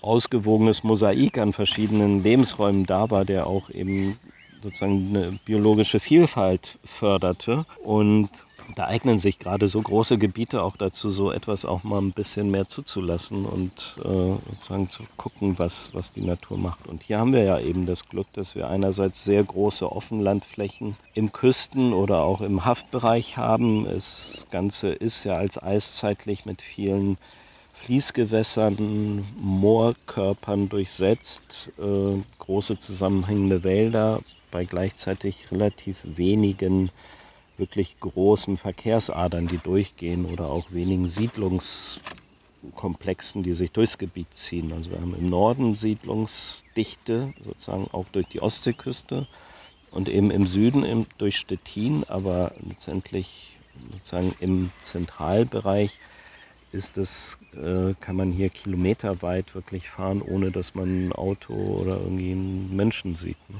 ausgewogenes 0.00 0.82
Mosaik 0.84 1.38
an 1.38 1.52
verschiedenen 1.52 2.22
Lebensräumen 2.22 2.86
da 2.86 3.10
war, 3.10 3.24
der 3.24 3.46
auch 3.46 3.68
eben 3.70 4.20
sozusagen 4.62 5.16
eine 5.16 5.38
biologische 5.44 5.98
Vielfalt 6.00 6.78
förderte. 6.84 7.66
Und 7.82 8.30
da 8.74 8.86
eignen 8.86 9.18
sich 9.18 9.38
gerade 9.38 9.68
so 9.68 9.80
große 9.80 10.18
Gebiete 10.18 10.62
auch 10.62 10.76
dazu, 10.76 11.10
so 11.10 11.32
etwas 11.32 11.64
auch 11.64 11.84
mal 11.84 12.00
ein 12.00 12.12
bisschen 12.12 12.50
mehr 12.50 12.66
zuzulassen 12.66 13.44
und 13.44 13.96
äh, 13.98 14.36
sozusagen 14.50 14.88
zu 14.90 15.02
gucken, 15.16 15.58
was, 15.58 15.90
was 15.92 16.12
die 16.12 16.22
Natur 16.22 16.58
macht. 16.58 16.86
Und 16.86 17.02
hier 17.02 17.18
haben 17.18 17.32
wir 17.32 17.42
ja 17.44 17.58
eben 17.58 17.86
das 17.86 18.08
Glück, 18.08 18.26
dass 18.32 18.54
wir 18.54 18.68
einerseits 18.68 19.24
sehr 19.24 19.42
große 19.42 19.90
Offenlandflächen 19.90 20.96
im 21.14 21.32
Küsten- 21.32 21.92
oder 21.92 22.22
auch 22.22 22.40
im 22.40 22.64
Haftbereich 22.64 23.36
haben. 23.36 23.84
Das 23.84 24.46
Ganze 24.50 24.88
ist 24.88 25.24
ja 25.24 25.34
als 25.34 25.62
eiszeitlich 25.62 26.44
mit 26.44 26.62
vielen 26.62 27.18
Fließgewässern, 27.74 29.24
Moorkörpern 29.40 30.68
durchsetzt, 30.68 31.42
äh, 31.78 32.22
große 32.38 32.78
zusammenhängende 32.78 33.64
Wälder 33.64 34.20
bei 34.52 34.64
gleichzeitig 34.64 35.50
relativ 35.50 35.96
wenigen 36.04 36.90
wirklich 37.56 37.96
großen 38.00 38.56
Verkehrsadern, 38.56 39.46
die 39.46 39.58
durchgehen 39.58 40.24
oder 40.26 40.50
auch 40.50 40.72
wenigen 40.72 41.06
Siedlungskomplexen, 41.08 43.42
die 43.42 43.54
sich 43.54 43.72
durchs 43.72 43.98
Gebiet 43.98 44.32
ziehen. 44.34 44.72
Also 44.72 44.92
wir 44.92 45.00
haben 45.00 45.14
im 45.14 45.28
Norden 45.28 45.74
Siedlungsdichte, 45.76 47.34
sozusagen 47.44 47.88
auch 47.92 48.06
durch 48.12 48.28
die 48.28 48.40
Ostseeküste 48.40 49.26
und 49.90 50.08
eben 50.08 50.30
im 50.30 50.46
Süden 50.46 51.06
durch 51.18 51.38
Stettin, 51.38 52.04
aber 52.04 52.54
letztendlich 52.66 53.58
sozusagen 53.92 54.34
im 54.40 54.70
Zentralbereich 54.82 55.98
ist 56.72 56.96
es, 56.96 57.38
äh, 57.54 57.92
kann 58.00 58.16
man 58.16 58.32
hier 58.32 58.48
kilometerweit 58.48 59.54
wirklich 59.54 59.90
fahren, 59.90 60.22
ohne 60.22 60.50
dass 60.50 60.74
man 60.74 61.08
ein 61.08 61.12
Auto 61.12 61.54
oder 61.54 62.00
irgendwie 62.00 62.32
einen 62.32 62.74
Menschen 62.74 63.14
sieht. 63.14 63.36
Ne? 63.50 63.58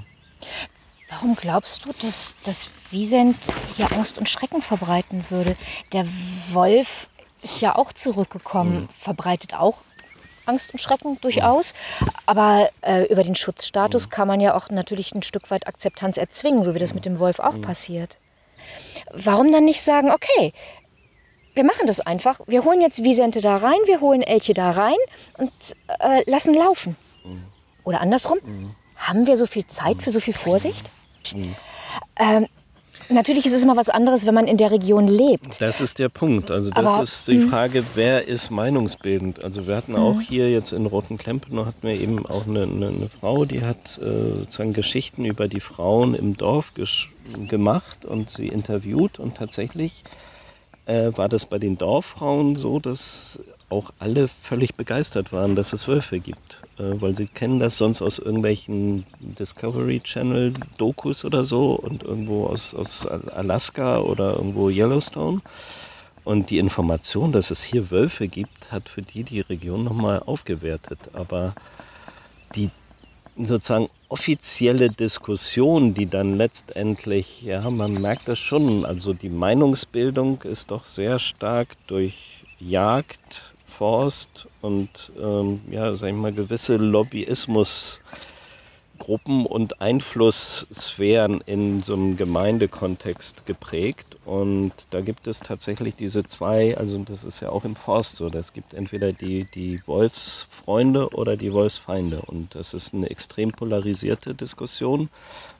Warum 1.13 1.37
glaubst 1.37 1.85
du, 1.85 1.93
dass 2.01 2.33
das 2.45 2.71
Wiesent 2.91 3.37
hier 3.77 3.93
Angst 3.93 4.17
und 4.17 4.31
Schrecken 4.31 4.63
verbreiten 4.63 5.23
würde? 5.29 5.57
Der 5.93 6.07
Wolf 6.53 7.09
ist 7.43 7.61
ja 7.61 7.77
auch 7.77 7.93
zurückgekommen, 7.93 8.83
mhm. 8.83 8.89
verbreitet 8.99 9.53
auch 9.53 9.77
Angst 10.47 10.73
und 10.73 10.79
Schrecken 10.79 11.21
durchaus. 11.21 11.75
Mhm. 12.01 12.07
Aber 12.25 12.71
äh, 12.81 13.03
über 13.13 13.25
den 13.25 13.35
Schutzstatus 13.35 14.07
mhm. 14.07 14.11
kann 14.11 14.27
man 14.27 14.41
ja 14.41 14.55
auch 14.55 14.71
natürlich 14.71 15.15
ein 15.15 15.23
Stück 15.23 15.51
weit 15.51 15.67
Akzeptanz 15.67 16.17
erzwingen, 16.17 16.65
so 16.65 16.75
wie 16.75 16.79
das 16.79 16.95
mit 16.95 17.05
dem 17.05 17.19
Wolf 17.19 17.41
auch 17.41 17.57
mhm. 17.57 17.63
passiert. 17.63 18.17
Warum 19.13 19.53
dann 19.53 19.67
nicht 19.67 19.83
sagen, 19.83 20.11
okay, 20.11 20.55
wir 21.53 21.65
machen 21.65 21.87
das 21.87 22.01
einfach. 22.01 22.41
Wir 22.47 22.65
holen 22.65 22.81
jetzt 22.81 23.05
Wiesente 23.05 23.43
da 23.43 23.57
rein, 23.57 23.79
wir 23.85 24.01
holen 24.01 24.23
Elche 24.23 24.55
da 24.55 24.71
rein 24.71 24.97
und 25.37 25.53
äh, 25.99 26.29
lassen 26.31 26.55
laufen. 26.55 26.97
Oder 27.85 28.01
andersrum, 28.01 28.39
haben 28.97 29.27
wir 29.27 29.37
so 29.37 29.45
viel 29.45 29.67
Zeit 29.67 30.03
für 30.03 30.11
so 30.11 30.19
viel 30.21 30.33
Vorsicht? 30.33 30.91
Mhm. 31.35 31.55
Ähm, 32.17 32.47
natürlich 33.09 33.47
ist 33.47 33.53
es 33.53 33.63
immer 33.63 33.77
was 33.77 33.89
anderes, 33.89 34.27
wenn 34.27 34.35
man 34.35 34.47
in 34.47 34.57
der 34.57 34.71
Region 34.71 35.07
lebt. 35.07 35.61
Das 35.61 35.81
ist 35.81 35.99
der 35.99 36.09
Punkt. 36.09 36.51
Also 36.51 36.71
das 36.71 36.93
Aber, 36.93 37.03
ist 37.03 37.29
die 37.29 37.39
mhm. 37.39 37.49
Frage, 37.49 37.85
wer 37.95 38.27
ist 38.27 38.51
meinungsbildend? 38.51 39.43
Also 39.43 39.67
wir 39.67 39.77
hatten 39.77 39.97
auch 39.97 40.15
mhm. 40.15 40.21
hier 40.21 40.51
jetzt 40.51 40.73
in 40.73 40.87
Roten 40.87 41.19
Klempen 41.19 41.65
hatten 41.65 41.87
wir 41.87 41.95
eben 41.95 42.27
auch 42.27 42.47
eine, 42.47 42.63
eine, 42.63 42.89
eine 42.89 43.09
Frau, 43.09 43.45
die 43.45 43.63
hat 43.63 43.99
äh, 43.99 44.39
sozusagen 44.41 44.73
Geschichten 44.73 45.25
über 45.25 45.49
die 45.49 45.61
Frauen 45.61 46.15
im 46.15 46.37
Dorf 46.37 46.73
gemacht 47.49 48.05
und 48.05 48.31
sie 48.31 48.49
interviewt 48.49 49.19
und 49.19 49.37
tatsächlich 49.37 50.05
äh, 50.87 51.13
war 51.17 51.29
das 51.29 51.47
bei 51.47 51.59
den 51.59 51.79
Dorffrauen 51.79 52.57
so, 52.57 52.81
dass 52.81 53.39
auch 53.69 53.93
alle 53.99 54.29
völlig 54.29 54.75
begeistert 54.75 55.33
waren, 55.33 55.55
dass 55.57 55.73
es 55.73 55.89
Wölfe 55.89 56.21
gibt. 56.21 56.63
Äh, 56.79 57.01
weil 57.01 57.15
sie 57.17 57.27
kennen 57.27 57.61
das 57.61 57.79
sonst 57.79 58.03
aus 58.03 58.19
irgendwelchen 58.19 59.05
Discovery 59.21 60.01
Channel 60.01 60.53
Dokus 60.79 61.25
oder 61.25 61.45
so 61.45 61.75
und 61.75 62.03
irgendwo 62.03 62.47
aus, 62.47 62.75
aus 62.75 63.07
Alaska 63.07 64.01
oder 64.01 64.37
irgendwo 64.37 64.69
Yellowstone. 64.69 65.41
Und 66.25 66.51
die 66.51 66.59
Information, 66.59 67.33
dass 67.33 67.51
es 67.51 67.63
hier 67.63 67.91
Wölfe 67.91 68.29
gibt, 68.29 68.71
hat 68.71 68.89
für 68.89 69.03
die 69.03 69.25
die 69.25 69.41
Region 69.41 69.85
nochmal 69.85 70.21
aufgewertet. 70.21 70.99
Aber 71.15 71.55
die 72.55 72.71
sozusagen 73.37 73.89
offizielle 74.13 74.91
Diskussion, 74.91 75.95
die 75.95 76.05
dann 76.05 76.37
letztendlich, 76.37 77.41
ja, 77.41 77.71
man 77.71 77.95
merkt 77.95 78.29
das 78.29 78.39
schon, 78.39 78.85
also 78.85 79.15
die 79.15 79.31
Meinungsbildung 79.31 80.43
ist 80.43 80.71
doch 80.71 80.85
sehr 80.85 81.19
stark 81.19 81.69
durch 81.87 82.45
Jagd, 82.61 83.55
Forst 83.65 84.47
und 84.61 85.13
ähm, 85.19 85.63
ja, 85.71 85.97
sag 85.97 86.09
ich 86.11 86.15
mal, 86.15 86.33
gewisse 86.33 86.77
Lobbyismus 86.77 88.01
Gruppen 88.99 89.47
und 89.47 89.81
Einflusssphären 89.81 91.41
in 91.47 91.81
so 91.81 91.95
einem 91.95 92.17
Gemeindekontext 92.19 93.47
geprägt. 93.47 94.12
Und 94.25 94.73
da 94.91 95.01
gibt 95.01 95.27
es 95.27 95.41
tatsächlich 95.41 95.97
diese 95.97 96.23
zwei, 96.23 96.77
also 96.77 96.97
das 96.99 97.25
ist 97.25 97.41
ja 97.41 97.49
auch 97.49 97.65
im 97.65 97.75
Forst 97.75 98.17
so, 98.17 98.29
es 98.29 98.53
gibt 98.53 98.73
entweder 98.73 99.13
die, 99.13 99.47
die 99.53 99.81
Wolfsfreunde 99.87 101.09
oder 101.11 101.37
die 101.37 101.53
Wolfsfeinde. 101.53 102.23
Und 102.23 102.55
das 102.55 102.73
ist 102.73 102.95
eine 102.95 103.11
extrem 103.11 103.51
polarisierte 103.51 104.35
Diskussion. 104.35 105.09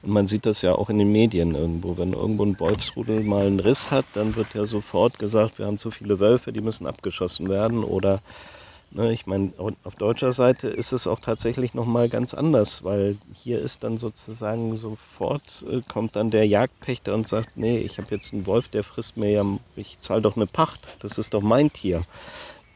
Und 0.01 0.09
man 0.11 0.27
sieht 0.27 0.45
das 0.45 0.61
ja 0.61 0.75
auch 0.75 0.89
in 0.89 0.97
den 0.97 1.11
Medien 1.11 1.55
irgendwo. 1.55 1.97
Wenn 1.97 2.13
irgendwo 2.13 2.45
ein 2.45 2.59
Wolfsrudel 2.59 3.23
mal 3.23 3.47
einen 3.47 3.59
Riss 3.59 3.91
hat, 3.91 4.05
dann 4.13 4.37
wird 4.37 4.53
ja 4.53 4.65
sofort 4.65 5.19
gesagt, 5.19 5.59
wir 5.59 5.65
haben 5.65 5.77
zu 5.77 5.91
viele 5.91 6.21
Wölfe, 6.21 6.53
die 6.53 6.61
müssen 6.61 6.87
abgeschossen 6.87 7.49
werden. 7.49 7.83
Oder 7.83 8.21
ich 8.95 9.25
meine, 9.25 9.53
auf 9.57 9.95
deutscher 9.95 10.31
Seite 10.31 10.67
ist 10.67 10.91
es 10.91 11.07
auch 11.07 11.19
tatsächlich 11.19 11.73
nochmal 11.73 12.09
ganz 12.09 12.33
anders, 12.33 12.83
weil 12.83 13.17
hier 13.33 13.59
ist 13.59 13.83
dann 13.83 13.97
sozusagen 13.97 14.77
sofort, 14.77 15.65
äh, 15.69 15.81
kommt 15.87 16.15
dann 16.15 16.29
der 16.29 16.45
Jagdpächter 16.45 17.13
und 17.13 17.27
sagt, 17.27 17.57
nee, 17.57 17.79
ich 17.79 17.97
habe 17.97 18.09
jetzt 18.11 18.33
einen 18.33 18.45
Wolf, 18.45 18.67
der 18.67 18.83
frisst 18.83 19.17
mir 19.17 19.31
ja, 19.31 19.45
ich 19.75 19.99
zahle 19.99 20.21
doch 20.21 20.35
eine 20.35 20.47
Pacht, 20.47 20.87
das 20.99 21.17
ist 21.17 21.33
doch 21.33 21.41
mein 21.41 21.73
Tier. 21.73 22.03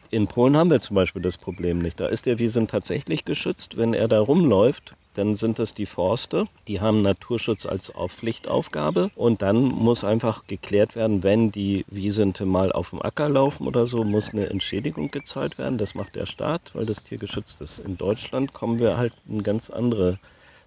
In 0.09 0.27
Polen 0.27 0.55
haben 0.57 0.71
wir 0.71 0.79
zum 0.79 0.95
Beispiel 0.95 1.21
das 1.21 1.37
Problem 1.37 1.79
nicht. 1.79 1.99
Da 1.99 2.07
ist 2.07 2.25
der 2.25 2.39
Wiesen 2.39 2.67
tatsächlich 2.67 3.25
geschützt, 3.25 3.77
wenn 3.77 3.93
er 3.93 4.07
da 4.07 4.19
rumläuft 4.21 4.95
dann 5.17 5.35
sind 5.35 5.57
das 5.57 5.73
die 5.73 5.87
Forste. 5.87 6.47
Die 6.67 6.79
haben 6.79 7.01
Naturschutz 7.01 7.65
als 7.65 7.91
Pflichtaufgabe. 8.07 9.09
Und 9.15 9.41
dann 9.41 9.63
muss 9.63 10.03
einfach 10.03 10.45
geklärt 10.45 10.95
werden, 10.95 11.23
wenn 11.23 11.51
die 11.51 11.85
Wiesente 11.87 12.45
mal 12.45 12.71
auf 12.71 12.91
dem 12.91 13.01
Acker 13.01 13.27
laufen 13.27 13.67
oder 13.67 13.87
so, 13.87 14.03
muss 14.03 14.29
eine 14.29 14.49
Entschädigung 14.49 15.09
gezahlt 15.09 15.57
werden. 15.57 15.79
Das 15.79 15.95
macht 15.95 16.15
der 16.15 16.27
Staat, 16.27 16.71
weil 16.73 16.85
das 16.85 17.03
Tier 17.03 17.17
geschützt 17.17 17.61
ist. 17.61 17.79
In 17.79 17.97
Deutschland 17.97 18.53
kommen 18.53 18.79
wir 18.79 18.97
halt 18.97 19.13
in 19.27 19.41
ganz 19.41 19.71
andere 19.71 20.19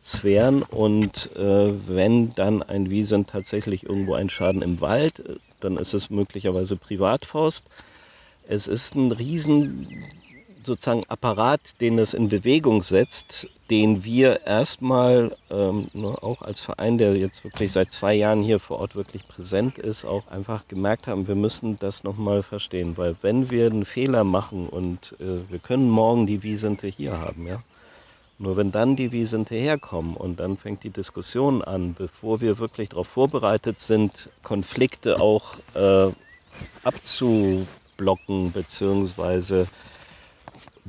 Sphären. 0.05 0.62
Und 0.62 1.30
äh, 1.36 1.72
wenn 1.86 2.34
dann 2.34 2.64
ein 2.64 2.90
Wiesent 2.90 3.30
tatsächlich 3.30 3.84
irgendwo 3.84 4.14
einen 4.14 4.30
Schaden 4.30 4.62
im 4.62 4.80
Wald, 4.80 5.20
äh, 5.20 5.36
dann 5.61 5.76
ist 5.76 5.94
es 5.94 6.11
möglicherweise 6.11 6.74
Privatforst. 6.74 7.66
Es 8.48 8.66
ist 8.66 8.96
ein 8.96 9.12
riesen 9.12 9.86
sozusagen 10.64 11.05
Apparat, 11.09 11.61
den 11.80 11.98
es 11.98 12.14
in 12.14 12.28
Bewegung 12.28 12.82
setzt, 12.82 13.48
den 13.70 14.04
wir 14.04 14.46
erstmal 14.46 15.36
ähm, 15.50 15.88
ne, 15.94 16.08
auch 16.22 16.42
als 16.42 16.62
Verein, 16.62 16.98
der 16.98 17.16
jetzt 17.16 17.44
wirklich 17.44 17.72
seit 17.72 17.92
zwei 17.92 18.14
Jahren 18.14 18.42
hier 18.42 18.60
vor 18.60 18.80
Ort 18.80 18.96
wirklich 18.96 19.26
präsent 19.28 19.78
ist, 19.78 20.04
auch 20.04 20.28
einfach 20.28 20.68
gemerkt 20.68 21.06
haben, 21.06 21.28
wir 21.28 21.36
müssen 21.36 21.78
das 21.78 22.04
nochmal 22.04 22.42
verstehen. 22.42 22.96
Weil 22.96 23.16
wenn 23.22 23.50
wir 23.50 23.66
einen 23.66 23.84
Fehler 23.86 24.24
machen 24.24 24.68
und 24.68 25.14
äh, 25.20 25.48
wir 25.50 25.60
können 25.60 25.88
morgen 25.90 26.26
die 26.26 26.42
Wiesente 26.42 26.88
hier 26.88 27.18
haben, 27.18 27.46
ja, 27.46 27.62
Nur 28.38 28.56
wenn 28.56 28.72
dann 28.72 28.96
die 28.96 29.12
Wiese 29.12 29.36
hinterherkommen 29.38 30.16
und 30.16 30.40
dann 30.40 30.56
fängt 30.56 30.82
die 30.84 30.90
Diskussion 30.90 31.62
an, 31.62 31.94
bevor 31.94 32.40
wir 32.40 32.58
wirklich 32.58 32.90
darauf 32.90 33.08
vorbereitet 33.08 33.80
sind, 33.80 34.30
Konflikte 34.42 35.20
auch 35.20 35.58
äh, 35.74 36.10
abzublocken, 36.82 38.52
beziehungsweise 38.52 39.68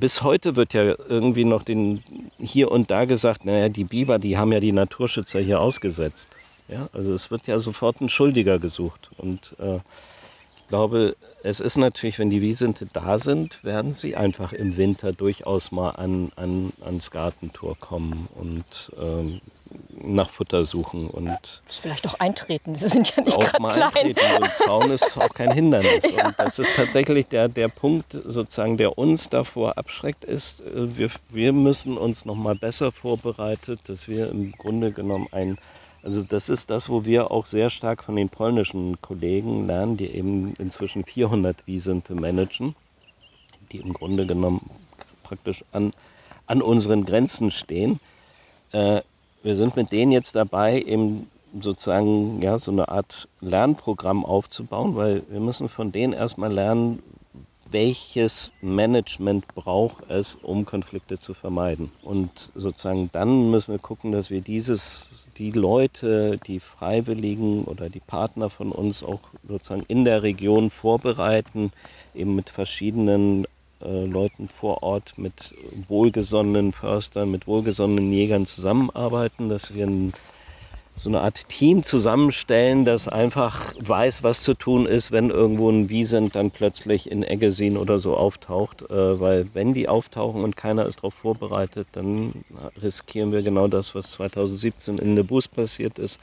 bis 0.01 0.23
heute 0.23 0.55
wird 0.55 0.73
ja 0.73 0.95
irgendwie 1.07 1.45
noch 1.45 1.61
den, 1.61 2.03
hier 2.39 2.71
und 2.71 2.89
da 2.89 3.05
gesagt, 3.05 3.45
naja, 3.45 3.69
die 3.69 3.83
Biber, 3.83 4.17
die 4.17 4.35
haben 4.35 4.51
ja 4.51 4.59
die 4.59 4.71
Naturschützer 4.71 5.39
hier 5.39 5.61
ausgesetzt. 5.61 6.27
Ja, 6.67 6.89
also 6.91 7.13
es 7.13 7.29
wird 7.29 7.45
ja 7.45 7.59
sofort 7.59 8.01
ein 8.01 8.09
Schuldiger 8.09 8.57
gesucht. 8.57 9.11
Und 9.17 9.55
äh, 9.59 9.75
ich 9.75 10.67
glaube, 10.67 11.15
es 11.43 11.59
ist 11.59 11.77
natürlich, 11.77 12.17
wenn 12.17 12.31
die 12.31 12.41
Wiesente 12.41 12.87
da 12.91 13.19
sind, 13.19 13.63
werden 13.63 13.93
sie 13.93 14.15
einfach 14.15 14.53
im 14.53 14.75
Winter 14.75 15.13
durchaus 15.13 15.71
mal 15.71 15.91
an, 15.91 16.31
an, 16.35 16.73
ans 16.81 17.11
Gartentor 17.11 17.77
kommen 17.77 18.27
und 18.33 18.91
ähm, 18.99 19.39
nach 19.89 20.29
Futter 20.29 20.65
suchen. 20.65 21.07
Und 21.07 21.61
vielleicht 21.67 22.07
auch 22.07 22.19
eintreten, 22.19 22.75
sie 22.75 22.87
sind 22.87 23.15
ja 23.15 23.23
nicht 23.23 23.37
auch 23.37 23.59
mal 23.59 23.73
klein. 23.73 24.07
Eintreten. 24.07 24.43
Und 24.43 24.53
Zaun 24.53 24.91
ist 24.91 25.17
auch 25.17 25.33
kein 25.33 25.51
Hindernis. 25.51 26.03
ja. 26.15 26.27
Und 26.27 26.39
das 26.39 26.59
ist 26.59 26.71
tatsächlich 26.75 27.27
der, 27.27 27.47
der 27.47 27.67
Punkt, 27.67 28.17
sozusagen, 28.25 28.77
der 28.77 28.97
uns 28.97 29.29
davor 29.29 29.77
abschreckt, 29.77 30.23
ist, 30.23 30.61
äh, 30.61 30.97
wir, 30.97 31.09
wir 31.29 31.53
müssen 31.53 31.97
uns 31.97 32.25
noch 32.25 32.35
mal 32.35 32.55
besser 32.55 32.91
vorbereitet, 32.91 33.79
dass 33.85 34.07
wir 34.07 34.29
im 34.29 34.51
Grunde 34.53 34.91
genommen 34.91 35.27
ein 35.31 35.57
also 36.03 36.23
das 36.23 36.49
ist 36.49 36.71
das, 36.71 36.89
wo 36.89 37.05
wir 37.05 37.29
auch 37.29 37.45
sehr 37.45 37.69
stark 37.69 38.03
von 38.03 38.15
den 38.15 38.29
polnischen 38.29 38.99
Kollegen 39.01 39.67
lernen, 39.67 39.97
die 39.97 40.07
eben 40.07 40.55
inzwischen 40.57 41.03
400 41.03 41.67
Wiesente 41.67 42.15
managen, 42.15 42.75
die 43.71 43.77
im 43.77 43.93
Grunde 43.93 44.25
genommen 44.25 44.67
praktisch 45.21 45.63
an, 45.71 45.93
an 46.47 46.61
unseren 46.61 47.05
Grenzen 47.05 47.51
stehen. 47.51 47.99
Äh, 48.71 49.01
wir 49.43 49.55
sind 49.55 49.75
mit 49.75 49.91
denen 49.91 50.11
jetzt 50.11 50.35
dabei, 50.35 50.81
eben 50.81 51.27
sozusagen 51.59 52.41
ja, 52.41 52.57
so 52.59 52.71
eine 52.71 52.89
Art 52.89 53.27
Lernprogramm 53.41 54.25
aufzubauen, 54.25 54.95
weil 54.95 55.23
wir 55.29 55.39
müssen 55.39 55.67
von 55.69 55.91
denen 55.91 56.13
erstmal 56.13 56.51
lernen, 56.51 57.01
welches 57.71 58.51
Management 58.61 59.47
braucht 59.55 60.09
es, 60.09 60.37
um 60.41 60.65
Konflikte 60.65 61.19
zu 61.19 61.33
vermeiden. 61.33 61.89
Und 62.03 62.51
sozusagen 62.53 63.09
dann 63.13 63.49
müssen 63.49 63.71
wir 63.71 63.79
gucken, 63.79 64.11
dass 64.11 64.29
wir 64.29 64.41
dieses, 64.41 65.07
die 65.37 65.51
Leute, 65.51 66.37
die 66.45 66.59
Freiwilligen 66.59 67.63
oder 67.63 67.89
die 67.89 68.01
Partner 68.01 68.49
von 68.49 68.71
uns 68.71 69.03
auch 69.03 69.21
sozusagen 69.47 69.85
in 69.87 70.03
der 70.03 70.21
Region 70.23 70.69
vorbereiten, 70.69 71.71
eben 72.13 72.35
mit 72.35 72.49
verschiedenen 72.49 73.47
äh, 73.83 74.05
Leuten 74.05 74.47
vor 74.47 74.83
Ort, 74.83 75.13
mit 75.17 75.53
wohlgesonnenen 75.87 76.73
Förstern, 76.73 77.31
mit 77.31 77.47
wohlgesonnenen 77.47 78.11
Jägern 78.11 78.45
zusammenarbeiten, 78.45 79.49
dass 79.49 79.73
wir 79.73 79.85
ein 79.85 80.13
so 80.97 81.09
eine 81.09 81.21
Art 81.21 81.47
Team 81.49 81.83
zusammenstellen, 81.83 82.85
das 82.85 83.07
einfach 83.07 83.73
weiß, 83.79 84.23
was 84.23 84.43
zu 84.43 84.53
tun 84.53 84.85
ist, 84.85 85.11
wenn 85.11 85.29
irgendwo 85.29 85.69
ein 85.69 85.89
Wiesent 85.89 86.35
dann 86.35 86.51
plötzlich 86.51 87.09
in 87.09 87.23
Eggesin 87.23 87.77
oder 87.77 87.97
so 87.97 88.15
auftaucht. 88.15 88.83
Äh, 88.83 89.19
weil 89.19 89.47
wenn 89.53 89.73
die 89.73 89.89
auftauchen 89.89 90.43
und 90.43 90.55
keiner 90.55 90.85
ist 90.85 90.97
darauf 90.97 91.13
vorbereitet, 91.15 91.87
dann 91.93 92.43
riskieren 92.81 93.31
wir 93.31 93.41
genau 93.41 93.67
das, 93.67 93.95
was 93.95 94.11
2017 94.11 94.97
in 94.97 95.15
Nebus 95.15 95.47
passiert 95.47 95.97
ist, 95.97 96.19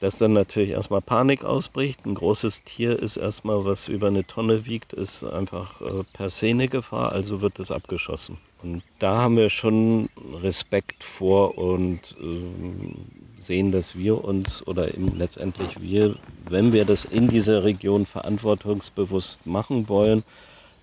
dass 0.00 0.18
dann 0.18 0.32
natürlich 0.32 0.70
erstmal 0.70 1.00
Panik 1.00 1.44
ausbricht. 1.44 2.04
Ein 2.04 2.14
großes 2.14 2.62
Tier 2.64 2.98
ist 2.98 3.16
erstmal, 3.16 3.64
was 3.64 3.88
über 3.88 4.08
eine 4.08 4.26
Tonne 4.26 4.66
wiegt, 4.66 4.92
ist 4.92 5.24
einfach 5.24 5.80
äh, 5.80 6.04
per 6.12 6.30
se 6.30 6.48
eine 6.48 6.68
Gefahr, 6.68 7.12
also 7.12 7.40
wird 7.40 7.58
es 7.58 7.70
abgeschossen. 7.70 8.38
Und 8.62 8.82
da 8.98 9.18
haben 9.18 9.36
wir 9.36 9.50
schon 9.50 10.08
Respekt 10.42 11.04
vor 11.04 11.58
und 11.58 12.16
äh, 12.20 13.42
sehen, 13.42 13.72
dass 13.72 13.94
wir 13.94 14.24
uns 14.24 14.66
oder 14.66 14.88
letztendlich 14.96 15.80
wir, 15.80 16.16
wenn 16.48 16.72
wir 16.72 16.84
das 16.84 17.04
in 17.04 17.28
dieser 17.28 17.62
Region 17.64 18.06
verantwortungsbewusst 18.06 19.44
machen 19.46 19.88
wollen, 19.88 20.24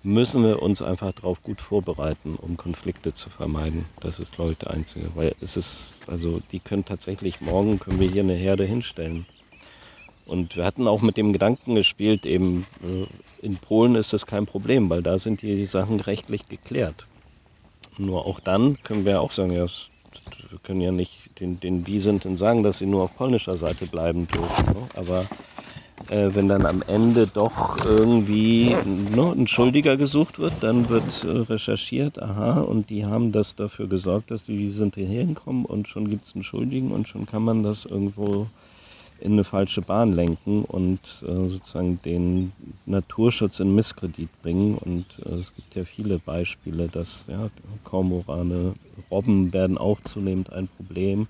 müssen 0.02 0.42
wir 0.42 0.62
uns 0.62 0.82
einfach 0.82 1.12
darauf 1.12 1.42
gut 1.42 1.60
vorbereiten, 1.60 2.36
um 2.36 2.56
Konflikte 2.56 3.14
zu 3.14 3.30
vermeiden. 3.30 3.84
Das 4.00 4.18
ist, 4.18 4.32
glaube 4.32 4.52
ich, 4.52 4.58
der 4.58 4.70
einzige. 4.70 5.10
Weil 5.14 5.34
es 5.40 5.56
ist, 5.56 6.00
also 6.06 6.40
die 6.50 6.60
können 6.60 6.84
tatsächlich, 6.84 7.40
morgen 7.40 7.78
können 7.78 8.00
wir 8.00 8.08
hier 8.08 8.22
eine 8.22 8.34
Herde 8.34 8.64
hinstellen. 8.64 9.26
Und 10.26 10.56
wir 10.56 10.64
hatten 10.64 10.88
auch 10.88 11.02
mit 11.02 11.16
dem 11.16 11.32
Gedanken 11.32 11.74
gespielt, 11.74 12.26
eben 12.26 12.66
äh, 12.82 13.06
in 13.44 13.56
Polen 13.56 13.96
ist 13.96 14.12
das 14.12 14.26
kein 14.26 14.46
Problem, 14.46 14.88
weil 14.88 15.02
da 15.02 15.18
sind 15.18 15.42
die 15.42 15.66
Sachen 15.66 16.00
rechtlich 16.00 16.48
geklärt. 16.48 17.06
Nur 17.98 18.26
auch 18.26 18.40
dann 18.40 18.78
können 18.84 19.04
wir 19.04 19.20
auch 19.20 19.32
sagen, 19.32 19.52
ja, 19.52 19.66
wir 20.48 20.58
können 20.62 20.80
ja 20.80 20.92
nicht 20.92 21.18
den, 21.40 21.60
den 21.60 21.86
Wiesenten 21.86 22.36
sagen, 22.36 22.62
dass 22.62 22.78
sie 22.78 22.86
nur 22.86 23.02
auf 23.02 23.16
polnischer 23.16 23.56
Seite 23.56 23.86
bleiben 23.86 24.28
dürfen. 24.28 24.66
Ne? 24.66 24.88
Aber 24.94 25.26
äh, 26.08 26.30
wenn 26.32 26.48
dann 26.48 26.66
am 26.66 26.82
Ende 26.86 27.26
doch 27.26 27.76
irgendwie 27.82 28.78
ne, 28.82 29.32
ein 29.32 29.46
Schuldiger 29.46 29.96
gesucht 29.96 30.38
wird, 30.38 30.54
dann 30.60 30.88
wird 30.88 31.22
äh, 31.24 31.28
recherchiert, 31.28 32.20
aha, 32.20 32.60
und 32.60 32.90
die 32.90 33.04
haben 33.04 33.32
das 33.32 33.54
dafür 33.56 33.86
gesorgt, 33.88 34.30
dass 34.30 34.44
die 34.44 34.58
Wiesente 34.58 35.00
hinkommen 35.00 35.64
und 35.64 35.88
schon 35.88 36.10
gibt 36.10 36.26
es 36.26 36.34
einen 36.34 36.44
Schuldigen 36.44 36.92
und 36.92 37.08
schon 37.08 37.26
kann 37.26 37.44
man 37.44 37.62
das 37.62 37.84
irgendwo 37.84 38.46
in 39.22 39.32
eine 39.32 39.44
falsche 39.44 39.82
Bahn 39.82 40.12
lenken 40.12 40.64
und 40.64 40.98
äh, 41.22 41.48
sozusagen 41.48 42.00
den 42.02 42.52
Naturschutz 42.86 43.60
in 43.60 43.74
Misskredit 43.74 44.28
bringen. 44.42 44.76
Und 44.78 45.06
äh, 45.24 45.34
es 45.38 45.54
gibt 45.54 45.76
ja 45.76 45.84
viele 45.84 46.18
Beispiele, 46.18 46.88
dass 46.88 47.26
ja, 47.28 47.48
Kormorane, 47.84 48.74
Robben 49.10 49.52
werden 49.52 49.78
auch 49.78 50.00
zunehmend 50.02 50.52
ein 50.52 50.68
Problem. 50.68 51.28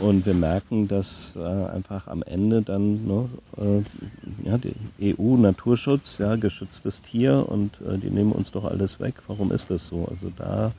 Und 0.00 0.26
wir 0.26 0.34
merken, 0.34 0.88
dass 0.88 1.36
äh, 1.36 1.40
einfach 1.40 2.06
am 2.08 2.22
Ende 2.22 2.62
dann 2.62 3.06
ne, 3.06 3.28
äh, 3.56 4.48
ja, 4.48 4.58
die 4.58 5.14
EU-Naturschutz, 5.18 6.18
ja, 6.18 6.36
geschütztes 6.36 7.02
Tier 7.02 7.48
und 7.48 7.80
äh, 7.80 7.96
die 7.96 8.10
nehmen 8.10 8.32
uns 8.32 8.52
doch 8.52 8.64
alles 8.64 9.00
weg. 9.00 9.14
Warum 9.26 9.52
ist 9.52 9.70
das 9.70 9.86
so? 9.86 10.06
Also 10.10 10.30
da 10.36 10.72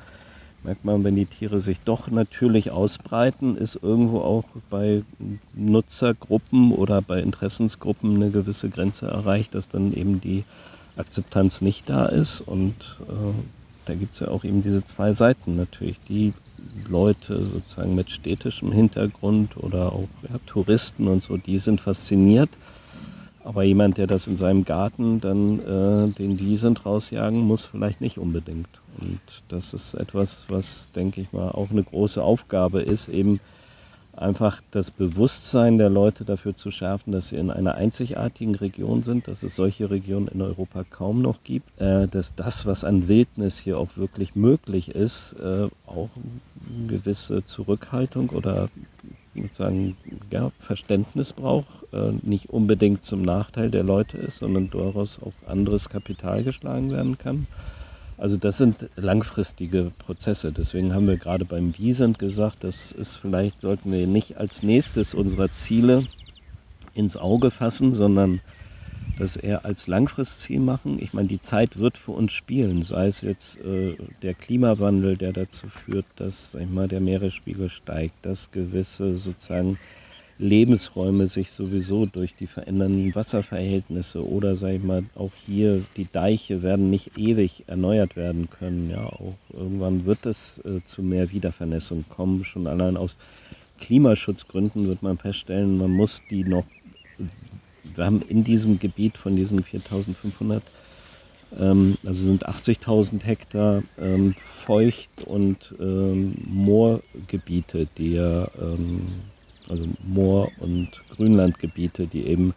merkt 0.64 0.86
man, 0.86 1.04
wenn 1.04 1.16
die 1.16 1.26
Tiere 1.26 1.62
sich 1.62 1.80
doch 1.80 2.10
natürlich 2.10 2.72
ausbreiten, 2.72 3.58
ist 3.58 3.80
irgendwo 3.82 4.20
auch 4.20 4.44
bei 4.70 5.04
Nutzergruppen 5.56 6.72
oder 6.72 7.02
bei 7.02 7.22
Interessensgruppen 7.22 8.16
eine 8.16 8.30
gewisse 8.30 8.70
Grenze 8.70 9.08
erreicht, 9.08 9.56
dass 9.56 9.70
dann 9.70 9.94
eben 9.94 10.22
die 10.22 10.44
Akzeptanz 10.96 11.62
nicht 11.62 11.90
da 11.90 12.06
ist. 12.06 12.42
Und 12.42 12.98
äh, 13.08 13.34
da 13.86 13.96
gibt 13.96 14.14
es 14.14 14.20
ja 14.20 14.28
auch 14.28 14.44
eben 14.44 14.62
diese 14.62 14.84
zwei 14.84 15.14
Seiten 15.14 15.56
natürlich. 15.56 15.98
Die 16.10 16.34
Leute 16.88 17.38
sozusagen 17.50 17.96
mit 17.96 18.10
städtischem 18.10 18.72
Hintergrund 18.72 19.58
oder 19.58 19.94
auch 19.94 20.08
ja, 20.30 20.38
Touristen 20.46 21.08
und 21.08 21.22
so, 21.22 21.38
die 21.38 21.60
sind 21.60 21.82
fasziniert 21.82 22.50
aber 23.48 23.64
jemand, 23.64 23.98
der 23.98 24.08
das 24.08 24.28
in 24.28 24.36
seinem 24.36 24.66
Garten 24.66 25.22
dann 25.22 25.60
äh, 25.60 26.12
den 26.12 26.38
Wiesent 26.38 26.86
rausjagen 26.86 27.40
muss, 27.40 27.66
vielleicht 27.66 28.02
nicht 28.02 28.18
unbedingt. 28.18 28.68
Und 29.00 29.22
das 29.48 29.74
ist 29.74 29.94
etwas, 29.94 30.44
was, 30.50 30.92
denke 30.94 31.22
ich 31.22 31.32
mal, 31.32 31.52
auch 31.52 31.72
eine 31.72 31.82
große 31.82 32.22
Aufgabe 32.22 32.82
ist, 32.82 33.08
eben 33.08 33.40
einfach 34.18 34.62
das 34.72 34.92
Bewusstsein 34.92 35.78
der 35.78 35.90
Leute 35.90 36.26
dafür 36.26 36.56
zu 36.56 36.72
schärfen, 36.72 37.12
dass 37.12 37.30
sie 37.30 37.36
in 37.36 37.52
einer 37.52 37.76
einzigartigen 37.76 38.56
Region 38.56 39.04
sind, 39.04 39.28
dass 39.28 39.44
es 39.44 39.56
solche 39.56 39.90
Regionen 39.90 40.28
in 40.28 40.42
Europa 40.42 40.84
kaum 40.90 41.22
noch 41.22 41.44
gibt, 41.44 41.80
äh, 41.80 42.08
dass 42.08 42.36
das, 42.36 42.66
was 42.66 42.84
an 42.84 43.08
Wildnis 43.08 43.60
hier 43.60 43.78
auch 43.78 43.98
wirklich 43.98 44.36
möglich 44.36 44.90
ist, 44.90 45.34
äh, 45.34 45.68
auch 45.86 46.10
eine 46.78 46.88
gewisse 46.88 47.46
Zurückhaltung 47.46 48.30
oder 48.30 48.70
sozusagen 49.36 49.98
ja, 50.32 50.52
Verständnis 50.60 51.34
braucht, 51.34 51.68
äh, 51.94 52.12
nicht 52.24 52.50
unbedingt 52.50 53.04
zum 53.04 53.22
Nachteil 53.22 53.70
der 53.70 53.84
Leute 53.84 54.18
ist, 54.18 54.38
sondern 54.38 54.70
durchaus 54.70 55.20
auch 55.22 55.34
anderes 55.48 55.90
Kapital 55.90 56.44
geschlagen 56.44 56.92
werden 56.92 57.18
kann. 57.18 57.48
Also 58.18 58.38
das 58.38 58.58
sind 58.58 58.90
langfristige 58.96 59.92
Prozesse. 60.00 60.52
Deswegen 60.52 60.94
haben 60.94 61.08
wir 61.08 61.18
gerade 61.18 61.46
beim 61.46 61.78
Wiesent 61.78 62.18
gesagt, 62.18 62.64
das 62.64 62.92
ist 62.92 63.18
vielleicht 63.18 63.62
sollten 63.62 63.92
wir 63.92 64.08
nicht 64.08 64.38
als 64.38 64.64
nächstes 64.64 65.14
unserer 65.14 65.52
Ziele 65.52 66.08
ins 66.96 67.16
Auge 67.16 67.52
fassen, 67.52 67.94
sondern 67.94 68.42
das 69.18 69.36
eher 69.36 69.66
als 69.66 69.88
Langfristziel 69.88 70.60
machen. 70.60 71.00
Ich 71.00 71.14
meine, 71.14 71.28
die 71.28 71.40
Zeit 71.40 71.78
wird 71.78 71.98
für 71.98 72.12
uns 72.12 72.32
spielen, 72.34 72.84
sei 72.84 73.08
es 73.08 73.22
jetzt 73.22 73.58
äh, 73.58 73.96
der 74.24 74.34
Klimawandel, 74.36 75.18
der 75.18 75.34
dazu 75.34 75.70
führt, 75.70 76.06
dass 76.16 76.52
sag 76.52 76.62
ich 76.62 76.70
mal, 76.70 76.88
der 76.88 77.02
Meeresspiegel 77.02 77.70
steigt, 77.70 78.16
dass 78.26 78.52
gewisse 78.52 79.18
sozusagen 79.18 79.80
Lebensräume 80.40 81.28
sich 81.28 81.52
sowieso 81.52 82.06
durch 82.06 82.34
die 82.34 82.48
verändernden 82.48 83.16
Wasserverhältnisse 83.16 84.26
oder 84.28 84.56
sag 84.56 84.74
ich 84.74 84.84
mal 84.84 85.04
auch 85.16 85.32
hier 85.46 85.84
die 85.98 86.08
Deiche 86.12 86.62
werden 86.62 86.90
nicht 86.90 87.18
ewig 87.18 87.64
erneuert 87.68 88.16
werden 88.16 88.50
können. 88.50 88.90
Ja, 88.90 89.06
auch 89.06 89.36
irgendwann 89.54 90.06
wird 90.06 90.26
es 90.26 90.60
äh, 90.60 90.82
zu 90.86 91.02
mehr 91.02 91.32
Wiedervernässung 91.32 92.06
kommen. 92.10 92.46
Schon 92.46 92.68
allein 92.68 92.98
aus 92.98 93.18
Klimaschutzgründen 93.80 94.88
wird 94.88 95.02
man 95.02 95.18
feststellen, 95.18 95.78
man 95.78 95.92
muss 95.92 96.24
die 96.30 96.44
noch 96.44 96.66
wir 97.96 98.06
haben 98.06 98.22
in 98.22 98.44
diesem 98.44 98.80
Gebiet 98.80 99.18
von 99.18 99.36
diesen 99.36 99.64
4500 99.64 100.62
Ähm, 101.58 101.98
also 102.06 102.26
sind 102.26 102.48
80.000 102.48 103.24
Hektar 103.24 103.84
ähm, 103.98 104.36
Feucht- 104.66 105.24
und 105.24 105.74
ähm, 105.80 106.36
Moorgebiete, 106.46 107.88
die 107.98 108.14
ja, 108.14 108.50
ähm, 108.60 109.32
also 109.70 109.88
Moor- 110.04 110.52
und 110.60 110.90
Grünlandgebiete, 111.16 112.08
die 112.08 112.28
eben 112.28 112.54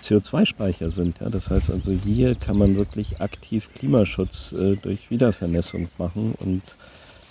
CO2-Speicher 0.00 0.90
sind. 0.90 1.20
Ja? 1.20 1.30
Das 1.30 1.50
heißt 1.50 1.70
also, 1.70 1.92
hier 1.92 2.34
kann 2.34 2.58
man 2.58 2.76
wirklich 2.76 3.20
aktiv 3.20 3.68
Klimaschutz 3.74 4.52
äh, 4.52 4.76
durch 4.76 5.10
Wiedervernässung 5.10 5.88
machen 5.98 6.34
und 6.38 6.62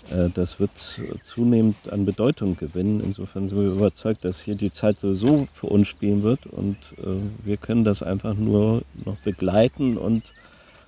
äh, 0.09 0.29
das 0.33 0.59
wird 0.59 1.01
zunehmend 1.23 1.89
an 1.89 2.05
Bedeutung 2.05 2.55
gewinnen. 2.57 3.01
Insofern 3.01 3.49
sind 3.49 3.59
wir 3.59 3.71
überzeugt, 3.71 4.25
dass 4.25 4.41
hier 4.41 4.55
die 4.55 4.71
Zeit 4.71 4.97
sowieso 4.97 5.47
für 5.53 5.67
uns 5.67 5.87
spielen 5.87 6.23
wird 6.23 6.45
und 6.45 6.77
äh, 6.97 7.45
wir 7.45 7.57
können 7.57 7.83
das 7.83 8.03
einfach 8.03 8.35
nur 8.35 8.83
noch 9.05 9.17
begleiten 9.17 9.97
und 9.97 10.33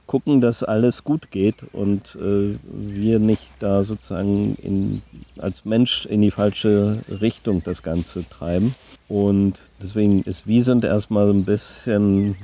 gucken, 0.08 0.42
dass 0.42 0.64
alles 0.64 1.04
gut 1.04 1.32
geht 1.32 1.56
und 1.74 2.16
äh, 2.16 2.58
wir 2.64 3.20
nicht 3.20 3.50
da 3.60 3.84
sozusagen 3.84 4.56
in, 4.56 5.02
als 5.38 5.66
Mensch 5.66 6.06
in 6.06 6.22
die 6.22 6.32
falsche 6.32 7.04
Richtung 7.10 7.62
das 7.64 7.84
Ganze 7.84 8.28
treiben. 8.28 8.74
Und 9.08 9.60
deswegen 9.82 10.24
ist 10.24 10.48
Wiesent 10.48 10.84
erstmal 10.84 11.30
ein 11.30 11.46
bisschen 11.46 12.36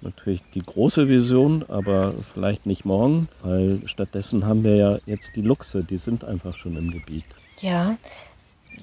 natürlich 0.00 0.42
die 0.54 0.62
große 0.62 1.08
Vision, 1.08 1.64
aber 1.68 2.14
vielleicht 2.34 2.66
nicht 2.66 2.84
morgen, 2.84 3.28
weil 3.42 3.80
stattdessen 3.86 4.44
haben 4.46 4.64
wir 4.64 4.74
ja 4.76 4.98
jetzt 5.06 5.36
die 5.36 5.42
Luchse, 5.42 5.84
die 5.84 5.98
sind 5.98 6.24
einfach 6.24 6.56
schon 6.56 6.76
im 6.76 6.90
Gebiet. 6.90 7.24
Ja. 7.60 7.96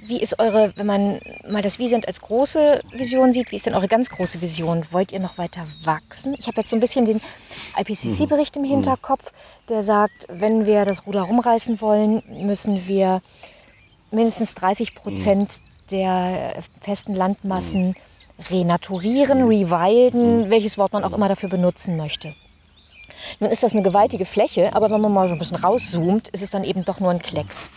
Wie 0.07 0.21
ist 0.21 0.39
eure, 0.39 0.73
wenn 0.75 0.85
man 0.85 1.19
mal 1.47 1.61
das 1.61 1.79
Wiesent 1.79 2.07
als 2.07 2.21
große 2.21 2.81
Vision 2.91 3.33
sieht, 3.33 3.51
wie 3.51 3.55
ist 3.55 3.65
denn 3.65 3.75
eure 3.75 3.87
ganz 3.87 4.09
große 4.09 4.41
Vision? 4.41 4.85
Wollt 4.91 5.11
ihr 5.11 5.19
noch 5.19 5.37
weiter 5.37 5.67
wachsen? 5.83 6.35
Ich 6.37 6.47
habe 6.47 6.57
jetzt 6.57 6.69
so 6.69 6.75
ein 6.75 6.79
bisschen 6.79 7.05
den 7.05 7.21
IPCC-Bericht 7.77 8.55
im 8.55 8.63
mhm. 8.63 8.67
Hinterkopf, 8.67 9.31
der 9.67 9.83
sagt, 9.83 10.25
wenn 10.29 10.65
wir 10.65 10.85
das 10.85 11.05
Ruder 11.05 11.21
rumreißen 11.21 11.81
wollen, 11.81 12.23
müssen 12.27 12.87
wir 12.87 13.21
mindestens 14.11 14.55
30 14.55 14.95
Prozent 14.95 15.49
mhm. 15.49 15.87
der 15.91 16.63
festen 16.81 17.13
Landmassen 17.13 17.89
mhm 17.89 17.95
renaturieren, 18.49 19.47
rewilden, 19.47 20.49
welches 20.49 20.77
Wort 20.77 20.93
man 20.93 21.03
auch 21.03 21.13
immer 21.13 21.27
dafür 21.27 21.49
benutzen 21.49 21.97
möchte. 21.97 22.33
Nun 23.39 23.49
ist 23.51 23.63
das 23.63 23.73
eine 23.73 23.81
gewaltige 23.81 24.25
Fläche, 24.25 24.73
aber 24.73 24.89
wenn 24.89 25.01
man 25.01 25.13
mal 25.13 25.27
so 25.27 25.35
ein 25.35 25.39
bisschen 25.39 25.57
rauszoomt, 25.57 26.29
ist 26.29 26.41
es 26.41 26.49
dann 26.49 26.63
eben 26.63 26.85
doch 26.85 26.99
nur 26.99 27.11
ein 27.11 27.21
Klecks. 27.21 27.69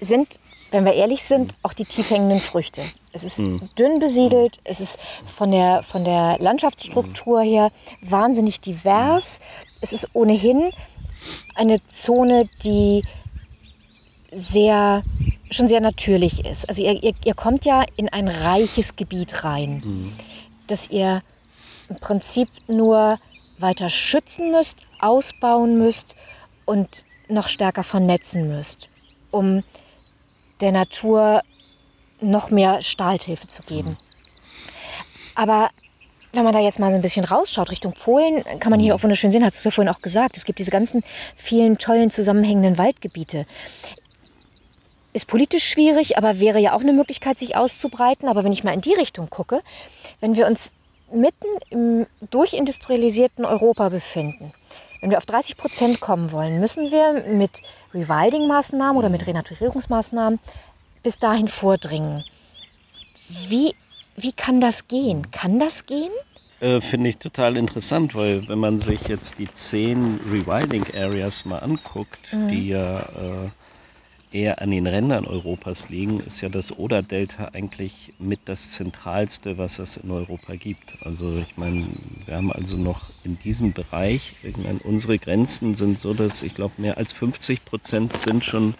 Sind, 0.00 0.38
wenn 0.70 0.84
wir 0.84 0.92
ehrlich 0.94 1.24
sind, 1.24 1.54
auch 1.62 1.72
die 1.72 1.84
tief 1.84 2.10
hängenden 2.10 2.40
Früchte. 2.40 2.82
Es 3.12 3.24
ist 3.24 3.38
mhm. 3.38 3.60
dünn 3.78 3.98
besiedelt, 3.98 4.58
es 4.64 4.80
ist 4.80 4.98
von 5.26 5.50
der, 5.50 5.82
von 5.82 6.04
der 6.04 6.36
Landschaftsstruktur 6.40 7.40
her 7.40 7.70
wahnsinnig 8.02 8.60
divers. 8.60 9.40
Es 9.80 9.92
ist 9.92 10.08
ohnehin 10.12 10.70
eine 11.54 11.80
Zone, 11.80 12.44
die 12.62 13.02
sehr 14.30 15.02
schon 15.50 15.68
sehr 15.68 15.80
natürlich 15.80 16.44
ist. 16.44 16.68
Also 16.68 16.82
ihr, 16.82 17.02
ihr, 17.02 17.14
ihr 17.24 17.34
kommt 17.34 17.64
ja 17.64 17.84
in 17.96 18.08
ein 18.10 18.28
reiches 18.28 18.96
Gebiet 18.96 19.44
rein, 19.44 19.82
mhm. 19.84 20.12
das 20.66 20.90
ihr 20.90 21.22
im 21.88 21.96
Prinzip 21.96 22.48
nur 22.68 23.16
weiter 23.58 23.88
schützen 23.88 24.52
müsst, 24.52 24.76
ausbauen 25.00 25.78
müsst 25.78 26.14
und 26.66 27.04
noch 27.28 27.48
stärker 27.48 27.82
vernetzen 27.82 28.48
müsst, 28.48 28.88
um 29.30 29.64
der 30.60 30.72
Natur 30.72 31.42
noch 32.20 32.50
mehr 32.50 32.82
Stahlhilfe 32.82 33.46
zu 33.46 33.62
geben. 33.62 33.96
Aber 35.34 35.70
wenn 36.32 36.44
man 36.44 36.52
da 36.52 36.60
jetzt 36.60 36.78
mal 36.78 36.90
so 36.90 36.96
ein 36.96 37.02
bisschen 37.02 37.24
rausschaut 37.24 37.70
Richtung 37.70 37.92
Polen, 37.92 38.44
kann 38.60 38.70
man 38.70 38.80
hier 38.80 38.94
auch 38.94 39.02
wunderschön 39.02 39.32
sehen, 39.32 39.44
hast 39.44 39.64
du 39.64 39.68
ja 39.68 39.70
vorhin 39.70 39.92
auch 39.92 40.02
gesagt, 40.02 40.36
es 40.36 40.44
gibt 40.44 40.58
diese 40.58 40.70
ganzen 40.70 41.02
vielen 41.36 41.78
tollen 41.78 42.10
zusammenhängenden 42.10 42.76
Waldgebiete 42.76 43.46
ist 45.18 45.26
politisch 45.26 45.68
schwierig, 45.68 46.16
aber 46.16 46.38
wäre 46.38 46.60
ja 46.60 46.74
auch 46.74 46.80
eine 46.80 46.92
Möglichkeit, 46.92 47.38
sich 47.38 47.56
auszubreiten. 47.56 48.28
Aber 48.28 48.44
wenn 48.44 48.52
ich 48.52 48.64
mal 48.64 48.74
in 48.74 48.80
die 48.80 48.94
Richtung 48.94 49.28
gucke, 49.30 49.62
wenn 50.20 50.36
wir 50.36 50.46
uns 50.46 50.72
mitten 51.12 51.46
im 51.70 52.06
durchindustrialisierten 52.30 53.44
Europa 53.44 53.88
befinden, 53.88 54.52
wenn 55.00 55.10
wir 55.10 55.18
auf 55.18 55.26
30 55.26 55.56
Prozent 55.56 56.00
kommen 56.00 56.32
wollen, 56.32 56.60
müssen 56.60 56.90
wir 56.90 57.24
mit 57.26 57.62
Rewilding-Maßnahmen 57.94 58.96
oder 58.96 59.08
mit 59.08 59.26
Renaturierungsmaßnahmen 59.26 60.38
bis 61.02 61.18
dahin 61.18 61.48
vordringen. 61.48 62.24
Wie, 63.48 63.74
wie 64.16 64.32
kann 64.32 64.60
das 64.60 64.88
gehen? 64.88 65.30
Kann 65.30 65.58
das 65.58 65.86
gehen? 65.86 66.10
Äh, 66.60 66.80
Finde 66.80 67.10
ich 67.10 67.18
total 67.18 67.56
interessant, 67.56 68.14
weil 68.14 68.48
wenn 68.48 68.58
man 68.58 68.78
sich 68.78 69.06
jetzt 69.06 69.38
die 69.38 69.50
zehn 69.50 70.18
Rewilding 70.30 70.84
Areas 70.94 71.44
mal 71.44 71.58
anguckt, 71.58 72.32
mhm. 72.32 72.48
die 72.48 72.68
ja 72.68 73.00
äh, 73.00 73.48
eher 74.30 74.60
an 74.60 74.70
den 74.70 74.86
Rändern 74.86 75.26
Europas 75.26 75.88
liegen, 75.88 76.20
ist 76.20 76.40
ja 76.40 76.48
das 76.48 76.72
Oder-Delta 76.72 77.46
eigentlich 77.52 78.14
mit 78.18 78.40
das 78.48 78.70
Zentralste, 78.72 79.58
was 79.58 79.78
es 79.78 79.96
in 79.96 80.10
Europa 80.10 80.56
gibt. 80.56 80.96
Also 81.00 81.38
ich 81.38 81.56
meine, 81.56 81.94
wir 82.24 82.36
haben 82.36 82.52
also 82.52 82.76
noch 82.76 83.10
in 83.22 83.38
diesem 83.38 83.72
Bereich, 83.72 84.36
ich 84.42 84.56
meine, 84.56 84.80
unsere 84.80 85.18
Grenzen 85.18 85.74
sind 85.74 85.98
so, 85.98 86.14
dass 86.14 86.42
ich 86.42 86.54
glaube, 86.54 86.80
mehr 86.80 86.98
als 86.98 87.12
50 87.12 87.64
Prozent 87.64 88.16
sind 88.16 88.44
schon 88.44 88.76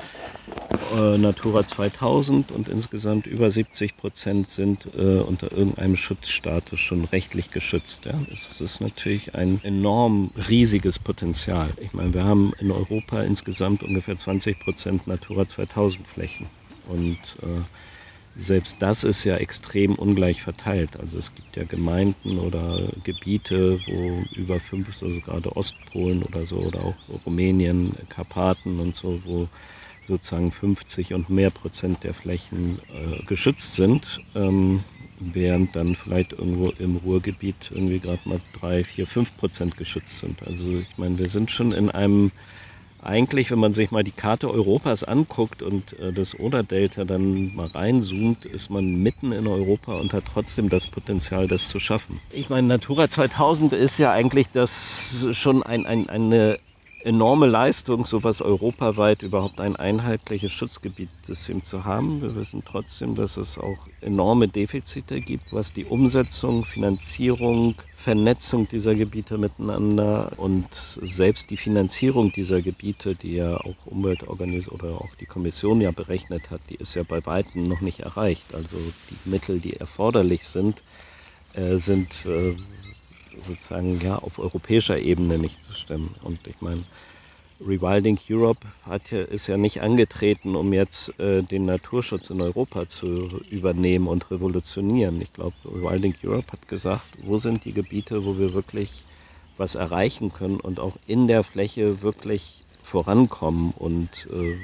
äh, 0.92 1.18
Natura 1.18 1.64
2000 1.64 2.52
und 2.52 2.68
insgesamt 2.68 3.26
über 3.26 3.50
70 3.50 3.96
Prozent 3.96 4.48
sind 4.48 4.86
äh, 4.94 5.18
unter 5.18 5.52
irgendeinem 5.52 5.96
Schutzstatus 5.96 6.80
schon 6.80 7.04
rechtlich 7.04 7.50
geschützt. 7.50 8.04
Ja. 8.04 8.20
Das 8.28 8.60
ist 8.60 8.80
natürlich 8.80 9.34
ein 9.34 9.60
enorm 9.62 10.30
riesiges 10.48 10.98
Potenzial. 10.98 11.70
Ich 11.80 11.92
meine, 11.92 12.14
wir 12.14 12.24
haben 12.24 12.52
in 12.58 12.70
Europa 12.70 13.22
insgesamt 13.22 13.82
ungefähr 13.82 14.16
20 14.16 14.58
Prozent 14.58 15.06
Natura 15.06 15.46
2000 15.46 16.06
Flächen 16.06 16.46
und 16.88 17.18
äh, 17.42 17.62
selbst 18.38 18.80
das 18.80 19.02
ist 19.02 19.24
ja 19.24 19.36
extrem 19.36 19.96
ungleich 19.96 20.42
verteilt. 20.42 20.96
Also 20.98 21.18
es 21.18 21.34
gibt 21.34 21.56
ja 21.56 21.64
Gemeinden 21.64 22.38
oder 22.38 22.88
Gebiete, 23.02 23.80
wo 23.86 24.26
über 24.30 24.60
fünf, 24.60 24.88
also 25.02 25.20
gerade 25.20 25.56
Ostpolen 25.56 26.22
oder 26.22 26.46
so, 26.46 26.58
oder 26.58 26.84
auch 26.84 26.96
Rumänien, 27.26 27.96
Karpaten 28.08 28.78
und 28.78 28.94
so, 28.94 29.20
wo 29.24 29.48
sozusagen 30.08 30.50
50 30.50 31.14
und 31.14 31.30
mehr 31.30 31.50
Prozent 31.50 32.02
der 32.02 32.14
Flächen 32.14 32.80
äh, 32.88 33.22
geschützt 33.26 33.74
sind, 33.74 34.20
ähm, 34.34 34.82
während 35.20 35.76
dann 35.76 35.94
vielleicht 35.94 36.32
irgendwo 36.32 36.70
im 36.70 36.96
Ruhrgebiet 36.96 37.70
irgendwie 37.72 38.00
gerade 38.00 38.28
mal 38.28 38.40
drei, 38.58 38.82
vier, 38.82 39.06
fünf 39.06 39.36
Prozent 39.36 39.76
geschützt 39.76 40.18
sind. 40.18 40.42
Also 40.46 40.78
ich 40.78 40.98
meine, 40.98 41.18
wir 41.18 41.28
sind 41.28 41.50
schon 41.52 41.72
in 41.72 41.90
einem 41.90 42.32
eigentlich, 43.00 43.50
wenn 43.50 43.60
man 43.60 43.74
sich 43.74 43.90
mal 43.90 44.02
die 44.02 44.10
Karte 44.10 44.50
Europas 44.50 45.04
anguckt 45.04 45.62
und 45.62 45.98
äh, 46.00 46.12
das 46.12 46.38
Oder-Delta 46.38 47.04
dann 47.04 47.54
mal 47.54 47.68
reinzoomt, 47.68 48.44
ist 48.44 48.70
man 48.70 49.02
mitten 49.02 49.30
in 49.32 49.46
Europa 49.46 49.94
und 49.94 50.12
hat 50.12 50.24
trotzdem 50.32 50.68
das 50.68 50.88
Potenzial, 50.88 51.46
das 51.46 51.68
zu 51.68 51.78
schaffen. 51.78 52.20
Ich 52.32 52.48
meine, 52.48 52.66
Natura 52.66 53.08
2000 53.08 53.72
ist 53.72 53.98
ja 53.98 54.10
eigentlich 54.12 54.48
das 54.52 55.28
schon 55.32 55.62
ein, 55.62 55.86
ein, 55.86 56.08
eine 56.08 56.58
enorme 57.08 57.46
Leistung, 57.46 58.04
sowas 58.04 58.42
europaweit 58.42 59.22
überhaupt 59.22 59.62
ein 59.62 59.76
einheitliches 59.76 60.52
Schutzgebietsystem 60.52 61.64
zu 61.64 61.86
haben. 61.86 62.20
Wir 62.20 62.36
wissen 62.36 62.62
trotzdem, 62.62 63.14
dass 63.14 63.38
es 63.38 63.56
auch 63.56 63.88
enorme 64.02 64.46
Defizite 64.46 65.22
gibt, 65.22 65.50
was 65.50 65.72
die 65.72 65.86
Umsetzung, 65.86 66.66
Finanzierung, 66.66 67.76
Vernetzung 67.94 68.68
dieser 68.68 68.94
Gebiete 68.94 69.38
miteinander 69.38 70.32
und 70.36 71.00
selbst 71.02 71.48
die 71.48 71.56
Finanzierung 71.56 72.30
dieser 72.30 72.60
Gebiete, 72.60 73.16
die 73.16 73.36
ja 73.36 73.56
auch 73.56 73.86
Umweltorganisation 73.86 74.78
oder 74.78 75.00
auch 75.00 75.14
die 75.14 75.26
Kommission 75.26 75.80
ja 75.80 75.92
berechnet 75.92 76.50
hat, 76.50 76.60
die 76.68 76.74
ist 76.74 76.94
ja 76.94 77.04
bei 77.04 77.24
weitem 77.24 77.68
noch 77.68 77.80
nicht 77.80 78.00
erreicht. 78.00 78.52
Also 78.52 78.76
die 79.08 79.18
Mittel, 79.24 79.60
die 79.60 79.76
erforderlich 79.76 80.46
sind, 80.46 80.82
äh, 81.54 81.78
sind 81.78 82.26
äh, 82.26 82.54
sozusagen 83.48 84.00
ja 84.00 84.16
auf 84.18 84.38
europäischer 84.38 84.98
Ebene 84.98 85.38
nicht 85.38 85.62
zu 85.62 85.72
stemmen. 85.72 86.14
Und 86.22 86.46
ich 86.46 86.60
meine, 86.60 86.84
Rewilding 87.60 88.18
Europe 88.30 88.68
hat 88.82 89.10
ist 89.12 89.48
ja 89.48 89.56
nicht 89.56 89.82
angetreten, 89.82 90.54
um 90.54 90.72
jetzt 90.72 91.18
äh, 91.18 91.42
den 91.42 91.64
Naturschutz 91.64 92.30
in 92.30 92.40
Europa 92.40 92.86
zu 92.86 93.42
übernehmen 93.50 94.06
und 94.06 94.30
revolutionieren. 94.30 95.20
Ich 95.20 95.32
glaube, 95.32 95.56
Rewilding 95.64 96.14
Europe 96.22 96.52
hat 96.52 96.68
gesagt, 96.68 97.06
wo 97.18 97.36
sind 97.36 97.64
die 97.64 97.72
Gebiete, 97.72 98.24
wo 98.24 98.38
wir 98.38 98.52
wirklich 98.54 99.06
was 99.56 99.74
erreichen 99.74 100.32
können 100.32 100.60
und 100.60 100.78
auch 100.78 100.96
in 101.06 101.26
der 101.26 101.42
Fläche 101.42 102.00
wirklich 102.00 102.62
vorankommen. 102.84 103.72
Und 103.72 104.28
äh, 104.30 104.56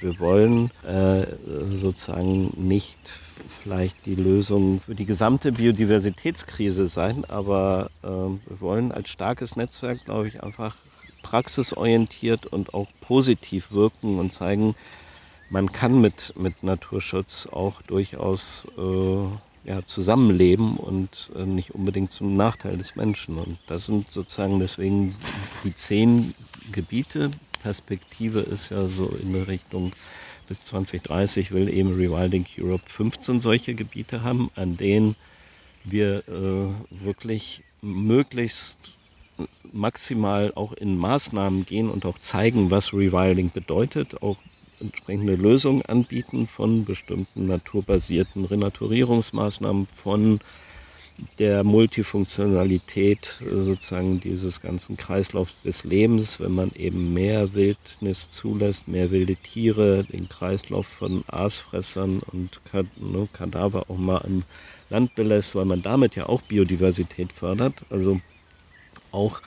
wir 0.00 0.18
wollen 0.18 0.70
äh, 0.82 1.26
sozusagen 1.70 2.52
nicht 2.56 3.19
vielleicht 3.62 4.06
die 4.06 4.14
Lösung 4.14 4.80
für 4.80 4.94
die 4.94 5.06
gesamte 5.06 5.52
Biodiversitätskrise 5.52 6.86
sein, 6.86 7.24
aber 7.26 7.90
äh, 8.02 8.06
wir 8.06 8.60
wollen 8.60 8.92
als 8.92 9.08
starkes 9.10 9.56
Netzwerk, 9.56 10.04
glaube 10.04 10.28
ich, 10.28 10.42
einfach 10.42 10.76
praxisorientiert 11.22 12.46
und 12.46 12.74
auch 12.74 12.88
positiv 13.00 13.72
wirken 13.72 14.18
und 14.18 14.32
zeigen, 14.32 14.74
man 15.50 15.72
kann 15.72 16.00
mit, 16.00 16.32
mit 16.36 16.62
Naturschutz 16.62 17.46
auch 17.46 17.82
durchaus 17.82 18.66
äh, 18.78 19.68
ja, 19.68 19.84
zusammenleben 19.84 20.76
und 20.76 21.30
äh, 21.36 21.44
nicht 21.44 21.74
unbedingt 21.74 22.12
zum 22.12 22.36
Nachteil 22.36 22.78
des 22.78 22.96
Menschen. 22.96 23.36
Und 23.36 23.58
das 23.66 23.86
sind 23.86 24.10
sozusagen 24.10 24.58
deswegen 24.60 25.14
die 25.64 25.74
zehn 25.74 26.34
Gebiete. 26.72 27.30
Perspektive 27.62 28.40
ist 28.40 28.70
ja 28.70 28.86
so 28.86 29.10
in 29.22 29.34
Richtung 29.34 29.92
bis 30.50 30.62
2030 30.62 31.52
will 31.52 31.72
eben 31.72 31.94
Rewilding 31.94 32.44
Europe 32.58 32.82
15 32.88 33.40
solche 33.40 33.76
Gebiete 33.76 34.24
haben, 34.24 34.50
an 34.56 34.76
denen 34.76 35.14
wir 35.84 36.24
äh, 36.28 37.04
wirklich 37.04 37.62
möglichst 37.82 38.80
maximal 39.72 40.52
auch 40.56 40.72
in 40.72 40.98
Maßnahmen 40.98 41.64
gehen 41.66 41.88
und 41.88 42.04
auch 42.04 42.18
zeigen, 42.18 42.68
was 42.72 42.92
Rewilding 42.92 43.52
bedeutet, 43.52 44.20
auch 44.24 44.38
entsprechende 44.80 45.36
Lösungen 45.36 45.82
anbieten 45.82 46.48
von 46.48 46.84
bestimmten 46.84 47.46
naturbasierten 47.46 48.44
Renaturierungsmaßnahmen, 48.44 49.86
von 49.86 50.40
der 51.38 51.64
Multifunktionalität 51.64 53.40
äh, 53.40 53.62
sozusagen 53.62 54.20
dieses 54.20 54.60
ganzen 54.60 54.96
Kreislaufs 54.96 55.62
des 55.62 55.84
Lebens, 55.84 56.40
wenn 56.40 56.52
man 56.52 56.72
eben 56.74 57.12
mehr 57.14 57.54
Wildnis 57.54 58.28
zulässt, 58.28 58.88
mehr 58.88 59.10
wilde 59.10 59.36
Tiere, 59.36 60.04
den 60.04 60.28
Kreislauf 60.28 60.86
von 60.86 61.24
Aasfressern 61.26 62.20
und 62.32 62.60
ne, 62.96 63.28
Kadaver 63.32 63.84
auch 63.88 63.98
mal 63.98 64.22
im 64.26 64.42
Land 64.88 65.14
belässt, 65.14 65.54
weil 65.54 65.64
man 65.64 65.82
damit 65.82 66.16
ja 66.16 66.28
auch 66.28 66.42
Biodiversität 66.42 67.32
fördert. 67.32 67.74
Also 67.90 68.20
auch 69.12 69.40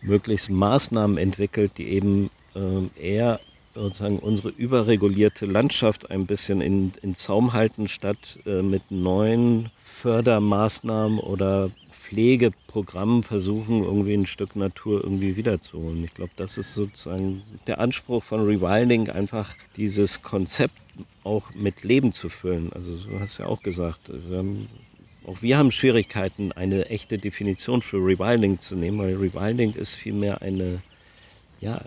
möglichst 0.00 0.50
Maßnahmen 0.50 1.18
entwickelt, 1.18 1.72
die 1.78 1.88
eben 1.88 2.30
äh, 2.54 3.00
eher 3.00 3.40
sozusagen 3.74 4.18
unsere 4.18 4.48
überregulierte 4.48 5.46
Landschaft 5.46 6.10
ein 6.10 6.26
bisschen 6.26 6.60
in, 6.60 6.92
in 7.02 7.14
Zaum 7.14 7.52
halten, 7.52 7.88
statt 7.88 8.38
äh, 8.46 8.62
mit 8.62 8.90
neuen 8.90 9.70
Fördermaßnahmen 9.96 11.18
oder 11.18 11.70
Pflegeprogrammen 11.90 13.22
versuchen, 13.22 13.82
irgendwie 13.82 14.12
ein 14.12 14.26
Stück 14.26 14.54
Natur 14.54 15.02
irgendwie 15.02 15.36
wiederzuholen. 15.36 16.04
Ich 16.04 16.12
glaube, 16.12 16.32
das 16.36 16.58
ist 16.58 16.74
sozusagen 16.74 17.42
der 17.66 17.80
Anspruch 17.80 18.22
von 18.22 18.44
Rewilding, 18.44 19.08
einfach 19.08 19.54
dieses 19.76 20.20
Konzept 20.22 20.74
auch 21.24 21.54
mit 21.54 21.82
Leben 21.82 22.12
zu 22.12 22.28
füllen. 22.28 22.70
Also 22.74 22.98
du 22.98 23.18
hast 23.18 23.38
ja 23.38 23.46
auch 23.46 23.62
gesagt, 23.62 24.10
wir 24.28 24.36
haben, 24.38 24.68
auch 25.26 25.40
wir 25.40 25.56
haben 25.56 25.72
Schwierigkeiten, 25.72 26.52
eine 26.52 26.90
echte 26.90 27.16
Definition 27.16 27.80
für 27.80 27.96
Rewilding 27.96 28.60
zu 28.60 28.76
nehmen, 28.76 28.98
weil 28.98 29.16
Rewilding 29.16 29.72
ist 29.72 29.94
vielmehr 29.94 30.42
eine 30.42 30.82
ja, 31.66 31.80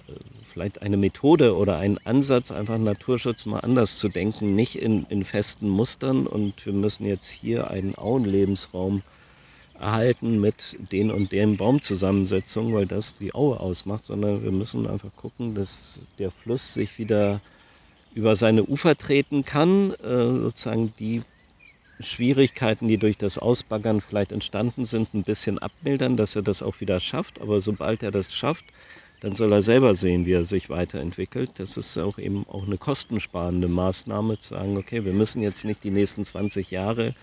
vielleicht 0.52 0.82
eine 0.82 0.98
Methode 0.98 1.56
oder 1.56 1.78
ein 1.78 2.00
Ansatz, 2.06 2.52
einfach 2.52 2.78
Naturschutz 2.78 3.46
mal 3.46 3.60
anders 3.60 3.98
zu 3.98 4.10
denken, 4.10 4.54
nicht 4.54 4.76
in, 4.76 5.06
in 5.10 5.24
festen 5.24 5.70
Mustern 5.70 6.28
und 6.28 6.66
wir 6.66 6.74
müssen 6.74 7.06
jetzt 7.06 7.30
hier 7.30 7.70
einen 7.70 7.96
Auenlebensraum 7.96 9.04
erhalten 9.80 10.42
mit 10.42 10.78
den 10.92 11.10
und 11.10 11.32
den 11.32 11.56
Baumzusammensetzungen, 11.56 12.74
weil 12.74 12.88
das 12.88 13.16
die 13.16 13.34
Aue 13.34 13.58
ausmacht, 13.58 14.04
sondern 14.04 14.44
wir 14.44 14.52
müssen 14.52 14.86
einfach 14.86 15.16
gucken, 15.16 15.56
dass 15.56 16.00
der 16.18 16.32
Fluss 16.32 16.74
sich 16.74 17.00
wieder 17.00 17.40
über 18.14 18.36
seine 18.36 18.66
Ufer 18.66 18.98
treten 18.98 19.46
kann, 19.46 19.94
äh, 19.94 20.26
sozusagen 20.26 20.92
die 21.00 21.22
Schwierigkeiten, 22.02 22.90
die 22.90 22.98
durch 22.98 23.18
das 23.18 23.38
Ausbaggern 23.38 24.02
vielleicht 24.02 24.34
entstanden 24.34 24.84
sind, 24.84 25.14
ein 25.14 25.24
bisschen 25.24 25.58
abmildern, 25.58 26.18
dass 26.18 26.36
er 26.36 26.42
das 26.42 26.62
auch 26.62 26.82
wieder 26.82 27.00
schafft. 27.00 27.40
Aber 27.40 27.62
sobald 27.62 28.04
er 28.04 28.12
das 28.12 28.34
schafft, 28.34 28.66
dann 29.22 29.36
soll 29.36 29.52
er 29.52 29.62
selber 29.62 29.96
sehen, 29.96 30.26
wie 30.26 30.34
er 30.34 30.46
sich 30.46 30.70
weiterentwickelt. 30.70 31.52
Das 31.58 31.78
ist 31.78 31.98
auch 31.98 32.18
eben 32.18 32.46
auch 32.48 32.66
eine 32.66 32.78
kostensparende 32.78 33.68
Maßnahme, 33.68 34.40
zu 34.40 34.56
sagen, 34.56 34.78
okay, 34.78 35.04
wir 35.04 35.14
müssen 35.14 35.42
jetzt 35.42 35.66
nicht 35.66 35.84
die 35.84 35.92
nächsten 35.92 36.24
20 36.24 36.72
Jahre 36.72 37.16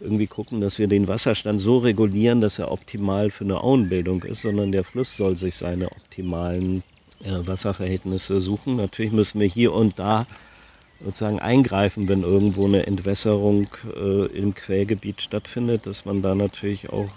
irgendwie 0.00 0.26
gucken, 0.26 0.60
dass 0.60 0.78
wir 0.78 0.86
den 0.86 1.08
Wasserstand 1.08 1.60
so 1.60 1.78
regulieren, 1.78 2.40
dass 2.40 2.58
er 2.58 2.70
optimal 2.70 3.30
für 3.30 3.44
eine 3.44 3.62
Auenbildung 3.62 4.22
ist, 4.24 4.42
sondern 4.42 4.72
der 4.72 4.84
Fluss 4.84 5.16
soll 5.16 5.36
sich 5.36 5.56
seine 5.56 5.90
optimalen 5.90 6.82
äh, 7.24 7.46
Wasserverhältnisse 7.46 8.40
suchen. 8.40 8.76
Natürlich 8.76 9.12
müssen 9.12 9.40
wir 9.40 9.48
hier 9.48 9.72
und 9.72 9.98
da 9.98 10.26
sozusagen 11.04 11.38
eingreifen, 11.38 12.08
wenn 12.08 12.22
irgendwo 12.22 12.66
eine 12.66 12.86
Entwässerung 12.86 13.68
äh, 13.96 14.26
im 14.26 14.54
Quellgebiet 14.54 15.22
stattfindet, 15.22 15.86
dass 15.86 16.04
man 16.04 16.22
da 16.22 16.34
natürlich 16.34 16.90
auch 16.90 17.10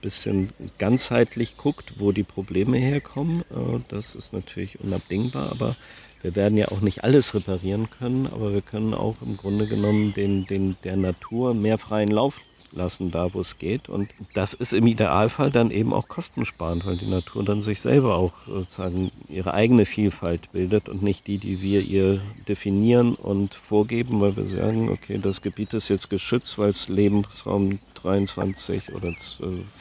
bisschen 0.00 0.52
ganzheitlich 0.78 1.56
guckt, 1.56 1.94
wo 1.96 2.12
die 2.12 2.24
Probleme 2.24 2.78
herkommen. 2.78 3.42
Äh, 3.50 3.80
das 3.88 4.14
ist 4.14 4.32
natürlich 4.32 4.80
unabdingbar, 4.80 5.50
aber 5.50 5.76
wir 6.20 6.34
werden 6.34 6.58
ja 6.58 6.68
auch 6.68 6.80
nicht 6.80 7.04
alles 7.04 7.34
reparieren 7.34 7.90
können, 7.90 8.26
aber 8.26 8.52
wir 8.52 8.62
können 8.62 8.94
auch 8.94 9.22
im 9.22 9.36
Grunde 9.36 9.68
genommen 9.68 10.12
den, 10.12 10.46
den, 10.46 10.76
der 10.82 10.96
Natur 10.96 11.54
mehr 11.54 11.78
freien 11.78 12.10
Lauf 12.10 12.42
lassen, 12.72 13.10
da 13.10 13.32
wo 13.34 13.40
es 13.40 13.58
geht. 13.58 13.88
Und 13.88 14.14
das 14.34 14.54
ist 14.54 14.72
im 14.72 14.86
Idealfall 14.86 15.50
dann 15.50 15.70
eben 15.70 15.92
auch 15.92 16.08
kostensparend, 16.08 16.86
weil 16.86 16.96
die 16.96 17.06
Natur 17.06 17.44
dann 17.44 17.62
sich 17.62 17.80
selber 17.80 18.16
auch 18.16 18.32
sozusagen 18.46 19.10
ihre 19.28 19.54
eigene 19.54 19.86
Vielfalt 19.86 20.52
bildet 20.52 20.88
und 20.88 21.02
nicht 21.02 21.26
die, 21.26 21.38
die 21.38 21.60
wir 21.62 21.82
ihr 21.82 22.20
definieren 22.46 23.14
und 23.14 23.54
vorgeben, 23.54 24.20
weil 24.20 24.36
wir 24.36 24.44
sagen, 24.44 24.90
okay, 24.90 25.18
das 25.18 25.42
Gebiet 25.42 25.74
ist 25.74 25.88
jetzt 25.88 26.10
geschützt, 26.10 26.58
weil 26.58 26.70
es 26.70 26.88
Lebensraum 26.88 27.78
23 27.94 28.94
oder 28.94 29.14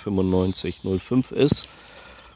9505 0.05 1.31
ist. 1.31 1.67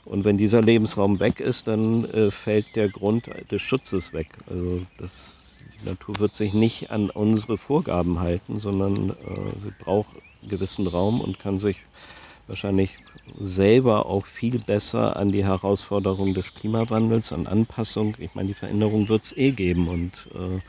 Und 0.05 0.25
wenn 0.25 0.37
dieser 0.37 0.61
Lebensraum 0.61 1.19
weg 1.19 1.39
ist, 1.39 1.67
dann 1.67 2.05
äh, 2.05 2.31
fällt 2.31 2.75
der 2.75 2.89
Grund 2.89 3.29
des 3.51 3.61
Schutzes 3.61 4.13
weg. 4.13 4.29
Also 4.49 4.81
das, 4.97 5.55
die 5.79 5.89
Natur 5.89 6.19
wird 6.19 6.33
sich 6.33 6.53
nicht 6.53 6.89
an 6.89 7.09
unsere 7.09 7.57
Vorgaben 7.57 8.19
halten, 8.19 8.59
sondern 8.59 9.11
äh, 9.11 9.13
sie 9.63 9.71
braucht 9.79 10.15
gewissen 10.47 10.87
Raum 10.87 11.21
und 11.21 11.39
kann 11.39 11.59
sich 11.59 11.77
wahrscheinlich 12.47 12.97
selber 13.39 14.05
auch 14.05 14.25
viel 14.25 14.59
besser 14.59 15.15
an 15.15 15.31
die 15.31 15.45
Herausforderung 15.45 16.33
des 16.33 16.53
Klimawandels, 16.53 17.31
an 17.31 17.47
Anpassung. 17.47 18.15
Ich 18.19 18.35
meine, 18.35 18.49
die 18.49 18.53
Veränderung 18.53 19.07
wird 19.09 19.23
es 19.23 19.37
eh 19.37 19.51
geben. 19.51 19.87
Und 19.87 20.27
äh, 20.33 20.59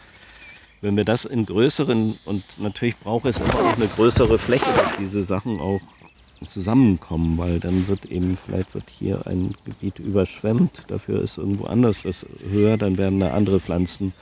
wenn 0.80 0.96
wir 0.96 1.04
das 1.04 1.24
in 1.24 1.46
größeren, 1.46 2.18
und 2.24 2.44
natürlich 2.58 2.96
braucht 2.98 3.26
es 3.26 3.40
immer 3.40 3.54
auch 3.54 3.76
eine 3.76 3.88
größere 3.88 4.38
Fläche, 4.38 4.72
dass 4.76 4.96
diese 4.96 5.22
Sachen 5.22 5.60
auch 5.60 5.80
zusammenkommen, 6.46 7.38
weil 7.38 7.60
dann 7.60 7.86
wird 7.86 8.04
eben, 8.06 8.36
vielleicht 8.36 8.74
wird 8.74 8.90
hier 8.90 9.26
ein 9.26 9.54
Gebiet 9.64 9.98
überschwemmt, 9.98 10.82
dafür 10.88 11.22
ist 11.22 11.38
irgendwo 11.38 11.66
anders 11.66 12.02
das 12.02 12.26
höher, 12.50 12.76
dann 12.76 12.98
werden 12.98 13.20
da 13.20 13.32
andere 13.32 13.60
Pflanzen 13.60 14.12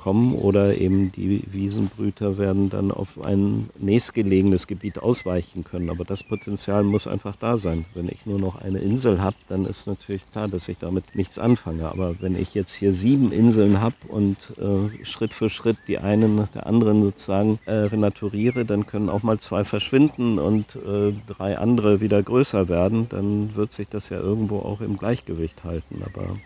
kommen 0.00 0.34
oder 0.34 0.78
eben 0.78 1.12
die 1.12 1.42
Wiesenbrüter 1.52 2.38
werden 2.38 2.70
dann 2.70 2.90
auf 2.90 3.20
ein 3.22 3.68
nächstgelegenes 3.78 4.66
Gebiet 4.66 4.98
ausweichen 4.98 5.62
können. 5.62 5.90
Aber 5.90 6.06
das 6.06 6.24
Potenzial 6.24 6.84
muss 6.84 7.06
einfach 7.06 7.36
da 7.36 7.58
sein. 7.58 7.84
Wenn 7.92 8.08
ich 8.08 8.24
nur 8.24 8.38
noch 8.38 8.62
eine 8.62 8.78
Insel 8.78 9.20
habe, 9.20 9.36
dann 9.48 9.66
ist 9.66 9.86
natürlich 9.86 10.22
klar, 10.32 10.48
dass 10.48 10.68
ich 10.68 10.78
damit 10.78 11.14
nichts 11.14 11.38
anfange. 11.38 11.86
Aber 11.86 12.14
wenn 12.20 12.34
ich 12.34 12.54
jetzt 12.54 12.72
hier 12.72 12.94
sieben 12.94 13.30
Inseln 13.30 13.82
habe 13.82 13.96
und 14.08 14.54
äh, 14.58 15.04
Schritt 15.04 15.34
für 15.34 15.50
Schritt 15.50 15.76
die 15.86 15.98
einen 15.98 16.34
nach 16.34 16.48
der 16.48 16.66
anderen 16.66 17.02
sozusagen 17.02 17.58
äh, 17.66 17.72
renaturiere, 17.72 18.64
dann 18.64 18.86
können 18.86 19.10
auch 19.10 19.22
mal 19.22 19.38
zwei 19.38 19.64
verschwinden 19.64 20.38
und 20.38 20.76
äh, 20.76 21.12
drei 21.26 21.58
andere 21.58 22.00
wieder 22.00 22.22
größer 22.22 22.68
werden, 22.68 23.06
dann 23.10 23.54
wird 23.54 23.70
sich 23.72 23.88
das 23.88 24.08
ja 24.08 24.18
irgendwo 24.18 24.60
auch 24.60 24.80
im 24.80 24.96
Gleichgewicht 24.96 25.62
halten. 25.64 26.02
Aber 26.06 26.38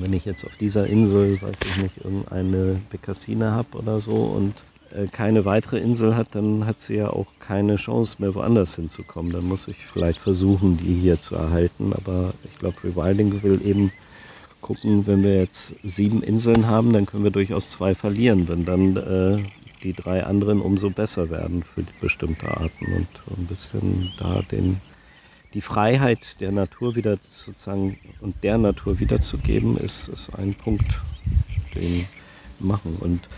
wenn 0.00 0.12
ich 0.12 0.24
jetzt 0.24 0.44
auf 0.44 0.56
dieser 0.56 0.86
Insel, 0.86 1.40
weiß 1.40 1.58
ich 1.64 1.76
nicht, 1.82 1.98
irgendeine 2.04 2.80
Bekassine 2.90 3.52
habe 3.52 3.78
oder 3.78 3.98
so 3.98 4.16
und 4.16 4.54
äh, 4.94 5.06
keine 5.06 5.44
weitere 5.44 5.78
Insel 5.78 6.16
hat, 6.16 6.28
dann 6.34 6.66
hat 6.66 6.80
sie 6.80 6.96
ja 6.96 7.10
auch 7.10 7.26
keine 7.40 7.76
Chance 7.76 8.16
mehr 8.18 8.34
woanders 8.34 8.74
hinzukommen. 8.76 9.32
Dann 9.32 9.44
muss 9.44 9.68
ich 9.68 9.76
vielleicht 9.76 10.18
versuchen, 10.18 10.78
die 10.78 10.94
hier 10.94 11.18
zu 11.18 11.34
erhalten. 11.34 11.92
Aber 11.92 12.32
ich 12.44 12.58
glaube, 12.58 12.76
Rewilding 12.84 13.42
will 13.42 13.60
eben 13.64 13.92
gucken, 14.60 15.06
wenn 15.06 15.22
wir 15.22 15.36
jetzt 15.36 15.74
sieben 15.84 16.22
Inseln 16.22 16.66
haben, 16.66 16.92
dann 16.92 17.06
können 17.06 17.24
wir 17.24 17.30
durchaus 17.30 17.70
zwei 17.70 17.94
verlieren, 17.94 18.48
wenn 18.48 18.64
dann 18.64 18.96
äh, 18.96 19.38
die 19.82 19.94
drei 19.94 20.24
anderen 20.24 20.60
umso 20.60 20.90
besser 20.90 21.30
werden 21.30 21.62
für 21.62 21.84
bestimmte 22.00 22.48
Arten 22.48 22.92
und 22.92 23.38
ein 23.38 23.46
bisschen 23.46 24.12
da 24.16 24.42
den 24.50 24.80
die 25.54 25.60
Freiheit 25.60 26.40
der 26.40 26.52
Natur 26.52 26.94
wieder 26.94 27.18
sozusagen 27.20 27.98
und 28.20 28.36
der 28.42 28.58
Natur 28.58 28.98
wiederzugeben, 29.00 29.76
ist, 29.76 30.08
ist 30.08 30.30
ein 30.30 30.54
Punkt, 30.54 31.04
den 31.74 32.08
wir 32.58 32.66
machen. 32.66 32.96
Und 32.96 33.28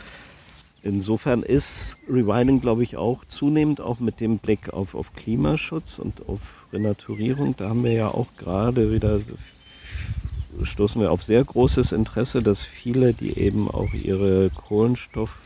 insofern 0.83 1.43
ist 1.43 1.99
Rewilding, 2.09 2.61
glaube 2.61 2.83
ich, 2.83 2.97
auch 2.97 3.25
zunehmend 3.25 3.81
auch 3.81 4.01
mit 4.01 4.21
dem 4.21 4.39
Blick 4.39 4.71
auf, 4.73 4.95
auf 4.95 5.13
Klimaschutz 5.13 5.99
und 5.99 6.27
auf 6.27 6.67
Renaturierung. 6.73 7.57
Da 7.57 7.69
haben 7.69 7.85
wir 7.85 7.93
ja 7.93 8.09
auch 8.09 8.29
gerade 8.37 8.93
wieder 8.93 9.21
stoßen 10.63 11.01
wir 11.01 11.13
auf 11.13 11.23
sehr 11.23 11.45
großes 11.45 11.93
Interesse, 11.93 12.43
dass 12.43 12.63
viele, 12.65 13.15
die 13.15 13.39
eben 13.39 13.71
auch 13.71 13.95
ihre 13.95 14.51
Kohlenstoff, 14.51 15.39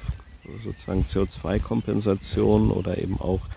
sozusagen 0.62 1.02
CO2-Kompensation 1.02 2.70
oder 2.70 2.98
eben 2.98 3.18
auch 3.20 3.48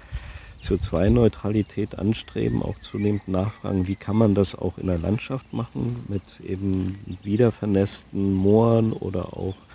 CO2-Neutralität 0.61 1.97
anstreben, 1.99 2.63
auch 2.63 2.79
zunehmend 2.79 3.27
nachfragen, 3.27 3.87
wie 3.87 3.95
kann 3.95 4.15
man 4.17 4.35
das 4.35 4.55
auch 4.55 4.77
in 4.77 4.87
der 4.87 4.97
Landschaft 4.97 5.53
machen, 5.53 6.03
mit 6.07 6.39
eben 6.39 7.17
wiedervernässten 7.21 8.33
Mooren 8.33 8.93
oder 8.93 9.37
auch 9.37 9.66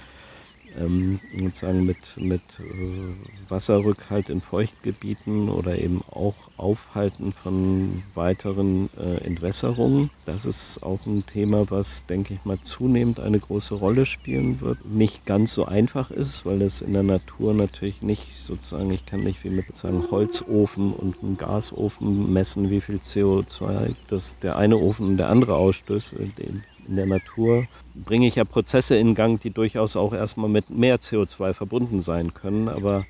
ähm, 0.79 1.20
sozusagen 1.33 1.85
mit, 1.85 2.16
mit 2.16 2.43
äh, 2.61 3.51
Wasserrückhalt 3.51 4.29
in 4.31 4.41
Feuchtgebieten 4.41 5.49
oder 5.49 5.79
eben 5.79 6.03
auch 6.03 6.51
Aufhalten 6.57 7.33
von 7.33 8.03
weiteren 8.14 8.91
äh, 8.97 9.25
Entwässerungen. 9.25 10.11
Das 10.25 10.47
ist 10.47 10.83
auch 10.83 11.05
ein 11.07 11.27
Thema, 11.27 11.70
was, 11.70 12.07
denke 12.07 12.35
ich 12.35 12.45
mal, 12.45 12.61
zunehmend 12.61 13.20
eine 13.20 13.41
große 13.41 13.75
Rolle 13.75 14.07
spielen 14.07 14.61
wird. 14.61 14.85
Nicht 14.85 15.25
ganz 15.27 15.55
so 15.55 15.64
einfach 15.64 16.11
ist, 16.11 16.45
weil 16.47 16.62
es 16.62 16.81
in 16.81 16.93
der 16.93 17.03
Natur 17.03 17.55
natürlich 17.55 18.03
nicht 18.03 18.39
sozusagen, 18.39 18.91
ich 18.91 19.05
kann 19.05 19.23
nicht 19.23 19.43
wie 19.45 19.51
mit 19.51 19.66
sozusagen 19.66 20.11
Holzofen 20.11 20.93
und 20.93 21.23
einem 21.23 21.37
Gasofen 21.37 22.33
messen, 22.33 22.70
wie 22.70 22.81
viel 22.81 22.97
CO2 22.97 23.95
das 24.07 24.39
der 24.39 24.57
eine 24.57 24.79
Ofen 24.79 25.07
und 25.07 25.16
der 25.16 25.29
andere 25.29 25.57
ausstößt 25.57 26.14
in 26.87 26.97
der 26.97 27.07
Natur 27.07 27.66
bringe 27.95 28.26
ich 28.26 28.37
ja 28.37 28.45
Prozesse 28.45 28.97
in 28.97 29.14
Gang, 29.14 29.41
die 29.41 29.51
durchaus 29.51 29.97
auch 29.97 30.12
erstmal 30.12 30.49
mit 30.49 30.70
mehr 30.70 30.99
CO2 30.99 31.53
verbunden 31.55 32.01
sein 32.01 32.35
können. 32.35 32.68
Aber 32.68 33.07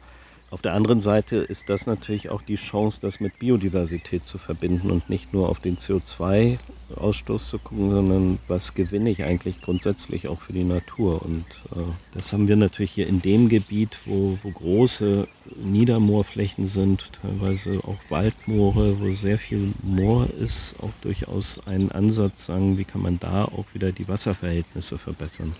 auf 0.52 0.60
der 0.60 0.74
anderen 0.74 1.00
Seite 1.00 1.36
ist 1.36 1.70
das 1.70 1.86
natürlich 1.86 2.28
auch 2.28 2.42
die 2.42 2.56
Chance, 2.56 3.00
das 3.00 3.20
mit 3.20 3.38
Biodiversität 3.38 4.26
zu 4.26 4.36
verbinden 4.36 4.90
und 4.90 5.08
nicht 5.08 5.32
nur 5.32 5.48
auf 5.48 5.60
den 5.60 5.78
CO2-Ausstoß 5.78 7.38
zu 7.46 7.58
gucken, 7.58 7.90
sondern 7.90 8.38
was 8.48 8.74
gewinne 8.74 9.08
ich 9.08 9.24
eigentlich 9.24 9.62
grundsätzlich 9.62 10.28
auch 10.28 10.42
für 10.42 10.52
die 10.52 10.64
Natur. 10.64 11.22
Und 11.22 11.46
äh, 11.74 11.80
das 12.12 12.34
haben 12.34 12.48
wir 12.48 12.56
natürlich 12.56 12.92
hier 12.92 13.06
in 13.06 13.22
dem 13.22 13.48
Gebiet, 13.48 13.96
wo, 14.04 14.38
wo 14.42 14.50
große 14.50 15.26
Niedermoorflächen 15.56 16.68
sind, 16.68 17.10
teilweise 17.22 17.80
auch 17.84 17.96
Waldmoore, 18.10 19.00
wo 19.00 19.10
sehr 19.14 19.38
viel 19.38 19.72
Moor 19.82 20.28
ist, 20.38 20.74
auch 20.82 20.92
durchaus 21.00 21.66
einen 21.66 21.90
Ansatz, 21.92 22.44
sagen, 22.44 22.76
wie 22.76 22.84
kann 22.84 23.00
man 23.00 23.18
da 23.18 23.46
auch 23.46 23.64
wieder 23.72 23.90
die 23.90 24.06
Wasserverhältnisse 24.06 24.98
verbessern. 24.98 25.56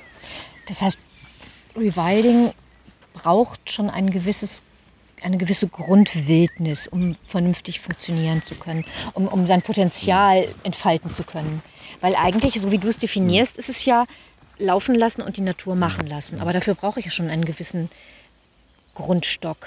Das 0.69 0.83
heißt, 0.83 0.99
Rewilding 1.77 2.51
braucht 3.15 3.71
schon 3.71 3.89
ein 3.89 4.11
gewisses 4.11 4.63
eine 5.25 5.39
gewisse 5.39 5.69
Grundwildnis, 5.69 6.89
um 6.89 7.15
vernünftig 7.15 7.81
funktionieren 7.81 8.43
zu 8.45 8.55
können, 8.55 8.85
um, 9.15 9.29
um 9.29 9.47
sein 9.47 9.63
Potenzial 9.63 10.47
entfalten 10.63 11.13
zu 11.13 11.25
können. 11.25 11.63
Weil 12.01 12.15
eigentlich, 12.15 12.61
so 12.61 12.71
wie 12.73 12.79
du 12.79 12.89
es 12.89 12.99
definierst, 12.99 13.57
ist 13.59 13.69
es 13.69 13.85
ja 13.85 14.07
laufen 14.59 14.95
lassen 14.95 15.23
und 15.23 15.37
die 15.37 15.43
Natur 15.43 15.75
machen 15.75 16.07
lassen. 16.07 16.41
Aber 16.41 16.53
dafür 16.53 16.75
brauche 16.75 17.01
ich 17.01 17.07
ja 17.07 17.11
schon 17.11 17.31
einen 17.31 17.45
gewissen 17.45 17.91
Grundstock. 18.95 19.67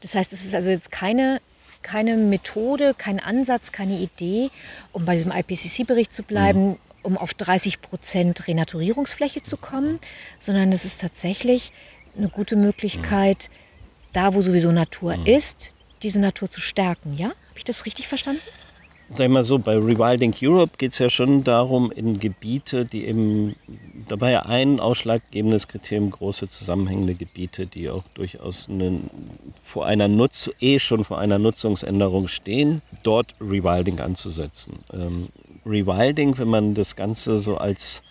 Das 0.00 0.14
heißt, 0.14 0.32
es 0.32 0.44
ist 0.44 0.54
also 0.54 0.70
jetzt 0.70 0.90
keine, 0.90 1.40
keine 1.82 2.16
Methode, 2.16 2.94
kein 2.96 3.20
Ansatz, 3.20 3.72
keine 3.72 3.98
Idee, 3.98 4.50
um 4.92 5.04
bei 5.04 5.14
diesem 5.14 5.32
IPCC-Bericht 5.32 6.12
zu 6.12 6.22
bleiben, 6.22 6.68
mhm. 6.68 6.76
um 7.02 7.18
auf 7.18 7.34
30 7.34 7.80
Prozent 7.80 8.46
Renaturierungsfläche 8.46 9.42
zu 9.42 9.56
kommen, 9.56 9.98
sondern 10.38 10.72
es 10.72 10.84
ist 10.84 11.00
tatsächlich 11.00 11.72
eine 12.16 12.28
gute 12.28 12.56
Möglichkeit, 12.56 13.50
da 14.14 14.34
wo 14.34 14.40
sowieso 14.40 14.72
Natur 14.72 15.16
mhm. 15.16 15.26
ist, 15.26 15.74
diese 16.02 16.20
Natur 16.20 16.50
zu 16.50 16.60
stärken. 16.60 17.16
Ja? 17.18 17.26
Habe 17.26 17.58
ich 17.58 17.64
das 17.64 17.84
richtig 17.84 18.08
verstanden? 18.08 18.40
Sag 19.10 19.26
ich 19.26 19.30
mal 19.30 19.44
so, 19.44 19.58
bei 19.58 19.76
Rewilding 19.76 20.34
Europe 20.40 20.78
geht 20.78 20.92
es 20.92 20.98
ja 20.98 21.10
schon 21.10 21.44
darum, 21.44 21.92
in 21.92 22.18
Gebiete, 22.18 22.86
die 22.86 23.04
eben, 23.04 23.54
dabei 24.08 24.42
ein 24.46 24.80
ausschlaggebendes 24.80 25.68
Kriterium, 25.68 26.10
große 26.10 26.48
zusammenhängende 26.48 27.14
Gebiete, 27.14 27.66
die 27.66 27.90
auch 27.90 28.04
durchaus 28.14 28.66
eine, 28.68 29.00
vor 29.62 29.84
einer 29.84 30.08
Nutz, 30.08 30.50
eh 30.58 30.78
schon 30.78 31.04
vor 31.04 31.18
einer 31.18 31.38
Nutzungsänderung 31.38 32.28
stehen, 32.28 32.80
dort 33.02 33.34
Rewilding 33.42 34.00
anzusetzen. 34.00 34.78
Ähm, 34.92 35.28
Rewilding, 35.66 36.38
wenn 36.38 36.48
man 36.48 36.74
das 36.74 36.96
Ganze 36.96 37.36
so 37.36 37.58
als 37.58 38.02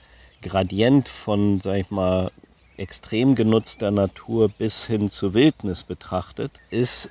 Gradient 0.43 1.07
von, 1.07 1.59
sag 1.59 1.77
ich 1.79 1.89
mal, 1.89 2.29
extrem 2.77 3.35
genutzter 3.35 3.91
Natur 3.91 4.49
bis 4.49 4.85
hin 4.85 5.09
zur 5.09 5.33
Wildnis 5.33 5.83
betrachtet, 5.83 6.51
ist 6.71 7.09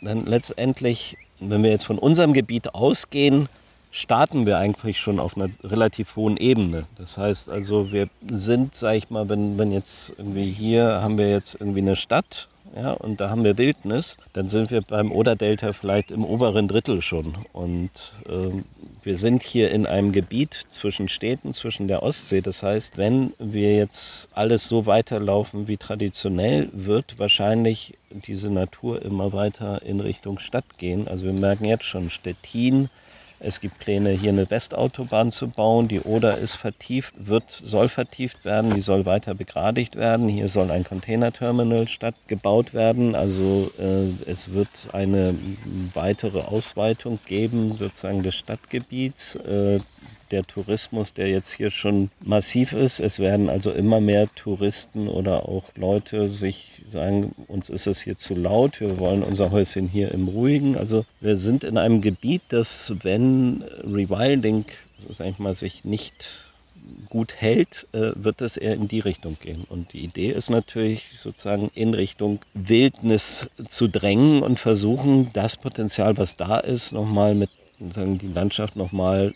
dann 0.00 0.26
letztendlich, 0.26 1.16
wenn 1.40 1.62
wir 1.62 1.70
jetzt 1.70 1.86
von 1.86 1.98
unserem 1.98 2.32
Gebiet 2.32 2.74
ausgehen, 2.74 3.48
starten 3.90 4.46
wir 4.46 4.58
eigentlich 4.58 5.00
schon 5.00 5.18
auf 5.18 5.36
einer 5.36 5.48
relativ 5.64 6.16
hohen 6.16 6.36
Ebene. 6.36 6.86
Das 6.98 7.16
heißt 7.16 7.48
also, 7.48 7.92
wir 7.92 8.08
sind, 8.28 8.74
sag 8.74 8.94
ich 8.96 9.10
mal, 9.10 9.28
wenn, 9.28 9.56
wenn 9.58 9.72
jetzt 9.72 10.12
irgendwie 10.18 10.50
hier 10.50 11.00
haben 11.00 11.18
wir 11.18 11.30
jetzt 11.30 11.56
irgendwie 11.58 11.80
eine 11.80 11.96
Stadt 11.96 12.48
ja, 12.74 12.92
und 12.92 13.20
da 13.20 13.30
haben 13.30 13.44
wir 13.44 13.56
Wildnis, 13.58 14.16
dann 14.32 14.48
sind 14.48 14.70
wir 14.70 14.82
beim 14.82 15.12
Oder-Delta 15.12 15.72
vielleicht 15.72 16.10
im 16.10 16.24
oberen 16.24 16.68
Drittel 16.68 17.00
schon. 17.00 17.34
Und 17.52 18.14
äh, 18.28 18.62
wir 19.02 19.18
sind 19.18 19.42
hier 19.42 19.70
in 19.70 19.86
einem 19.86 20.12
Gebiet 20.12 20.66
zwischen 20.68 21.08
Städten, 21.08 21.52
zwischen 21.52 21.88
der 21.88 22.02
Ostsee. 22.02 22.40
Das 22.40 22.62
heißt, 22.62 22.98
wenn 22.98 23.32
wir 23.38 23.76
jetzt 23.76 24.28
alles 24.32 24.66
so 24.66 24.86
weiterlaufen 24.86 25.68
wie 25.68 25.76
traditionell, 25.76 26.68
wird 26.72 27.18
wahrscheinlich 27.18 27.96
diese 28.10 28.50
Natur 28.50 29.02
immer 29.02 29.32
weiter 29.32 29.82
in 29.82 30.00
Richtung 30.00 30.38
Stadt 30.38 30.78
gehen. 30.78 31.08
Also 31.08 31.24
wir 31.24 31.32
merken 31.32 31.64
jetzt 31.64 31.84
schon 31.84 32.10
Stettin, 32.10 32.88
es 33.38 33.60
gibt 33.60 33.78
Pläne, 33.78 34.10
hier 34.10 34.30
eine 34.30 34.50
Westautobahn 34.50 35.30
zu 35.30 35.48
bauen. 35.48 35.88
Die 35.88 36.00
Oder 36.00 36.38
ist 36.38 36.54
vertieft, 36.54 37.14
wird, 37.18 37.50
soll 37.50 37.88
vertieft 37.88 38.44
werden, 38.44 38.74
die 38.74 38.80
soll 38.80 39.04
weiter 39.04 39.34
begradigt 39.34 39.96
werden. 39.96 40.28
Hier 40.28 40.48
soll 40.48 40.70
ein 40.70 40.84
Containerterminal 40.84 41.86
statt 41.88 42.14
gebaut 42.28 42.72
werden. 42.72 43.14
Also 43.14 43.70
äh, 43.78 44.30
es 44.30 44.52
wird 44.52 44.68
eine 44.92 45.34
weitere 45.92 46.40
Ausweitung 46.40 47.18
geben, 47.26 47.74
sozusagen 47.74 48.22
des 48.22 48.36
Stadtgebiets. 48.36 49.34
Äh, 49.36 49.80
der 50.30 50.44
Tourismus, 50.44 51.14
der 51.14 51.28
jetzt 51.28 51.52
hier 51.52 51.70
schon 51.70 52.10
massiv 52.20 52.72
ist. 52.72 53.00
Es 53.00 53.18
werden 53.18 53.48
also 53.48 53.70
immer 53.70 54.00
mehr 54.00 54.28
Touristen 54.34 55.08
oder 55.08 55.48
auch 55.48 55.64
Leute 55.76 56.30
sich 56.30 56.75
sagen, 56.90 57.32
uns 57.48 57.68
ist 57.68 57.86
es 57.86 58.00
hier 58.00 58.16
zu 58.16 58.34
laut, 58.34 58.80
wir 58.80 58.98
wollen 58.98 59.22
unser 59.22 59.50
Häuschen 59.50 59.88
hier 59.88 60.12
im 60.12 60.28
Ruhigen. 60.28 60.76
Also 60.76 61.04
wir 61.20 61.38
sind 61.38 61.64
in 61.64 61.78
einem 61.78 62.00
Gebiet, 62.00 62.42
das, 62.48 62.92
wenn 63.02 63.62
Rewilding, 63.84 64.64
sag 65.10 65.28
ich 65.28 65.38
mal, 65.38 65.54
sich 65.54 65.84
nicht 65.84 66.30
gut 67.08 67.34
hält, 67.34 67.86
äh, 67.92 68.12
wird 68.14 68.40
es 68.40 68.56
eher 68.56 68.74
in 68.74 68.88
die 68.88 69.00
Richtung 69.00 69.36
gehen. 69.40 69.64
Und 69.68 69.92
die 69.92 70.04
Idee 70.04 70.30
ist 70.30 70.50
natürlich 70.50 71.02
sozusagen 71.14 71.70
in 71.74 71.94
Richtung 71.94 72.40
Wildnis 72.54 73.50
zu 73.68 73.88
drängen 73.88 74.42
und 74.42 74.60
versuchen, 74.60 75.30
das 75.32 75.56
Potenzial, 75.56 76.16
was 76.16 76.36
da 76.36 76.58
ist, 76.58 76.92
nochmal 76.92 77.34
mit 77.34 77.50
die 77.78 78.32
Landschaft 78.32 78.76
nochmal 78.76 79.34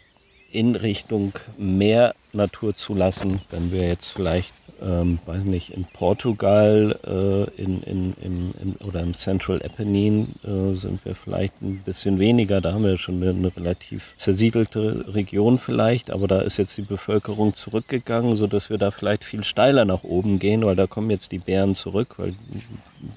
in 0.51 0.75
Richtung 0.75 1.33
mehr 1.59 2.15
Natur 2.33 2.75
zu 2.75 2.95
lassen. 2.95 3.41
Wenn 3.51 3.71
wir 3.71 3.87
jetzt 3.87 4.11
vielleicht 4.11 4.53
ähm, 4.81 5.19
weiß 5.27 5.45
nicht, 5.45 5.71
in 5.71 5.85
Portugal 5.85 6.99
äh, 7.05 7.63
in, 7.63 7.83
in, 7.83 8.15
in, 8.21 8.55
in, 8.63 8.77
oder 8.87 9.01
im 9.01 9.15
Central 9.15 9.63
Apennine 9.63 10.27
äh, 10.45 10.75
sind 10.77 11.05
wir 11.05 11.15
vielleicht 11.15 11.61
ein 11.63 11.83
bisschen 11.85 12.19
weniger. 12.19 12.61
Da 12.61 12.73
haben 12.73 12.85
wir 12.85 12.97
schon 12.99 13.23
eine, 13.23 13.31
eine, 13.31 13.55
relativ 13.57 14.13
zersiedelte 14.17 15.05
Region 15.09 15.59
vielleicht, 15.59 16.11
aber 16.11 16.29
da 16.29 16.41
ist 16.41 16.57
jetzt 16.57 16.77
die 16.77 16.83
Bevölkerung 16.83 17.55
zurückgegangen, 17.55 18.37
sodass 18.37 18.71
wir 18.71 18.79
da 18.79 18.91
vielleicht 18.91 19.25
viel 19.25 19.45
steiler 19.45 19.85
nach 19.85 20.05
oben 20.05 20.39
gehen, 20.39 20.65
weil 20.65 20.77
da 20.77 20.87
kommen 20.87 21.11
jetzt 21.11 21.33
die 21.33 21.39
Bären 21.39 21.75
zurück, 21.75 22.15
weil 22.17 22.35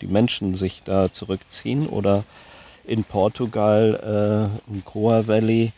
die 0.01 0.07
Menschen 0.07 0.55
sich 0.55 0.83
da 0.83 1.11
zurückziehen. 1.11 1.87
Oder 1.87 2.23
in 2.85 3.03
Portugal, 3.03 4.49
äh, 4.69 4.71
im 4.73 4.83
Coa 4.83 5.27
Valley, 5.27 5.71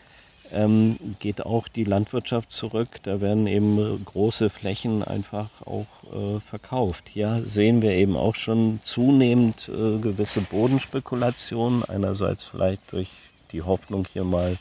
ähm, 0.52 0.96
geht 1.18 1.44
auch 1.44 1.68
die 1.68 1.84
Landwirtschaft 1.84 2.50
zurück. 2.50 2.88
Da 3.02 3.20
werden 3.20 3.46
eben 3.46 4.04
große 4.04 4.50
Flächen 4.50 5.02
einfach 5.02 5.48
auch 5.64 5.86
äh, 6.12 6.40
verkauft. 6.40 7.04
Hier 7.08 7.42
sehen 7.44 7.82
wir 7.82 7.92
eben 7.92 8.16
auch 8.16 8.34
schon 8.34 8.80
zunehmend 8.82 9.68
äh, 9.68 9.98
gewisse 9.98 10.40
Bodenspekulationen. 10.40 11.84
Einerseits 11.84 12.44
vielleicht 12.44 12.92
durch 12.92 13.08
die 13.52 13.62
Hoffnung, 13.62 14.06
hier 14.12 14.24
mal 14.24 14.56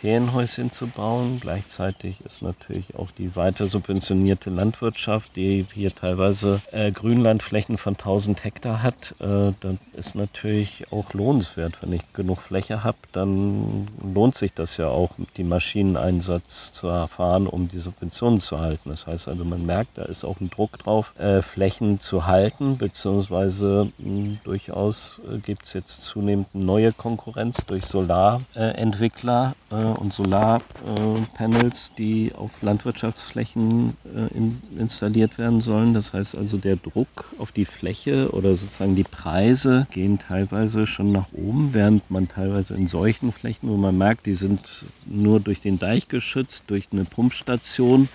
Ferienhäuschen 0.00 0.70
zu 0.70 0.86
bauen. 0.86 1.38
Gleichzeitig 1.40 2.20
ist 2.24 2.40
natürlich 2.42 2.94
auch 2.94 3.10
die 3.10 3.34
weiter 3.34 3.66
subventionierte 3.66 4.48
Landwirtschaft, 4.48 5.34
die 5.34 5.66
hier 5.74 5.92
teilweise 5.94 6.60
äh, 6.70 6.92
Grünlandflächen 6.92 7.78
von 7.78 7.94
1000 7.94 8.44
Hektar 8.44 8.82
hat, 8.82 9.14
äh, 9.20 9.52
dann 9.60 9.78
ist 9.94 10.14
natürlich 10.14 10.84
auch 10.92 11.12
lohnenswert. 11.14 11.82
Wenn 11.82 11.92
ich 11.92 12.02
genug 12.12 12.40
Fläche 12.40 12.84
habe, 12.84 12.98
dann 13.12 13.88
lohnt 14.14 14.36
sich 14.36 14.54
das 14.54 14.76
ja 14.76 14.88
auch, 14.88 15.10
die 15.36 15.44
Maschineneinsatz 15.44 16.72
zu 16.72 16.86
erfahren, 16.86 17.46
um 17.46 17.68
die 17.68 17.78
Subventionen 17.78 18.40
zu 18.40 18.60
halten. 18.60 18.90
Das 18.90 19.06
heißt 19.06 19.26
also, 19.26 19.44
man 19.44 19.66
merkt, 19.66 19.98
da 19.98 20.04
ist 20.04 20.24
auch 20.24 20.40
ein 20.40 20.50
Druck 20.50 20.78
drauf, 20.78 21.12
äh, 21.18 21.42
Flächen 21.42 22.00
zu 22.00 22.26
halten, 22.26 22.78
beziehungsweise 22.78 23.90
mh, 23.98 24.04
hm, 24.04 24.38
durchaus 24.44 25.20
äh, 25.28 25.38
gibt 25.38 25.64
es 25.64 25.72
jetzt 25.72 26.02
zunehmend 26.02 26.54
neue 26.54 26.92
Konkurrenz 26.92 27.64
durch 27.66 27.86
Solarentwickler 27.86 29.54
äh, 29.70 29.87
und 29.92 30.12
Solarpanels, 30.12 31.94
die 31.96 32.32
auf 32.34 32.50
Landwirtschaftsflächen 32.62 33.96
äh, 34.04 34.78
installiert 34.78 35.38
werden 35.38 35.60
sollen. 35.60 35.94
Das 35.94 36.12
heißt 36.12 36.36
also, 36.36 36.58
der 36.58 36.76
Druck 36.76 37.34
auf 37.38 37.52
die 37.52 37.64
Fläche 37.64 38.30
oder 38.32 38.56
sozusagen 38.56 38.96
die 38.96 39.04
Preise 39.04 39.86
gehen 39.90 40.18
teilweise 40.18 40.86
schon 40.86 41.12
nach 41.12 41.32
oben, 41.32 41.74
während 41.74 42.10
man 42.10 42.28
teilweise 42.28 42.74
in 42.74 42.86
solchen 42.86 43.32
Flächen, 43.32 43.68
wo 43.68 43.76
man 43.76 43.96
merkt, 43.96 44.26
die 44.26 44.34
sind 44.34 44.86
nur 45.06 45.40
durch 45.40 45.60
den 45.60 45.78
Deich 45.78 46.08
geschützt, 46.08 46.64
durch 46.66 46.88
eine 46.92 47.04
Pumpstation, 47.04 48.08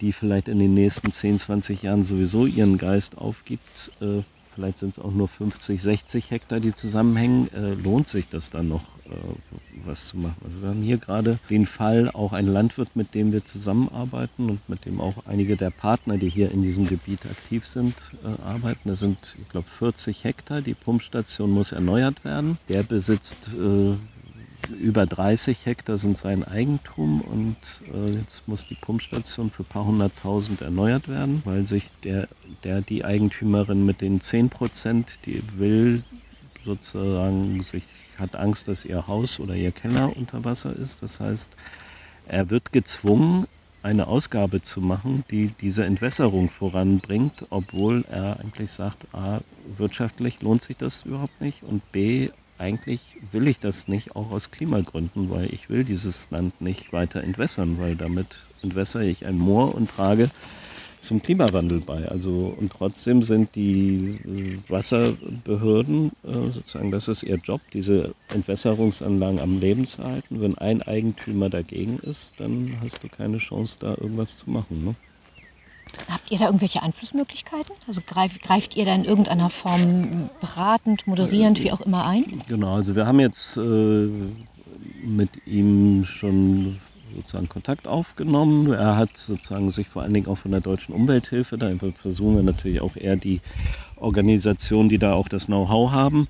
die 0.00 0.12
vielleicht 0.12 0.48
in 0.48 0.58
den 0.58 0.74
nächsten 0.74 1.12
10, 1.12 1.38
20 1.38 1.82
Jahren 1.82 2.04
sowieso 2.04 2.46
ihren 2.46 2.78
Geist 2.78 3.16
aufgibt, 3.18 3.92
äh, 4.00 4.22
vielleicht 4.56 4.78
sind 4.78 4.96
es 4.96 4.98
auch 4.98 5.12
nur 5.12 5.28
50, 5.28 5.80
60 5.80 6.30
Hektar, 6.30 6.60
die 6.60 6.72
zusammenhängen, 6.72 7.52
äh, 7.52 7.74
lohnt 7.74 8.08
sich 8.08 8.28
das 8.28 8.50
dann 8.50 8.68
noch, 8.68 8.84
äh, 9.04 9.84
was 9.84 10.08
zu 10.08 10.16
machen. 10.16 10.36
Also 10.44 10.62
wir 10.62 10.70
haben 10.70 10.82
hier 10.82 10.96
gerade 10.96 11.38
den 11.50 11.66
Fall, 11.66 12.10
auch 12.10 12.32
ein 12.32 12.46
Landwirt, 12.46 12.96
mit 12.96 13.14
dem 13.14 13.32
wir 13.32 13.44
zusammenarbeiten 13.44 14.50
und 14.50 14.68
mit 14.68 14.86
dem 14.86 15.00
auch 15.00 15.26
einige 15.26 15.56
der 15.56 15.70
Partner, 15.70 16.16
die 16.16 16.30
hier 16.30 16.50
in 16.50 16.62
diesem 16.62 16.86
Gebiet 16.86 17.26
aktiv 17.26 17.66
sind, 17.66 17.94
äh, 18.24 18.42
arbeiten. 18.42 18.88
Das 18.88 19.00
sind, 19.00 19.36
ich 19.40 19.48
glaube, 19.50 19.68
40 19.78 20.24
Hektar. 20.24 20.62
Die 20.62 20.74
Pumpstation 20.74 21.50
muss 21.50 21.72
erneuert 21.72 22.24
werden. 22.24 22.58
Der 22.68 22.82
besitzt 22.82 23.50
äh, 23.54 23.94
über 24.68 25.06
30 25.06 25.66
Hektar 25.66 25.98
sind 25.98 26.16
sein 26.16 26.44
Eigentum 26.44 27.20
und 27.20 27.56
äh, 27.94 28.18
jetzt 28.18 28.46
muss 28.48 28.66
die 28.66 28.74
Pumpstation 28.74 29.50
für 29.50 29.62
ein 29.62 29.66
paar 29.66 29.86
hunderttausend 29.86 30.62
erneuert 30.62 31.08
werden, 31.08 31.42
weil 31.44 31.66
sich 31.66 31.90
der, 32.04 32.28
der 32.64 32.80
die 32.82 33.04
Eigentümerin 33.04 33.84
mit 33.84 34.00
den 34.00 34.20
10 34.20 34.50
Prozent, 34.50 35.18
die 35.26 35.42
will 35.56 36.02
sozusagen, 36.64 37.62
sich 37.62 37.84
hat 38.18 38.36
Angst, 38.36 38.68
dass 38.68 38.84
ihr 38.84 39.06
Haus 39.06 39.40
oder 39.40 39.54
ihr 39.54 39.72
Keller 39.72 40.16
unter 40.16 40.44
Wasser 40.44 40.74
ist. 40.74 41.02
Das 41.02 41.20
heißt, 41.20 41.50
er 42.26 42.50
wird 42.50 42.72
gezwungen, 42.72 43.46
eine 43.82 44.08
Ausgabe 44.08 44.62
zu 44.62 44.80
machen, 44.80 45.24
die 45.30 45.52
diese 45.60 45.84
Entwässerung 45.84 46.50
voranbringt, 46.50 47.46
obwohl 47.50 48.04
er 48.08 48.40
eigentlich 48.40 48.72
sagt, 48.72 49.06
a, 49.14 49.40
wirtschaftlich 49.64 50.42
lohnt 50.42 50.62
sich 50.62 50.76
das 50.76 51.04
überhaupt 51.04 51.40
nicht 51.40 51.62
und 51.62 51.92
b, 51.92 52.30
eigentlich 52.58 53.18
will 53.32 53.48
ich 53.48 53.58
das 53.58 53.88
nicht, 53.88 54.16
auch 54.16 54.30
aus 54.30 54.50
Klimagründen, 54.50 55.30
weil 55.30 55.52
ich 55.52 55.68
will 55.68 55.84
dieses 55.84 56.30
Land 56.30 56.60
nicht 56.60 56.92
weiter 56.92 57.22
entwässern, 57.22 57.78
weil 57.78 57.96
damit 57.96 58.38
entwässere 58.62 59.04
ich 59.04 59.26
ein 59.26 59.38
Moor 59.38 59.74
und 59.74 59.90
trage 59.90 60.30
zum 61.00 61.22
Klimawandel 61.22 61.80
bei. 61.80 62.08
Also 62.08 62.54
und 62.58 62.72
trotzdem 62.72 63.22
sind 63.22 63.54
die 63.54 63.96
äh, 64.24 64.58
Wasserbehörden 64.68 66.12
äh, 66.24 66.52
sozusagen, 66.52 66.90
das 66.90 67.08
ist 67.08 67.22
ihr 67.22 67.36
Job, 67.36 67.60
diese 67.72 68.14
Entwässerungsanlagen 68.30 69.38
am 69.38 69.60
Leben 69.60 69.86
zu 69.86 70.02
halten. 70.02 70.40
Wenn 70.40 70.58
ein 70.58 70.82
Eigentümer 70.82 71.50
dagegen 71.50 71.98
ist, 71.98 72.34
dann 72.38 72.78
hast 72.80 73.02
du 73.04 73.08
keine 73.08 73.38
Chance, 73.38 73.76
da 73.80 73.90
irgendwas 73.90 74.36
zu 74.38 74.50
machen. 74.50 74.84
Ne? 74.84 74.94
Habt 76.10 76.30
ihr 76.30 76.38
da 76.38 76.46
irgendwelche 76.46 76.82
Einflussmöglichkeiten? 76.82 77.74
Also 77.86 78.00
greif, 78.06 78.40
greift 78.40 78.76
ihr 78.76 78.84
da 78.84 78.94
in 78.94 79.04
irgendeiner 79.04 79.50
Form 79.50 80.30
beratend, 80.40 81.06
moderierend, 81.06 81.62
wie 81.62 81.72
auch 81.72 81.80
immer 81.80 82.04
ein? 82.04 82.42
Genau, 82.48 82.74
also 82.74 82.94
wir 82.94 83.06
haben 83.06 83.20
jetzt 83.20 83.56
äh, 83.56 84.08
mit 85.04 85.30
ihm 85.46 86.04
schon 86.04 86.78
sozusagen 87.14 87.48
Kontakt 87.48 87.86
aufgenommen. 87.86 88.72
Er 88.72 88.96
hat 88.96 89.16
sozusagen 89.16 89.70
sich 89.70 89.88
vor 89.88 90.02
allen 90.02 90.14
Dingen 90.14 90.26
auch 90.26 90.38
von 90.38 90.50
der 90.50 90.60
deutschen 90.60 90.94
Umwelthilfe, 90.94 91.58
da 91.58 91.70
versuchen 91.94 92.36
wir 92.36 92.42
natürlich 92.42 92.80
auch 92.80 92.96
eher 92.96 93.16
die 93.16 93.40
Organisationen, 93.96 94.88
die 94.88 94.98
da 94.98 95.14
auch 95.14 95.28
das 95.28 95.46
Know-how 95.46 95.90
haben, 95.90 96.28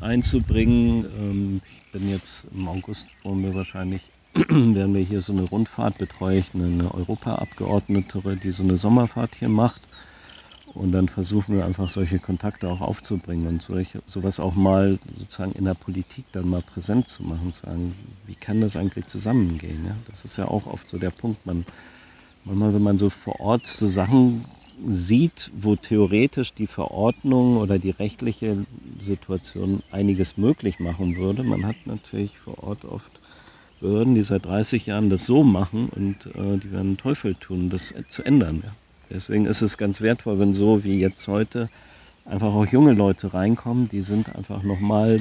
einzubringen. 0.00 1.04
Ähm, 1.04 1.60
ich 1.64 1.82
bin 1.92 2.08
jetzt 2.08 2.46
im 2.54 2.68
August, 2.68 3.08
wo 3.22 3.34
wir 3.34 3.54
wahrscheinlich 3.54 4.12
werden 4.48 4.94
wir 4.94 5.02
hier 5.02 5.20
so 5.20 5.32
eine 5.32 5.42
Rundfahrt, 5.42 5.98
betreue 5.98 6.38
ich 6.38 6.54
eine 6.54 6.94
Europaabgeordnete, 6.94 8.36
die 8.36 8.52
so 8.52 8.62
eine 8.62 8.76
Sommerfahrt 8.76 9.34
hier 9.34 9.48
macht. 9.48 9.80
Und 10.72 10.92
dann 10.92 11.08
versuchen 11.08 11.56
wir 11.56 11.64
einfach 11.64 11.88
solche 11.88 12.20
Kontakte 12.20 12.68
auch 12.68 12.80
aufzubringen 12.80 13.48
und 13.48 13.62
solche, 13.62 14.02
sowas 14.06 14.38
auch 14.38 14.54
mal 14.54 15.00
sozusagen 15.18 15.52
in 15.52 15.64
der 15.64 15.74
Politik 15.74 16.26
dann 16.30 16.48
mal 16.48 16.62
präsent 16.62 17.08
zu 17.08 17.24
machen, 17.24 17.52
zu 17.52 17.66
sagen, 17.66 17.94
wie 18.26 18.36
kann 18.36 18.60
das 18.60 18.76
eigentlich 18.76 19.06
zusammengehen? 19.06 19.84
Ja? 19.84 19.96
Das 20.08 20.24
ist 20.24 20.36
ja 20.36 20.46
auch 20.46 20.66
oft 20.66 20.88
so 20.88 20.98
der 20.98 21.10
Punkt. 21.10 21.44
Man, 21.44 21.66
manchmal, 22.44 22.72
wenn 22.72 22.84
man 22.84 22.98
so 22.98 23.10
vor 23.10 23.40
Ort 23.40 23.66
so 23.66 23.88
Sachen 23.88 24.44
sieht, 24.86 25.50
wo 25.54 25.74
theoretisch 25.74 26.54
die 26.54 26.68
Verordnung 26.68 27.56
oder 27.56 27.80
die 27.80 27.90
rechtliche 27.90 28.64
Situation 29.00 29.82
einiges 29.90 30.36
möglich 30.36 30.78
machen 30.78 31.16
würde, 31.16 31.42
man 31.42 31.66
hat 31.66 31.76
natürlich 31.84 32.38
vor 32.38 32.62
Ort 32.62 32.84
oft 32.84 33.10
Behörden, 33.80 34.14
die 34.14 34.22
seit 34.22 34.44
30 34.46 34.86
Jahren 34.86 35.10
das 35.10 35.26
so 35.26 35.42
machen 35.42 35.88
und 35.88 36.26
äh, 36.34 36.58
die 36.58 36.70
werden 36.72 36.96
Teufel 36.96 37.34
tun, 37.34 37.70
das 37.70 37.94
zu 38.08 38.22
ändern. 38.22 38.62
Ja. 38.64 38.72
Deswegen 39.10 39.46
ist 39.46 39.62
es 39.62 39.76
ganz 39.76 40.00
wertvoll, 40.00 40.38
wenn 40.38 40.54
so 40.54 40.84
wie 40.84 41.00
jetzt 41.00 41.26
heute 41.26 41.68
einfach 42.24 42.54
auch 42.54 42.66
junge 42.66 42.92
Leute 42.92 43.34
reinkommen, 43.34 43.88
die 43.88 44.02
sind 44.02 44.34
einfach 44.34 44.62
nochmal 44.62 45.20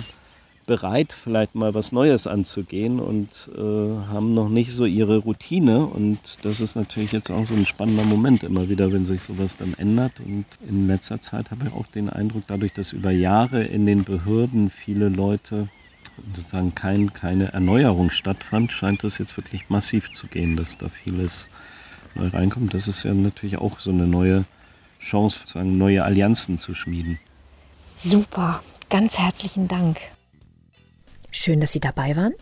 bereit, 0.70 1.14
vielleicht 1.14 1.56
mal 1.56 1.74
was 1.74 1.92
Neues 1.92 2.28
anzugehen 2.28 3.00
und 3.00 3.50
äh, 3.58 3.60
haben 3.60 4.36
noch 4.36 4.50
nicht 4.50 4.72
so 4.72 4.86
ihre 4.86 5.18
Routine. 5.18 5.88
Und 5.88 6.20
das 6.44 6.62
ist 6.62 6.76
natürlich 6.76 7.12
jetzt 7.12 7.32
auch 7.32 7.48
so 7.48 7.56
ein 7.56 7.66
spannender 7.66 8.04
Moment 8.04 8.44
immer 8.44 8.70
wieder, 8.70 8.94
wenn 8.94 9.08
sich 9.08 9.24
sowas 9.24 9.58
dann 9.58 9.74
ändert. 9.74 10.20
Und 10.20 10.46
in 10.68 10.86
letzter 10.86 11.20
Zeit 11.20 11.50
habe 11.50 11.66
ich 11.66 11.74
auch 11.74 11.88
den 11.88 12.08
Eindruck, 12.08 12.44
dadurch, 12.46 12.72
dass 12.74 12.94
über 12.94 13.10
Jahre 13.10 13.64
in 13.64 13.88
den 13.88 14.04
Behörden 14.04 14.70
viele 14.70 15.10
Leute 15.10 15.70
sozusagen 16.36 16.76
kein, 16.76 17.14
keine 17.14 17.52
Erneuerung 17.54 18.12
stattfand, 18.12 18.72
scheint 18.72 19.04
das 19.04 19.18
jetzt 19.18 19.36
wirklich 19.38 19.70
massiv 19.70 20.12
zu 20.12 20.28
gehen, 20.28 20.56
dass 20.56 20.78
da 20.78 20.90
vieles 20.90 21.50
neu 22.16 22.28
reinkommt. 22.28 22.74
Das 22.74 22.88
ist 22.88 23.04
ja 23.04 23.14
natürlich 23.14 23.58
auch 23.58 23.80
so 23.80 23.92
eine 23.92 24.08
neue 24.08 24.46
Chance, 25.00 25.40
sozusagen 25.40 25.78
neue 25.78 26.04
Allianzen 26.04 26.58
zu 26.58 26.74
schmieden. 26.74 27.20
Super, 27.96 28.64
ganz 28.90 29.18
herzlichen 29.18 29.68
Dank. 29.68 30.00
Schön, 31.32 31.62
dass 31.62 31.72
Sie 31.72 31.80
dabei 31.80 32.16
waren. 32.16 32.34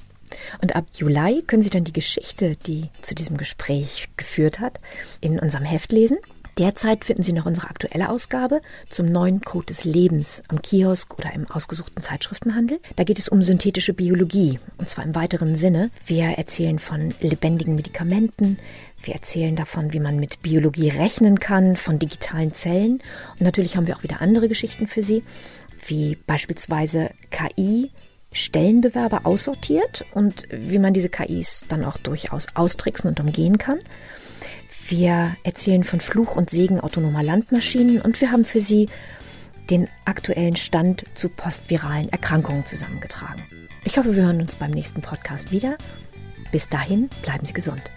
Und 0.62 0.76
ab 0.76 0.86
Juli 0.96 1.44
können 1.46 1.62
Sie 1.62 1.70
dann 1.70 1.84
die 1.84 1.94
Geschichte, 1.94 2.56
die 2.56 2.90
zu 3.02 3.16
diesem 3.16 3.38
Gespräch 3.38 4.10
geführt 4.18 4.60
hat, 4.60 4.80
in 5.22 5.40
unserem 5.40 5.66
Heft 5.66 5.92
lesen. 5.92 6.18
Derzeit 6.58 7.06
finden 7.06 7.22
Sie 7.22 7.34
noch 7.34 7.46
unsere 7.46 7.70
aktuelle 7.70 8.10
Ausgabe 8.10 8.62
zum 8.90 9.06
neuen 9.06 9.42
Code 9.42 9.68
des 9.68 9.84
Lebens 9.84 10.42
am 10.48 10.60
Kiosk 10.62 11.16
oder 11.18 11.32
im 11.34 11.50
ausgesuchten 11.52 12.02
Zeitschriftenhandel. 12.02 12.80
Da 12.96 13.04
geht 13.04 13.20
es 13.20 13.30
um 13.30 13.44
synthetische 13.44 13.94
Biologie 13.94 14.60
und 14.80 14.90
zwar 14.90 15.04
im 15.04 15.14
weiteren 15.14 15.56
Sinne. 15.56 15.92
Wir 16.08 16.26
erzählen 16.30 16.80
von 16.80 17.14
lebendigen 17.22 17.76
Medikamenten, 17.76 18.58
wir 19.04 19.14
erzählen 19.14 19.56
davon, 19.56 19.94
wie 19.94 20.00
man 20.00 20.20
mit 20.20 20.42
Biologie 20.42 20.90
rechnen 20.90 21.40
kann, 21.40 21.76
von 21.76 22.00
digitalen 22.00 22.54
Zellen 22.54 23.04
und 23.34 23.42
natürlich 23.42 23.78
haben 23.78 23.86
wir 23.86 23.96
auch 23.96 24.04
wieder 24.04 24.22
andere 24.22 24.48
Geschichten 24.48 24.88
für 24.88 25.04
Sie, 25.04 25.24
wie 25.86 26.18
beispielsweise 26.26 27.12
KI 27.30 27.92
Stellenbewerber 28.32 29.22
aussortiert 29.26 30.06
und 30.14 30.48
wie 30.52 30.80
man 30.80 30.94
diese 30.94 31.10
KIs 31.10 31.66
dann 31.70 31.86
auch 31.86 31.98
durchaus 31.98 32.48
austricksen 32.56 33.10
und 33.10 33.20
umgehen 33.20 33.58
kann. 33.58 33.80
Wir 34.90 35.36
erzählen 35.44 35.84
von 35.84 36.00
Fluch 36.00 36.38
und 36.38 36.50
Segen 36.50 36.80
autonomer 36.80 37.22
Landmaschinen 37.22 38.00
und 38.00 38.22
wir 38.22 38.32
haben 38.32 38.46
für 38.46 38.62
Sie 38.62 38.88
den 39.70 39.90
aktuellen 40.06 40.56
Stand 40.56 41.04
zu 41.14 41.28
postviralen 41.28 42.08
Erkrankungen 42.10 42.66
zusammengetragen. 42.66 43.44
Ich 43.84 43.98
hoffe, 43.98 44.16
wir 44.16 44.24
hören 44.24 44.40
uns 44.40 44.56
beim 44.56 44.72
nächsten 44.72 45.02
Podcast 45.02 45.52
wieder. 45.52 45.78
Bis 46.54 46.70
dahin, 46.70 47.10
bleiben 47.22 47.46
Sie 47.46 47.52
gesund. 47.52 47.92